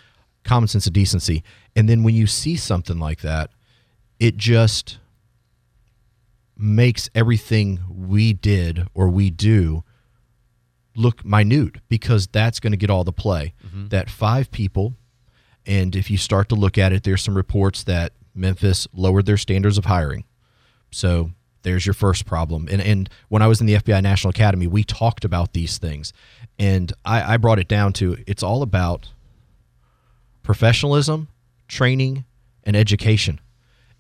common 0.42 0.66
sense, 0.66 0.86
and 0.86 0.94
decency. 0.94 1.44
And 1.76 1.88
then 1.88 2.02
when 2.02 2.14
you 2.14 2.26
see 2.26 2.56
something 2.56 2.98
like 2.98 3.20
that, 3.20 3.50
it 4.18 4.36
just 4.36 4.98
makes 6.56 7.10
everything 7.14 7.80
we 7.88 8.32
did 8.32 8.86
or 8.94 9.08
we 9.08 9.30
do 9.30 9.84
look 10.96 11.24
minute 11.24 11.78
because 11.88 12.26
that's 12.28 12.60
going 12.60 12.72
to 12.72 12.76
get 12.76 12.90
all 12.90 13.04
the 13.04 13.12
play. 13.12 13.54
Mm-hmm. 13.66 13.88
That 13.88 14.10
five 14.10 14.50
people, 14.50 14.94
and 15.66 15.96
if 15.96 16.10
you 16.10 16.16
start 16.16 16.48
to 16.50 16.54
look 16.54 16.78
at 16.78 16.92
it, 16.92 17.02
there's 17.02 17.22
some 17.22 17.36
reports 17.36 17.84
that 17.84 18.12
Memphis 18.34 18.86
lowered 18.92 19.26
their 19.26 19.36
standards 19.36 19.78
of 19.78 19.86
hiring. 19.86 20.24
So 20.90 21.30
there's 21.62 21.84
your 21.84 21.94
first 21.94 22.26
problem. 22.26 22.68
And 22.70 22.80
and 22.80 23.10
when 23.28 23.42
I 23.42 23.48
was 23.48 23.60
in 23.60 23.66
the 23.66 23.74
FBI 23.74 24.02
National 24.02 24.30
Academy, 24.30 24.66
we 24.66 24.84
talked 24.84 25.24
about 25.24 25.52
these 25.52 25.78
things, 25.78 26.12
and 26.58 26.92
I, 27.04 27.34
I 27.34 27.36
brought 27.36 27.58
it 27.58 27.68
down 27.68 27.92
to 27.94 28.16
it's 28.26 28.42
all 28.42 28.62
about 28.62 29.10
professionalism, 30.42 31.28
training, 31.66 32.24
and 32.62 32.76
education. 32.76 33.40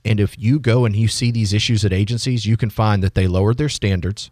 And 0.04 0.20
if 0.20 0.38
you 0.38 0.58
go 0.58 0.84
and 0.84 0.94
you 0.94 1.08
see 1.08 1.30
these 1.30 1.52
issues 1.52 1.84
at 1.84 1.92
agencies, 1.92 2.44
you 2.46 2.56
can 2.56 2.70
find 2.70 3.02
that 3.02 3.14
they 3.14 3.26
lowered 3.26 3.56
their 3.56 3.68
standards, 3.68 4.30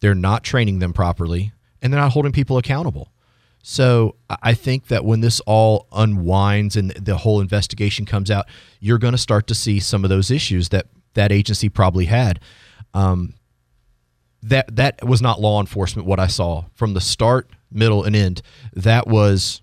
they're 0.00 0.14
not 0.14 0.44
training 0.44 0.80
them 0.80 0.92
properly, 0.92 1.52
and 1.80 1.92
they're 1.92 2.00
not 2.00 2.12
holding 2.12 2.32
people 2.32 2.58
accountable. 2.58 3.10
So 3.62 4.16
I 4.42 4.52
think 4.52 4.88
that 4.88 5.06
when 5.06 5.22
this 5.22 5.40
all 5.46 5.86
unwinds 5.90 6.76
and 6.76 6.90
the 6.90 7.16
whole 7.16 7.40
investigation 7.40 8.04
comes 8.04 8.30
out, 8.30 8.46
you're 8.78 8.98
going 8.98 9.12
to 9.12 9.18
start 9.18 9.46
to 9.46 9.54
see 9.54 9.80
some 9.80 10.04
of 10.04 10.10
those 10.10 10.30
issues 10.30 10.68
that 10.68 10.86
that 11.14 11.32
agency 11.32 11.70
probably 11.70 12.04
had. 12.04 12.40
Um, 12.92 13.34
that 14.42 14.76
that 14.76 15.02
was 15.02 15.22
not 15.22 15.40
law 15.40 15.60
enforcement. 15.60 16.06
What 16.06 16.20
I 16.20 16.26
saw 16.26 16.66
from 16.74 16.92
the 16.92 17.00
start, 17.00 17.48
middle, 17.72 18.04
and 18.04 18.14
end, 18.14 18.42
that 18.74 19.06
was 19.06 19.62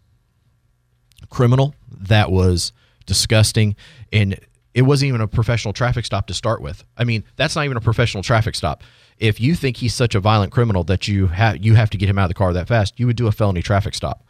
criminal. 1.29 1.75
That 1.91 2.31
was 2.31 2.73
disgusting, 3.05 3.75
and 4.11 4.39
it 4.73 4.83
wasn't 4.83 5.09
even 5.09 5.21
a 5.21 5.27
professional 5.27 5.73
traffic 5.73 6.05
stop 6.05 6.27
to 6.27 6.33
start 6.33 6.61
with. 6.61 6.83
I 6.97 7.03
mean, 7.03 7.23
that's 7.35 7.55
not 7.55 7.65
even 7.65 7.77
a 7.77 7.81
professional 7.81 8.23
traffic 8.23 8.55
stop. 8.55 8.83
If 9.17 9.39
you 9.39 9.55
think 9.55 9.77
he's 9.77 9.93
such 9.93 10.15
a 10.15 10.19
violent 10.19 10.51
criminal 10.51 10.83
that 10.85 11.07
you 11.07 11.27
have 11.27 11.63
you 11.63 11.75
have 11.75 11.89
to 11.91 11.97
get 11.97 12.09
him 12.09 12.17
out 12.17 12.25
of 12.25 12.29
the 12.29 12.35
car 12.35 12.53
that 12.53 12.67
fast, 12.67 12.99
you 12.99 13.07
would 13.07 13.15
do 13.17 13.27
a 13.27 13.31
felony 13.31 13.61
traffic 13.61 13.93
stop. 13.93 14.25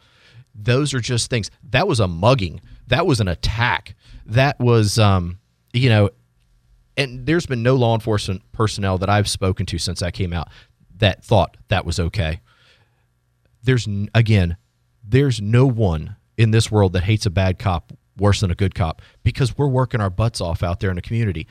Those 0.54 0.92
are 0.92 1.00
just 1.00 1.30
things. 1.30 1.50
That 1.70 1.88
was 1.88 2.00
a 2.00 2.08
mugging. 2.08 2.60
That 2.88 3.06
was 3.06 3.20
an 3.20 3.28
attack. 3.28 3.94
That 4.26 4.58
was 4.60 4.98
um, 4.98 5.38
you 5.72 5.88
know, 5.88 6.10
and 6.96 7.24
there's 7.24 7.46
been 7.46 7.62
no 7.62 7.74
law 7.76 7.94
enforcement 7.94 8.42
personnel 8.52 8.98
that 8.98 9.08
I've 9.08 9.28
spoken 9.28 9.64
to 9.66 9.78
since 9.78 10.00
that 10.00 10.12
came 10.12 10.32
out 10.32 10.48
that 10.98 11.24
thought 11.24 11.56
that 11.68 11.84
was 11.84 11.98
okay. 11.98 12.40
There's 13.62 13.88
again, 14.14 14.56
there's 15.02 15.40
no 15.40 15.66
one 15.66 16.16
in 16.36 16.50
this 16.50 16.70
world 16.70 16.92
that 16.94 17.04
hates 17.04 17.26
a 17.26 17.30
bad 17.30 17.58
cop 17.58 17.92
worse 18.16 18.40
than 18.40 18.50
a 18.50 18.54
good 18.54 18.74
cop 18.74 19.02
because 19.22 19.56
we're 19.56 19.68
working 19.68 20.00
our 20.00 20.10
butts 20.10 20.40
off 20.40 20.62
out 20.62 20.80
there 20.80 20.90
in 20.90 20.96
the 20.96 21.02
community. 21.02 21.46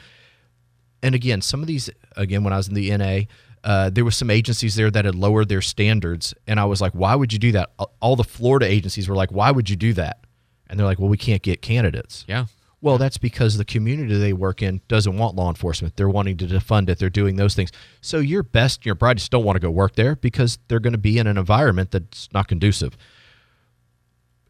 And 1.03 1.15
again, 1.15 1.41
some 1.41 1.61
of 1.61 1.67
these, 1.67 1.89
again, 2.15 2.43
when 2.43 2.53
I 2.53 2.57
was 2.57 2.67
in 2.67 2.75
the 2.75 2.95
NA, 2.95 3.21
uh, 3.63 3.89
there 3.89 4.05
was 4.05 4.15
some 4.15 4.29
agencies 4.29 4.75
there 4.75 4.91
that 4.91 5.05
had 5.05 5.15
lowered 5.15 5.49
their 5.49 5.61
standards, 5.61 6.33
and 6.47 6.59
I 6.59 6.65
was 6.65 6.81
like, 6.81 6.93
"Why 6.93 7.15
would 7.15 7.31
you 7.31 7.39
do 7.39 7.51
that?" 7.51 7.71
All 7.99 8.15
the 8.15 8.23
Florida 8.23 8.65
agencies 8.65 9.07
were 9.07 9.15
like, 9.15 9.31
"Why 9.31 9.51
would 9.51 9.69
you 9.69 9.75
do 9.75 9.93
that?" 9.93 10.25
And 10.67 10.79
they're 10.79 10.87
like, 10.87 10.99
"Well, 10.99 11.09
we 11.09 11.17
can't 11.17 11.41
get 11.41 11.61
candidates." 11.61 12.25
Yeah. 12.27 12.45
Well, 12.81 12.97
that's 12.97 13.19
because 13.19 13.57
the 13.57 13.65
community 13.65 14.17
they 14.17 14.33
work 14.33 14.63
in 14.63 14.81
doesn't 14.87 15.15
want 15.15 15.35
law 15.35 15.49
enforcement. 15.49 15.95
They're 15.95 16.09
wanting 16.09 16.37
to 16.37 16.47
defund 16.47 16.89
it. 16.89 16.97
They're 16.97 17.11
doing 17.11 17.35
those 17.35 17.53
things. 17.53 17.71
So 18.01 18.17
your 18.17 18.41
best, 18.41 18.87
your 18.87 18.95
brightest 18.95 19.29
don't 19.29 19.43
want 19.43 19.55
to 19.55 19.59
go 19.59 19.69
work 19.69 19.95
there 19.95 20.15
because 20.15 20.57
they're 20.67 20.79
going 20.79 20.93
to 20.93 20.99
be 20.99 21.19
in 21.19 21.27
an 21.27 21.37
environment 21.37 21.91
that's 21.91 22.27
not 22.33 22.47
conducive 22.47 22.97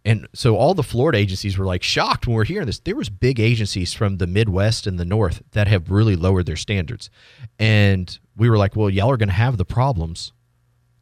and 0.03 0.27
so 0.33 0.55
all 0.55 0.73
the 0.73 0.83
Florida 0.83 1.17
agencies 1.17 1.57
were 1.57 1.65
like 1.65 1.83
shocked 1.83 2.25
when 2.25 2.35
we 2.35 2.41
are 2.41 2.45
hearing 2.45 2.65
this. 2.65 2.79
There 2.79 2.95
was 2.95 3.09
big 3.09 3.39
agencies 3.39 3.93
from 3.93 4.17
the 4.17 4.27
Midwest 4.27 4.87
and 4.87 4.99
the 4.99 5.05
North 5.05 5.43
that 5.51 5.67
have 5.67 5.91
really 5.91 6.15
lowered 6.15 6.45
their 6.45 6.55
standards, 6.55 7.09
and 7.59 8.17
we 8.35 8.49
were 8.49 8.57
like, 8.57 8.75
well, 8.75 8.89
y'all 8.89 9.11
are 9.11 9.17
going 9.17 9.29
to 9.29 9.35
have 9.35 9.57
the 9.57 9.65
problems 9.65 10.33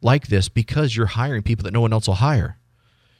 like 0.02 0.26
this 0.26 0.48
because 0.48 0.96
you're 0.96 1.06
hiring 1.06 1.42
people 1.42 1.62
that 1.64 1.72
no 1.72 1.80
one 1.80 1.92
else 1.92 2.06
will 2.06 2.14
hire. 2.14 2.58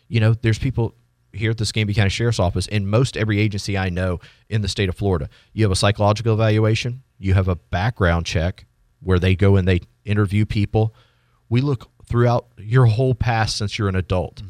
You 0.08 0.20
know, 0.20 0.34
there's 0.34 0.58
people 0.58 0.94
here 1.32 1.52
at 1.52 1.58
the 1.58 1.62
Escambia 1.62 1.94
County 1.94 2.10
Sheriff's 2.10 2.40
Office, 2.40 2.66
in 2.66 2.86
most 2.86 3.16
every 3.16 3.38
agency 3.38 3.78
I 3.78 3.88
know 3.88 4.18
in 4.48 4.62
the 4.62 4.68
state 4.68 4.88
of 4.88 4.96
Florida, 4.96 5.28
you 5.52 5.64
have 5.64 5.72
a 5.72 5.76
psychological 5.76 6.34
evaluation, 6.34 7.02
you 7.18 7.34
have 7.34 7.48
a 7.48 7.56
background 7.56 8.26
check 8.26 8.66
where 9.00 9.18
they 9.18 9.34
go 9.34 9.56
and 9.56 9.66
they 9.66 9.80
interview 10.04 10.44
people. 10.44 10.94
We 11.48 11.60
look 11.60 11.88
throughout 12.04 12.48
your 12.58 12.86
whole 12.86 13.14
past 13.14 13.56
since 13.56 13.78
you're 13.78 13.88
an 13.88 13.96
adult. 13.96 14.42
Mm-hmm 14.42 14.49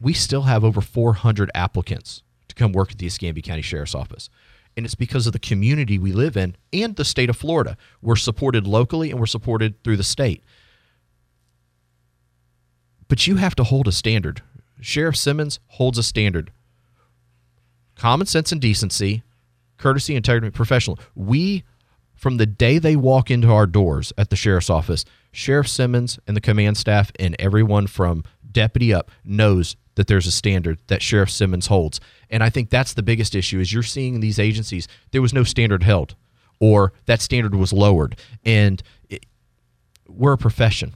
we 0.00 0.12
still 0.12 0.42
have 0.42 0.64
over 0.64 0.80
400 0.80 1.50
applicants 1.54 2.22
to 2.48 2.54
come 2.54 2.72
work 2.72 2.92
at 2.92 2.98
the 2.98 3.06
Escambia 3.06 3.42
County 3.42 3.62
Sheriff's 3.62 3.94
Office. 3.94 4.28
And 4.76 4.86
it's 4.86 4.94
because 4.94 5.26
of 5.26 5.32
the 5.32 5.40
community 5.40 5.98
we 5.98 6.12
live 6.12 6.36
in 6.36 6.56
and 6.72 6.94
the 6.94 7.04
state 7.04 7.30
of 7.30 7.36
Florida. 7.36 7.76
We're 8.00 8.16
supported 8.16 8.66
locally 8.66 9.10
and 9.10 9.18
we're 9.18 9.26
supported 9.26 9.82
through 9.82 9.96
the 9.96 10.04
state. 10.04 10.44
But 13.08 13.26
you 13.26 13.36
have 13.36 13.56
to 13.56 13.64
hold 13.64 13.88
a 13.88 13.92
standard. 13.92 14.42
Sheriff 14.80 15.16
Simmons 15.16 15.58
holds 15.66 15.98
a 15.98 16.02
standard. 16.02 16.52
Common 17.96 18.26
sense 18.28 18.52
and 18.52 18.60
decency, 18.60 19.24
courtesy, 19.78 20.14
integrity, 20.14 20.54
professional. 20.54 21.00
We, 21.16 21.64
from 22.14 22.36
the 22.36 22.46
day 22.46 22.78
they 22.78 22.94
walk 22.94 23.30
into 23.30 23.50
our 23.50 23.66
doors 23.66 24.12
at 24.16 24.30
the 24.30 24.36
sheriff's 24.36 24.70
office, 24.70 25.04
Sheriff 25.32 25.66
Simmons 25.68 26.20
and 26.28 26.36
the 26.36 26.40
command 26.40 26.76
staff 26.76 27.10
and 27.18 27.34
everyone 27.40 27.88
from 27.88 28.22
deputy 28.50 28.94
up 28.94 29.10
knows 29.24 29.76
that 29.98 30.06
there's 30.06 30.28
a 30.28 30.30
standard 30.30 30.78
that 30.86 31.02
Sheriff 31.02 31.28
Simmons 31.28 31.66
holds. 31.66 32.00
And 32.30 32.44
I 32.44 32.50
think 32.50 32.70
that's 32.70 32.94
the 32.94 33.02
biggest 33.02 33.34
issue 33.34 33.58
is 33.58 33.72
you're 33.72 33.82
seeing 33.82 34.20
these 34.20 34.38
agencies 34.38 34.86
there 35.10 35.20
was 35.20 35.32
no 35.32 35.42
standard 35.42 35.82
held 35.82 36.14
or 36.60 36.92
that 37.06 37.20
standard 37.20 37.56
was 37.56 37.72
lowered 37.72 38.16
and 38.44 38.80
it, 39.10 39.26
we're 40.08 40.34
a 40.34 40.38
profession. 40.38 40.94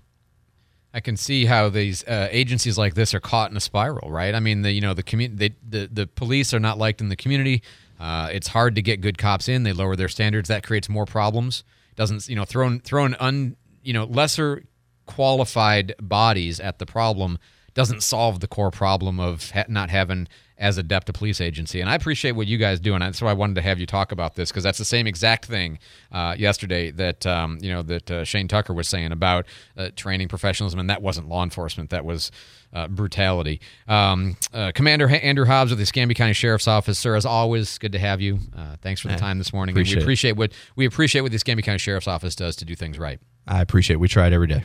I 0.94 1.00
can 1.00 1.16
see 1.16 1.46
how 1.46 1.68
these 1.68 2.04
uh, 2.04 2.28
agencies 2.30 2.78
like 2.78 2.94
this 2.94 3.12
are 3.12 3.20
caught 3.20 3.50
in 3.50 3.56
a 3.56 3.60
spiral, 3.60 4.10
right? 4.10 4.34
I 4.34 4.40
mean, 4.40 4.62
the 4.62 4.70
you 4.70 4.80
know 4.80 4.94
the 4.94 5.02
community, 5.02 5.56
the 5.68 5.88
the 5.90 6.06
police 6.06 6.54
are 6.54 6.60
not 6.60 6.78
liked 6.78 7.00
in 7.00 7.08
the 7.08 7.16
community. 7.16 7.62
Uh, 7.98 8.28
it's 8.30 8.48
hard 8.48 8.74
to 8.74 8.82
get 8.82 9.00
good 9.00 9.16
cops 9.16 9.48
in. 9.48 9.62
They 9.62 9.72
lower 9.72 9.96
their 9.96 10.08
standards. 10.08 10.48
That 10.48 10.64
creates 10.64 10.88
more 10.88 11.06
problems. 11.06 11.64
Doesn't 11.96 12.28
you 12.28 12.36
know 12.36 12.44
throwing 12.44 12.80
throwing 12.80 13.14
un 13.14 13.56
you 13.82 13.94
know 13.94 14.04
lesser 14.04 14.64
qualified 15.06 15.94
bodies 16.00 16.60
at 16.60 16.78
the 16.78 16.86
problem 16.86 17.38
doesn't 17.74 18.02
solve 18.02 18.40
the 18.40 18.48
core 18.48 18.70
problem 18.70 19.18
of 19.18 19.50
ha- 19.50 19.64
not 19.68 19.90
having 19.90 20.28
as 20.62 20.78
adept 20.78 21.08
a 21.08 21.12
police 21.12 21.40
agency. 21.40 21.80
And 21.80 21.90
I 21.90 21.96
appreciate 21.96 22.32
what 22.32 22.46
you 22.46 22.56
guys 22.56 22.78
do, 22.78 22.94
and 22.94 23.02
that's 23.02 23.20
why 23.20 23.30
I 23.30 23.34
wanted 23.34 23.56
to 23.56 23.62
have 23.62 23.80
you 23.80 23.86
talk 23.86 24.12
about 24.12 24.36
this 24.36 24.50
because 24.50 24.62
that's 24.62 24.78
the 24.78 24.84
same 24.84 25.08
exact 25.08 25.46
thing 25.46 25.80
uh, 26.12 26.36
yesterday 26.38 26.92
that 26.92 27.26
um, 27.26 27.58
you 27.60 27.72
know 27.72 27.82
that 27.82 28.10
uh, 28.10 28.24
Shane 28.24 28.46
Tucker 28.46 28.72
was 28.72 28.88
saying 28.88 29.10
about 29.10 29.46
uh, 29.76 29.90
training 29.96 30.28
professionalism, 30.28 30.78
and 30.78 30.88
that 30.88 31.02
wasn't 31.02 31.28
law 31.28 31.42
enforcement, 31.42 31.90
that 31.90 32.04
was 32.04 32.30
uh, 32.72 32.86
brutality. 32.86 33.60
Um, 33.88 34.36
uh, 34.54 34.70
Commander 34.72 35.08
Andrew 35.08 35.46
Hobbs 35.46 35.72
of 35.72 35.78
the 35.78 35.82
Escambia 35.82 36.14
County 36.14 36.32
Sheriff's 36.32 36.68
Office, 36.68 36.98
sir, 36.98 37.16
as 37.16 37.26
always, 37.26 37.76
good 37.78 37.92
to 37.92 37.98
have 37.98 38.20
you. 38.20 38.38
Uh, 38.56 38.76
thanks 38.80 39.00
for 39.00 39.08
the 39.08 39.16
time 39.16 39.38
this 39.38 39.52
morning. 39.52 39.74
Appreciate 39.74 39.96
we 39.96 40.02
appreciate 40.02 40.36
what 40.36 40.52
we 40.76 40.86
appreciate 40.86 41.22
what 41.22 41.32
the 41.32 41.36
Escambia 41.36 41.64
County 41.64 41.78
Sheriff's 41.78 42.08
Office 42.08 42.36
does 42.36 42.54
to 42.56 42.64
do 42.64 42.76
things 42.76 43.00
right. 43.00 43.18
I 43.48 43.60
appreciate. 43.60 43.94
It. 43.94 44.00
We 44.00 44.06
try 44.06 44.28
it 44.28 44.32
every 44.32 44.46
day. 44.46 44.64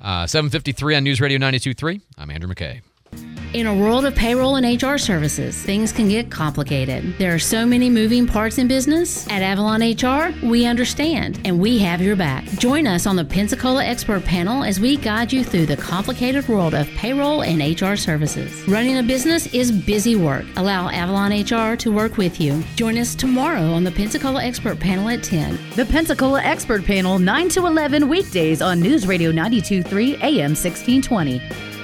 Uh, 0.00 0.26
753 0.26 0.94
on 0.96 1.04
News 1.04 1.20
Radio 1.20 1.38
92.3. 1.38 2.00
I'm 2.16 2.30
Andrew 2.30 2.52
McKay. 2.52 2.82
In 3.54 3.66
a 3.66 3.74
world 3.74 4.04
of 4.04 4.14
payroll 4.14 4.56
and 4.56 4.82
HR 4.82 4.98
services, 4.98 5.56
things 5.62 5.90
can 5.90 6.06
get 6.10 6.30
complicated. 6.30 7.16
There 7.16 7.34
are 7.34 7.38
so 7.38 7.64
many 7.64 7.88
moving 7.88 8.26
parts 8.26 8.58
in 8.58 8.68
business. 8.68 9.26
At 9.28 9.40
Avalon 9.40 9.80
HR, 9.80 10.34
we 10.46 10.66
understand 10.66 11.40
and 11.46 11.58
we 11.58 11.78
have 11.78 12.02
your 12.02 12.14
back. 12.14 12.44
Join 12.58 12.86
us 12.86 13.06
on 13.06 13.16
the 13.16 13.24
Pensacola 13.24 13.82
Expert 13.82 14.22
Panel 14.26 14.62
as 14.62 14.80
we 14.80 14.98
guide 14.98 15.32
you 15.32 15.44
through 15.44 15.64
the 15.64 15.78
complicated 15.78 16.46
world 16.46 16.74
of 16.74 16.86
payroll 16.88 17.42
and 17.42 17.80
HR 17.80 17.96
services. 17.96 18.68
Running 18.68 18.98
a 18.98 19.02
business 19.02 19.46
is 19.54 19.72
busy 19.72 20.14
work. 20.14 20.44
Allow 20.56 20.90
Avalon 20.90 21.32
HR 21.32 21.74
to 21.76 21.90
work 21.90 22.18
with 22.18 22.38
you. 22.38 22.62
Join 22.76 22.98
us 22.98 23.14
tomorrow 23.14 23.72
on 23.72 23.82
the 23.82 23.92
Pensacola 23.92 24.44
Expert 24.44 24.78
Panel 24.78 25.08
at 25.08 25.24
10. 25.24 25.58
The 25.74 25.86
Pensacola 25.86 26.42
Expert 26.42 26.84
Panel, 26.84 27.18
9 27.18 27.48
to 27.48 27.64
11 27.64 28.10
weekdays 28.10 28.60
on 28.60 28.78
News 28.78 29.06
Radio 29.06 29.30
923 29.30 30.16
AM 30.16 30.54
1620. 30.54 31.77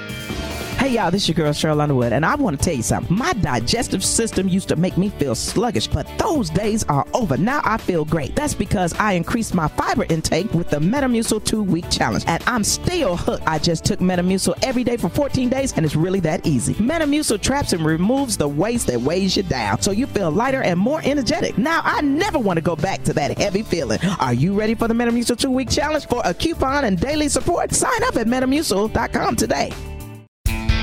Hey 0.85 0.93
y'all, 0.97 1.09
this 1.09 1.23
is 1.23 1.29
your 1.29 1.33
girl 1.33 1.51
Sheryl 1.51 1.81
Underwood, 1.81 2.13
and 2.13 2.23
I 2.23 2.35
want 2.35 2.59
to 2.59 2.63
tell 2.63 2.75
you 2.75 2.83
something. 2.83 3.17
My 3.17 3.33
digestive 3.33 4.05
system 4.05 4.47
used 4.47 4.67
to 4.69 4.75
make 4.75 4.97
me 4.97 5.09
feel 5.09 5.33
sluggish, 5.33 5.87
but 5.87 6.07
those 6.19 6.51
days 6.51 6.83
are 6.83 7.07
over. 7.15 7.37
Now 7.37 7.61
I 7.63 7.77
feel 7.77 8.05
great. 8.05 8.35
That's 8.35 8.53
because 8.53 8.93
I 8.99 9.13
increased 9.13 9.55
my 9.55 9.67
fiber 9.67 10.05
intake 10.09 10.53
with 10.53 10.69
the 10.69 10.77
Metamucil 10.77 11.43
two 11.43 11.63
week 11.63 11.89
challenge, 11.89 12.23
and 12.27 12.43
I'm 12.45 12.63
still 12.63 13.17
hooked. 13.17 13.47
I 13.47 13.57
just 13.57 13.83
took 13.83 13.99
Metamucil 13.99 14.63
every 14.63 14.83
day 14.83 14.95
for 14.95 15.09
14 15.09 15.49
days, 15.49 15.73
and 15.73 15.83
it's 15.87 15.95
really 15.95 16.19
that 16.19 16.45
easy. 16.45 16.75
Metamucil 16.75 17.41
traps 17.41 17.73
and 17.73 17.83
removes 17.83 18.37
the 18.37 18.47
waste 18.47 18.85
that 18.85 19.01
weighs 19.01 19.35
you 19.35 19.41
down, 19.41 19.81
so 19.81 19.89
you 19.89 20.05
feel 20.05 20.29
lighter 20.29 20.61
and 20.61 20.79
more 20.79 21.01
energetic. 21.03 21.57
Now 21.57 21.81
I 21.83 22.01
never 22.01 22.37
want 22.37 22.57
to 22.57 22.61
go 22.61 22.75
back 22.75 23.01
to 23.05 23.13
that 23.13 23.35
heavy 23.39 23.63
feeling. 23.63 24.01
Are 24.19 24.35
you 24.35 24.53
ready 24.53 24.75
for 24.75 24.87
the 24.87 24.93
Metamucil 24.93 25.39
two 25.39 25.49
week 25.49 25.71
challenge 25.71 26.05
for 26.05 26.21
a 26.23 26.31
coupon 26.31 26.85
and 26.85 26.99
daily 26.99 27.27
support? 27.27 27.73
Sign 27.73 28.03
up 28.03 28.17
at 28.17 28.27
metamucil.com 28.27 29.35
today. 29.35 29.73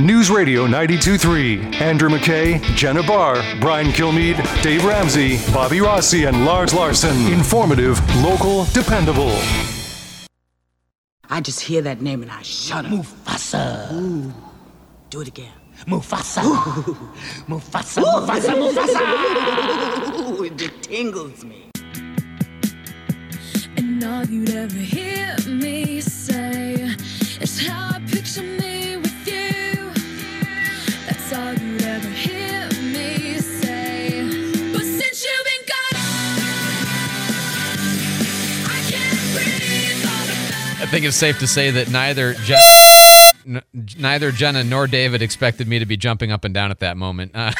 News 0.02 0.30
Radio 0.32 0.66
92.3. 0.66 1.80
Andrew 1.80 2.08
McKay, 2.08 2.60
Jenna 2.74 3.04
Barr, 3.04 3.40
Brian 3.60 3.86
Kilmeade, 3.92 4.42
Dave 4.60 4.84
Ramsey, 4.84 5.38
Bobby 5.52 5.80
Rossi, 5.80 6.24
and 6.24 6.44
Lars 6.44 6.74
Larson. 6.74 7.16
Informative, 7.32 8.00
local, 8.20 8.64
dependable. 8.72 9.30
I 11.30 11.40
just 11.40 11.60
hear 11.60 11.82
that 11.82 12.00
name 12.00 12.22
and 12.22 12.32
I 12.32 12.42
shut 12.42 12.84
up. 12.84 12.90
Mufasa. 12.90 13.92
Ooh. 13.92 14.34
Do 15.10 15.20
it 15.20 15.28
again. 15.28 15.52
Mufasa. 15.86 16.42
Ooh. 16.42 16.98
Mufasa. 17.46 18.02
Mufasa. 18.02 18.54
Mufasa. 18.58 20.18
Ooh, 20.40 20.42
it 20.42 20.82
tingles 20.82 21.44
me. 21.44 21.70
And 23.76 24.02
all 24.02 24.24
you'd 24.26 24.50
ever 24.50 24.74
hear 24.74 25.36
me 25.46 26.00
say 26.00 26.92
is 27.40 27.64
how 27.68 27.91
think 40.92 41.06
it's 41.06 41.16
safe 41.16 41.38
to 41.38 41.46
say 41.46 41.70
that 41.70 41.90
neither 41.90 42.34
Jen, 42.34 42.62
n- 43.46 43.62
neither 43.96 44.30
Jenna 44.30 44.62
nor 44.62 44.86
David 44.86 45.22
expected 45.22 45.66
me 45.66 45.78
to 45.78 45.86
be 45.86 45.96
jumping 45.96 46.30
up 46.30 46.44
and 46.44 46.52
down 46.52 46.70
at 46.70 46.80
that 46.80 46.98
moment. 46.98 47.32
Uh, 47.34 47.50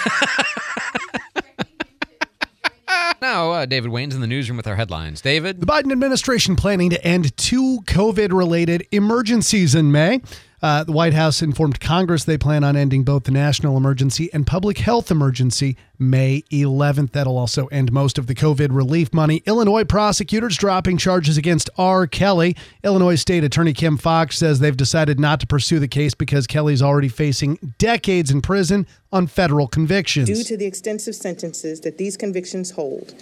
now, 3.22 3.52
uh, 3.52 3.64
David 3.64 3.90
Wayne's 3.90 4.14
in 4.14 4.20
the 4.20 4.26
newsroom 4.26 4.58
with 4.58 4.66
our 4.66 4.76
headlines. 4.76 5.22
David, 5.22 5.60
The 5.60 5.66
Biden 5.66 5.92
administration 5.92 6.56
planning 6.56 6.90
to 6.90 7.02
end 7.02 7.34
two 7.38 7.78
COVID 7.86 8.36
related 8.36 8.86
emergencies 8.92 9.74
in 9.74 9.90
May. 9.90 10.20
Uh, 10.62 10.84
the 10.84 10.92
White 10.92 11.12
House 11.12 11.42
informed 11.42 11.80
Congress 11.80 12.22
they 12.22 12.38
plan 12.38 12.62
on 12.62 12.76
ending 12.76 13.02
both 13.02 13.24
the 13.24 13.32
national 13.32 13.76
emergency 13.76 14.32
and 14.32 14.46
public 14.46 14.78
health 14.78 15.10
emergency 15.10 15.76
May 15.98 16.42
11th. 16.52 17.10
That'll 17.10 17.36
also 17.36 17.66
end 17.66 17.90
most 17.90 18.16
of 18.16 18.28
the 18.28 18.34
COVID 18.34 18.68
relief 18.70 19.12
money. 19.12 19.42
Illinois 19.44 19.82
prosecutors 19.82 20.56
dropping 20.56 20.98
charges 20.98 21.36
against 21.36 21.68
R. 21.76 22.06
Kelly. 22.06 22.54
Illinois 22.84 23.16
State 23.16 23.42
Attorney 23.42 23.72
Kim 23.72 23.96
Foxx 23.96 24.38
says 24.38 24.60
they've 24.60 24.76
decided 24.76 25.18
not 25.18 25.40
to 25.40 25.48
pursue 25.48 25.80
the 25.80 25.88
case 25.88 26.14
because 26.14 26.46
Kelly's 26.46 26.80
already 26.82 27.08
facing 27.08 27.74
decades 27.78 28.30
in 28.30 28.40
prison 28.40 28.86
on 29.10 29.26
federal 29.26 29.66
convictions. 29.66 30.28
Due 30.28 30.44
to 30.44 30.56
the 30.56 30.66
extensive 30.66 31.16
sentences 31.16 31.80
that 31.80 31.98
these 31.98 32.16
convictions 32.16 32.70
hold, 32.70 33.14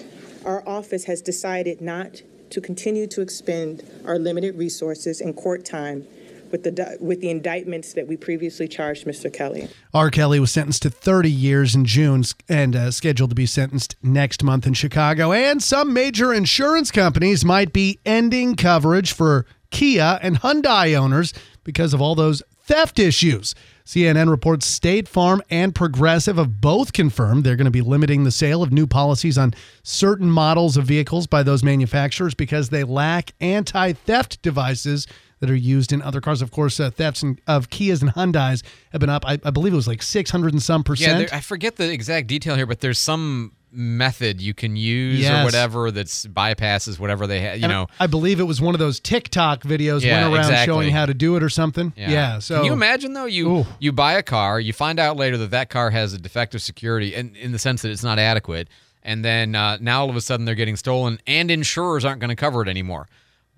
our 0.45 0.67
office 0.69 1.05
has 1.05 1.23
decided 1.23 1.81
not 1.81 2.21
to 2.51 2.61
continue 2.61 3.07
to 3.07 3.23
expend 3.23 3.83
our 4.05 4.19
limited 4.19 4.59
resources 4.59 5.23
and 5.23 5.35
court 5.37 5.65
time 5.65 6.07
with 6.51 6.63
the 6.65 6.97
with 7.01 7.21
the 7.21 7.31
indictments 7.31 7.95
that 7.95 8.07
we 8.07 8.17
previously 8.17 8.69
charged 8.69 9.07
Mr. 9.07 9.33
Kelly. 9.33 9.69
R. 9.95 10.11
Kelly 10.11 10.41
was 10.41 10.53
sentenced 10.53 10.83
to 10.83 10.91
30 10.91 11.31
years 11.31 11.75
in 11.75 11.85
June 11.85 12.25
and 12.49 12.77
uh, 12.77 12.91
scheduled 12.91 13.31
to 13.31 13.37
be 13.37 13.47
sentenced 13.47 13.97
next 14.03 14.43
month 14.43 14.67
in 14.67 14.75
Chicago. 14.75 15.33
And 15.33 15.63
some 15.63 15.93
major 15.93 16.33
insurance 16.35 16.91
companies 16.91 17.45
might 17.45 17.73
be 17.73 17.99
ending 18.05 18.57
coverage 18.57 19.13
for 19.13 19.47
Kia 19.71 20.19
and 20.23 20.41
Hyundai 20.41 20.97
owners 20.97 21.33
because 21.65 21.95
of 21.95 22.01
all 22.01 22.15
those 22.15 22.43
theft 22.63 22.99
issues. 22.99 23.55
CNN 23.85 24.31
reports 24.31 24.67
State 24.67 25.09
Farm 25.09 25.43
and 25.51 25.75
Progressive 25.75 26.37
have 26.37 26.61
both 26.61 26.93
confirmed 26.93 27.43
they're 27.43 27.57
going 27.57 27.65
to 27.65 27.73
be 27.73 27.81
limiting 27.81 28.23
the 28.23 28.31
sale 28.31 28.63
of 28.63 28.73
new 28.73 28.87
policies 28.87 29.37
on 29.37 29.55
certain 29.83 30.31
models 30.31 30.77
of 30.77 30.85
vehicles 30.85 31.27
by 31.27 31.43
those 31.43 31.65
manufacturers 31.65 32.35
because 32.35 32.69
they 32.69 32.85
lack 32.85 33.33
anti 33.41 33.93
theft 33.93 34.41
devices 34.43 35.09
that 35.41 35.51
are 35.51 35.55
used 35.55 35.93
in 35.93 36.03
other 36.03 36.21
cars. 36.21 36.43
Of 36.43 36.51
course, 36.51 36.79
uh, 36.79 36.91
thefts 36.91 37.23
in, 37.23 37.39
of 37.47 37.71
Kias 37.71 38.03
and 38.03 38.13
Hyundais 38.15 38.63
have 38.93 39.01
been 39.01 39.11
up. 39.11 39.25
I, 39.27 39.39
I 39.45 39.51
believe 39.51 39.73
it 39.73 39.77
was 39.77 39.89
like 39.89 40.03
600 40.03 40.53
and 40.53 40.63
some 40.63 40.81
yeah, 40.81 40.85
percent. 40.85 41.19
there, 41.31 41.37
I 41.39 41.41
forget 41.41 41.77
the 41.77 41.91
exact 41.91 42.27
detail 42.27 42.57
here, 42.57 42.67
but 42.67 42.81
there's 42.81 42.99
some 42.99 43.53
method 43.73 44.41
you 44.41 44.53
can 44.53 44.75
use 44.77 45.21
Yes. 45.21 45.41
or 45.41 45.45
whatever 45.45 45.91
that's 45.93 46.27
bypasses 46.27 46.99
whatever 46.99 47.27
they 47.29 47.41
have. 47.41 47.59
You 47.59 47.65
And 47.65 47.73
know, 47.73 47.87
I 48.01 48.07
believe 48.09 48.41
it 48.41 48.45
was 48.45 48.61
one 48.61 48.75
of 48.75 48.79
those 48.81 48.99
TikTok 49.01 49.63
videos 49.63 50.03
Yeah, 50.03 50.23
went 50.25 50.35
around 50.35 50.45
exactly. 50.51 50.67
showing 50.75 50.91
how 50.91 51.07
to 51.07 51.15
do 51.15 51.37
it 51.37 51.43
or 51.43 51.49
something. 51.49 51.93
Yeah. 51.97 52.41
so 52.41 52.57
can 52.57 52.65
you 52.65 52.73
imagine 52.73 53.13
though? 53.13 53.27
You 53.27 53.67
you 53.79 53.93
buy 53.93 54.15
a 54.15 54.23
car, 54.25 54.59
you 54.61 54.73
find 54.73 54.99
out 54.99 55.17
later 55.17 55.37
that 55.39 55.53
that 55.53 55.71
car 55.71 55.91
has 55.91 56.13
a 56.13 56.19
defective 56.19 56.61
security, 56.63 57.15
and 57.15 57.37
in 57.37 57.53
the 57.53 57.59
sense 57.61 57.83
that 57.83 57.91
it's 57.93 58.03
not 58.03 58.19
adequate, 58.19 58.67
and 59.05 59.25
then 59.25 59.55
uh, 59.55 59.79
now 59.81 60.01
all 60.03 60.11
of 60.11 60.17
a 60.17 60.21
sudden 60.21 60.47
they're 60.47 60.55
getting 60.57 60.77
stolen, 60.77 61.21
and 61.27 61.49
insurers 61.51 62.05
aren't 62.05 62.21
going 62.21 62.31
to 62.31 62.37
cover 62.37 62.63
it 62.63 62.69
anymore. 62.69 63.09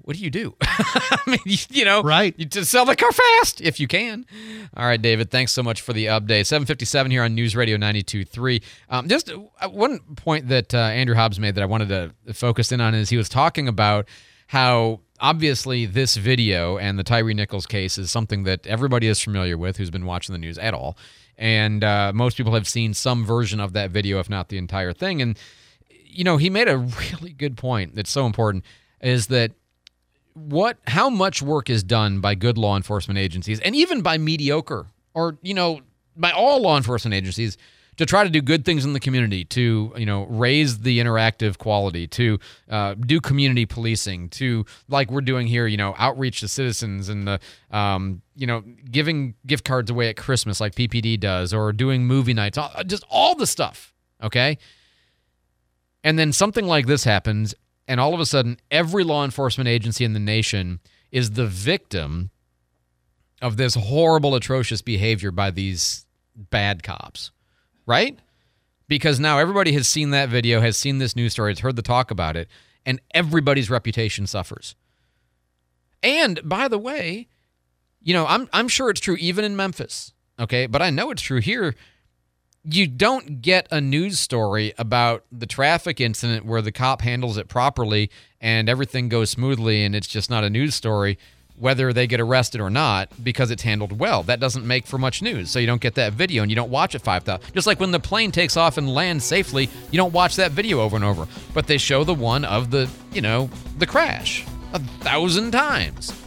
What 0.05 0.17
do 0.17 0.23
you 0.23 0.31
do? 0.31 0.55
I 0.63 1.21
mean, 1.27 1.39
you, 1.45 1.57
you 1.71 1.85
know, 1.85 2.03
right? 2.03 2.35
You 2.37 2.45
just 2.45 2.71
sell 2.71 2.85
the 2.85 2.97
car 2.97 3.13
fast 3.13 3.61
if 3.61 3.79
you 3.79 3.87
can. 3.89 4.27
All 4.77 4.87
right, 4.87 5.01
David. 5.01 5.31
Thanks 5.31 5.53
so 5.53 5.63
much 5.63 5.81
for 5.81 5.93
the 5.93 6.07
update. 6.07 6.47
Seven 6.47 6.67
fifty 6.67 6.85
seven 6.85 7.11
here 7.11 7.23
on 7.23 7.35
News 7.35 7.55
Radio 7.55 7.77
92.3. 7.77 8.63
Um, 8.89 9.09
just 9.09 9.31
uh, 9.31 9.69
one 9.69 10.01
point 10.17 10.49
that 10.49 10.75
uh, 10.75 10.79
Andrew 10.79 11.15
Hobbs 11.15 11.39
made 11.39 11.55
that 11.55 11.63
I 11.63 11.67
wanted 11.67 11.89
to 11.89 12.35
focus 12.35 12.73
in 12.73 12.81
on 12.81 12.95
is 12.95 13.11
he 13.11 13.17
was 13.17 13.29
talking 13.29 13.69
about 13.69 14.09
how 14.49 15.01
obviously 15.21 15.87
this 15.87 16.17
video 16.17 16.77
and 16.77 16.99
the 16.99 17.05
Tyre 17.05 17.33
Nichols 17.33 17.67
case 17.67 17.97
is 17.97 18.11
something 18.11 18.43
that 18.43 18.67
everybody 18.67 19.07
is 19.07 19.21
familiar 19.21 19.57
with 19.57 19.77
who's 19.77 19.91
been 19.91 20.05
watching 20.05 20.33
the 20.33 20.39
news 20.39 20.59
at 20.59 20.75
all. 20.75 20.99
And 21.39 21.83
uh, 21.83 22.13
most 22.15 22.37
people 22.37 22.55
have 22.55 22.69
seen 22.69 22.93
some 22.93 23.25
version 23.25 23.61
of 23.61 23.73
that 23.73 23.91
video, 23.91 24.19
if 24.19 24.29
not 24.29 24.49
the 24.49 24.59
entire 24.59 24.93
thing. 24.93 25.23
And, 25.23 25.39
you 25.89 26.25
know, 26.25 26.37
he 26.37 26.51
made 26.51 26.69
a 26.69 26.77
really 27.13 27.33
good 27.33 27.57
point 27.57 27.95
that's 27.95 28.11
so 28.11 28.27
important 28.27 28.65
is 29.01 29.29
that 29.29 29.53
what 30.35 30.79
how 30.87 31.11
much 31.11 31.43
work 31.43 31.69
is 31.71 31.83
done 31.83 32.21
by 32.21 32.35
good 32.35 32.59
law 32.59 32.77
enforcement 32.77 33.19
agencies 33.19 33.61
and 33.61 33.75
even 33.77 34.01
by 34.01 34.19
mediocre 34.19 34.87
or 35.15 35.39
you 35.43 35.55
know 35.55 35.81
by 36.17 36.31
all 36.31 36.61
law 36.61 36.77
enforcement 36.77 37.15
agencies 37.15 37.57
to 37.97 38.07
try 38.07 38.25
to 38.25 38.31
do 38.31 38.41
good 38.41 38.65
things 38.65 38.87
in 38.87 38.95
the 38.95 39.01
community 39.01 39.45
to 39.45 39.93
you 39.97 40.07
know 40.07 40.25
raise 40.25 40.79
the 40.79 40.99
interactive 40.99 41.59
quality 41.59 42.07
to 42.07 42.39
uh, 42.71 42.95
do 42.95 43.21
community 43.21 43.67
policing 43.67 44.29
to 44.31 44.65
like 44.89 45.11
we're 45.11 45.21
doing 45.21 45.47
here 45.47 45.67
you 45.67 45.77
know 45.77 45.95
outreach 45.99 46.41
to 46.41 46.49
citizens 46.49 47.09
and 47.09 47.29
the 47.29 47.39
um, 47.71 48.23
you 48.35 48.47
know 48.47 48.63
giving 48.91 49.35
gift 49.47 49.65
cards 49.65 49.91
away 49.91 50.09
at 50.09 50.17
christmas 50.17 50.61
like 50.61 50.75
ppd 50.75 51.21
does 51.21 51.53
or 51.53 51.73
doing 51.73 52.07
movie 52.07 52.35
nights 52.35 52.57
all- 52.57 52.73
just 52.87 53.05
all 53.11 53.35
the 53.35 53.47
stuff 53.47 53.93
okay? 54.23 54.59
And 56.05 56.19
then 56.19 56.33
something 56.33 56.67
like 56.67 56.87
this 56.87 57.05
happens, 57.05 57.55
and 57.89 58.01
all 58.01 58.15
of 58.15 58.21
a 58.21 58.27
sudden, 58.27 58.59
every 58.71 59.05
law 59.05 59.25
enforcement 59.25 59.69
agency 59.69 60.05
in 60.05 60.13
the 60.13 60.21
nation 60.21 60.81
is 61.11 61.33
the 61.33 61.47
victim 61.47 62.31
of 63.41 63.57
this 63.57 63.75
horrible, 63.75 64.35
atrocious 64.35 64.83
behavior 64.83 65.31
by 65.31 65.51
these 65.51 66.07
bad 66.35 66.83
cops, 66.83 67.33
right? 67.87 68.19
Because 68.89 69.19
now 69.19 69.39
everybody 69.39 69.73
has 69.73 69.89
seen 69.89 70.11
that 70.11 70.29
video, 70.29 70.61
has 70.61 70.77
seen 70.77 70.99
this 70.99 71.17
news 71.17 71.33
story, 71.33 71.53
has 71.53 71.59
heard 71.59 71.77
the 71.77 71.83
talk 71.83 72.11
about 72.11 72.37
it, 72.37 72.49
and 72.87 73.01
everybody's 73.13 73.69
reputation 73.69 74.27
suffers. 74.27 74.75
And 76.03 76.41
by 76.45 76.69
the 76.69 76.79
way, 76.79 77.29
you 78.01 78.15
know, 78.15 78.27
I'm 78.27 78.49
I'm 78.53 78.69
sure 78.69 78.91
it's 78.91 79.01
true 79.01 79.17
even 79.17 79.45
in 79.45 79.57
Memphis, 79.57 80.13
okay? 80.39 80.67
But 80.67 80.83
I 80.83 80.91
know 80.91 81.11
it's 81.11 81.23
true 81.23 81.41
here 81.41 81.75
you 82.65 82.87
don't 82.87 83.43
get 83.43 83.67
a 83.71 83.81
news 83.81 84.19
story 84.19 84.73
about 84.79 85.25
the 85.33 85.47
traffic 85.47 86.01
incident 86.01 86.47
where 86.47 86.63
the 86.63 86.71
cop 86.71 87.01
handles 87.01 87.37
it 87.37 87.49
properly 87.49 88.11
and 88.41 88.69
everything 88.69 89.09
goes 89.09 89.31
smoothly 89.31 89.85
and 89.85 89.97
it's 89.97 90.07
just 90.07 90.31
not 90.31 90.45
a 90.45 90.51
news 90.51 90.75
story 90.75 91.19
whether 91.59 91.93
they 91.93 92.07
get 92.07 92.21
arrested 92.21 92.61
or 92.61 92.71
not 92.71 93.09
because 93.23 93.51
it's 93.51 93.63
handled 93.63 93.99
well. 93.99 94.23
That 94.23 94.41
doesn't 94.41 94.67
make 94.67 94.87
for 94.87 94.99
much 94.99 95.23
news. 95.23 95.51
So 95.51 95.59
you 95.59 95.67
don't 95.67 95.81
get 95.81 95.95
that 95.97 96.13
video 96.13 96.43
and 96.43 96.51
you 96.51 96.57
don't 96.57 96.71
watch 96.71 96.95
it 96.95 97.01
5000 97.01 97.53
just 97.53 97.67
like 97.67 97.81
when 97.81 97.91
the 97.91 98.01
plane 98.01 98.31
takes 98.31 98.57
off 98.57 98.79
and 98.79 98.93
lands 98.93 99.25
safely 99.25 99.69
you 99.91 99.97
don't 99.97 100.13
watch 100.13 100.37
that 100.37 100.53
video 100.53 100.81
over 100.81 100.97
and 100.97 101.05
over. 101.05 101.27
But 101.53 101.67
they 101.67 101.79
show 101.79 102.05
the 102.05 102.15
one 102.15 102.45
of 102.45 102.71
the 102.71 102.89
you 103.13 103.23
know 103.23 103.51
the 103.79 103.87
crash 103.87 104.47
a 104.73 104.79
thousand 104.79 105.51
times 105.51 106.22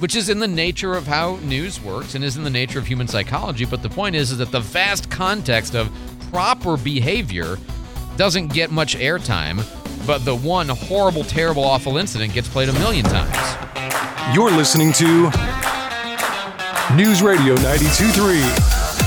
which 0.00 0.16
is 0.16 0.28
in 0.28 0.40
the 0.40 0.48
nature 0.48 0.94
of 0.94 1.06
how 1.06 1.36
news 1.36 1.80
works 1.80 2.14
and 2.14 2.24
is 2.24 2.36
in 2.36 2.42
the 2.42 2.50
nature 2.50 2.78
of 2.78 2.86
human 2.86 3.06
psychology. 3.06 3.64
But 3.64 3.82
the 3.82 3.88
point 3.88 4.16
is, 4.16 4.32
is 4.32 4.38
that 4.38 4.50
the 4.50 4.60
vast 4.60 5.10
context 5.10 5.74
of 5.74 5.90
proper 6.32 6.76
behavior 6.76 7.56
doesn't 8.16 8.48
get 8.48 8.70
much 8.70 8.96
airtime, 8.96 9.64
but 10.06 10.24
the 10.24 10.34
one 10.34 10.68
horrible, 10.68 11.24
terrible, 11.24 11.64
awful 11.64 11.96
incident 11.96 12.32
gets 12.32 12.48
played 12.48 12.68
a 12.68 12.72
million 12.74 13.04
times. 13.04 14.34
You're 14.34 14.50
listening 14.50 14.92
to 14.94 15.30
News 16.96 17.22
Radio 17.22 17.56
92.3, 17.56 18.42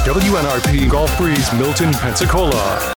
WNRP 0.05 0.89
Gulf 0.89 1.15
Breeze, 1.17 1.51
Milton, 1.53 1.91
Pensacola. 1.93 2.91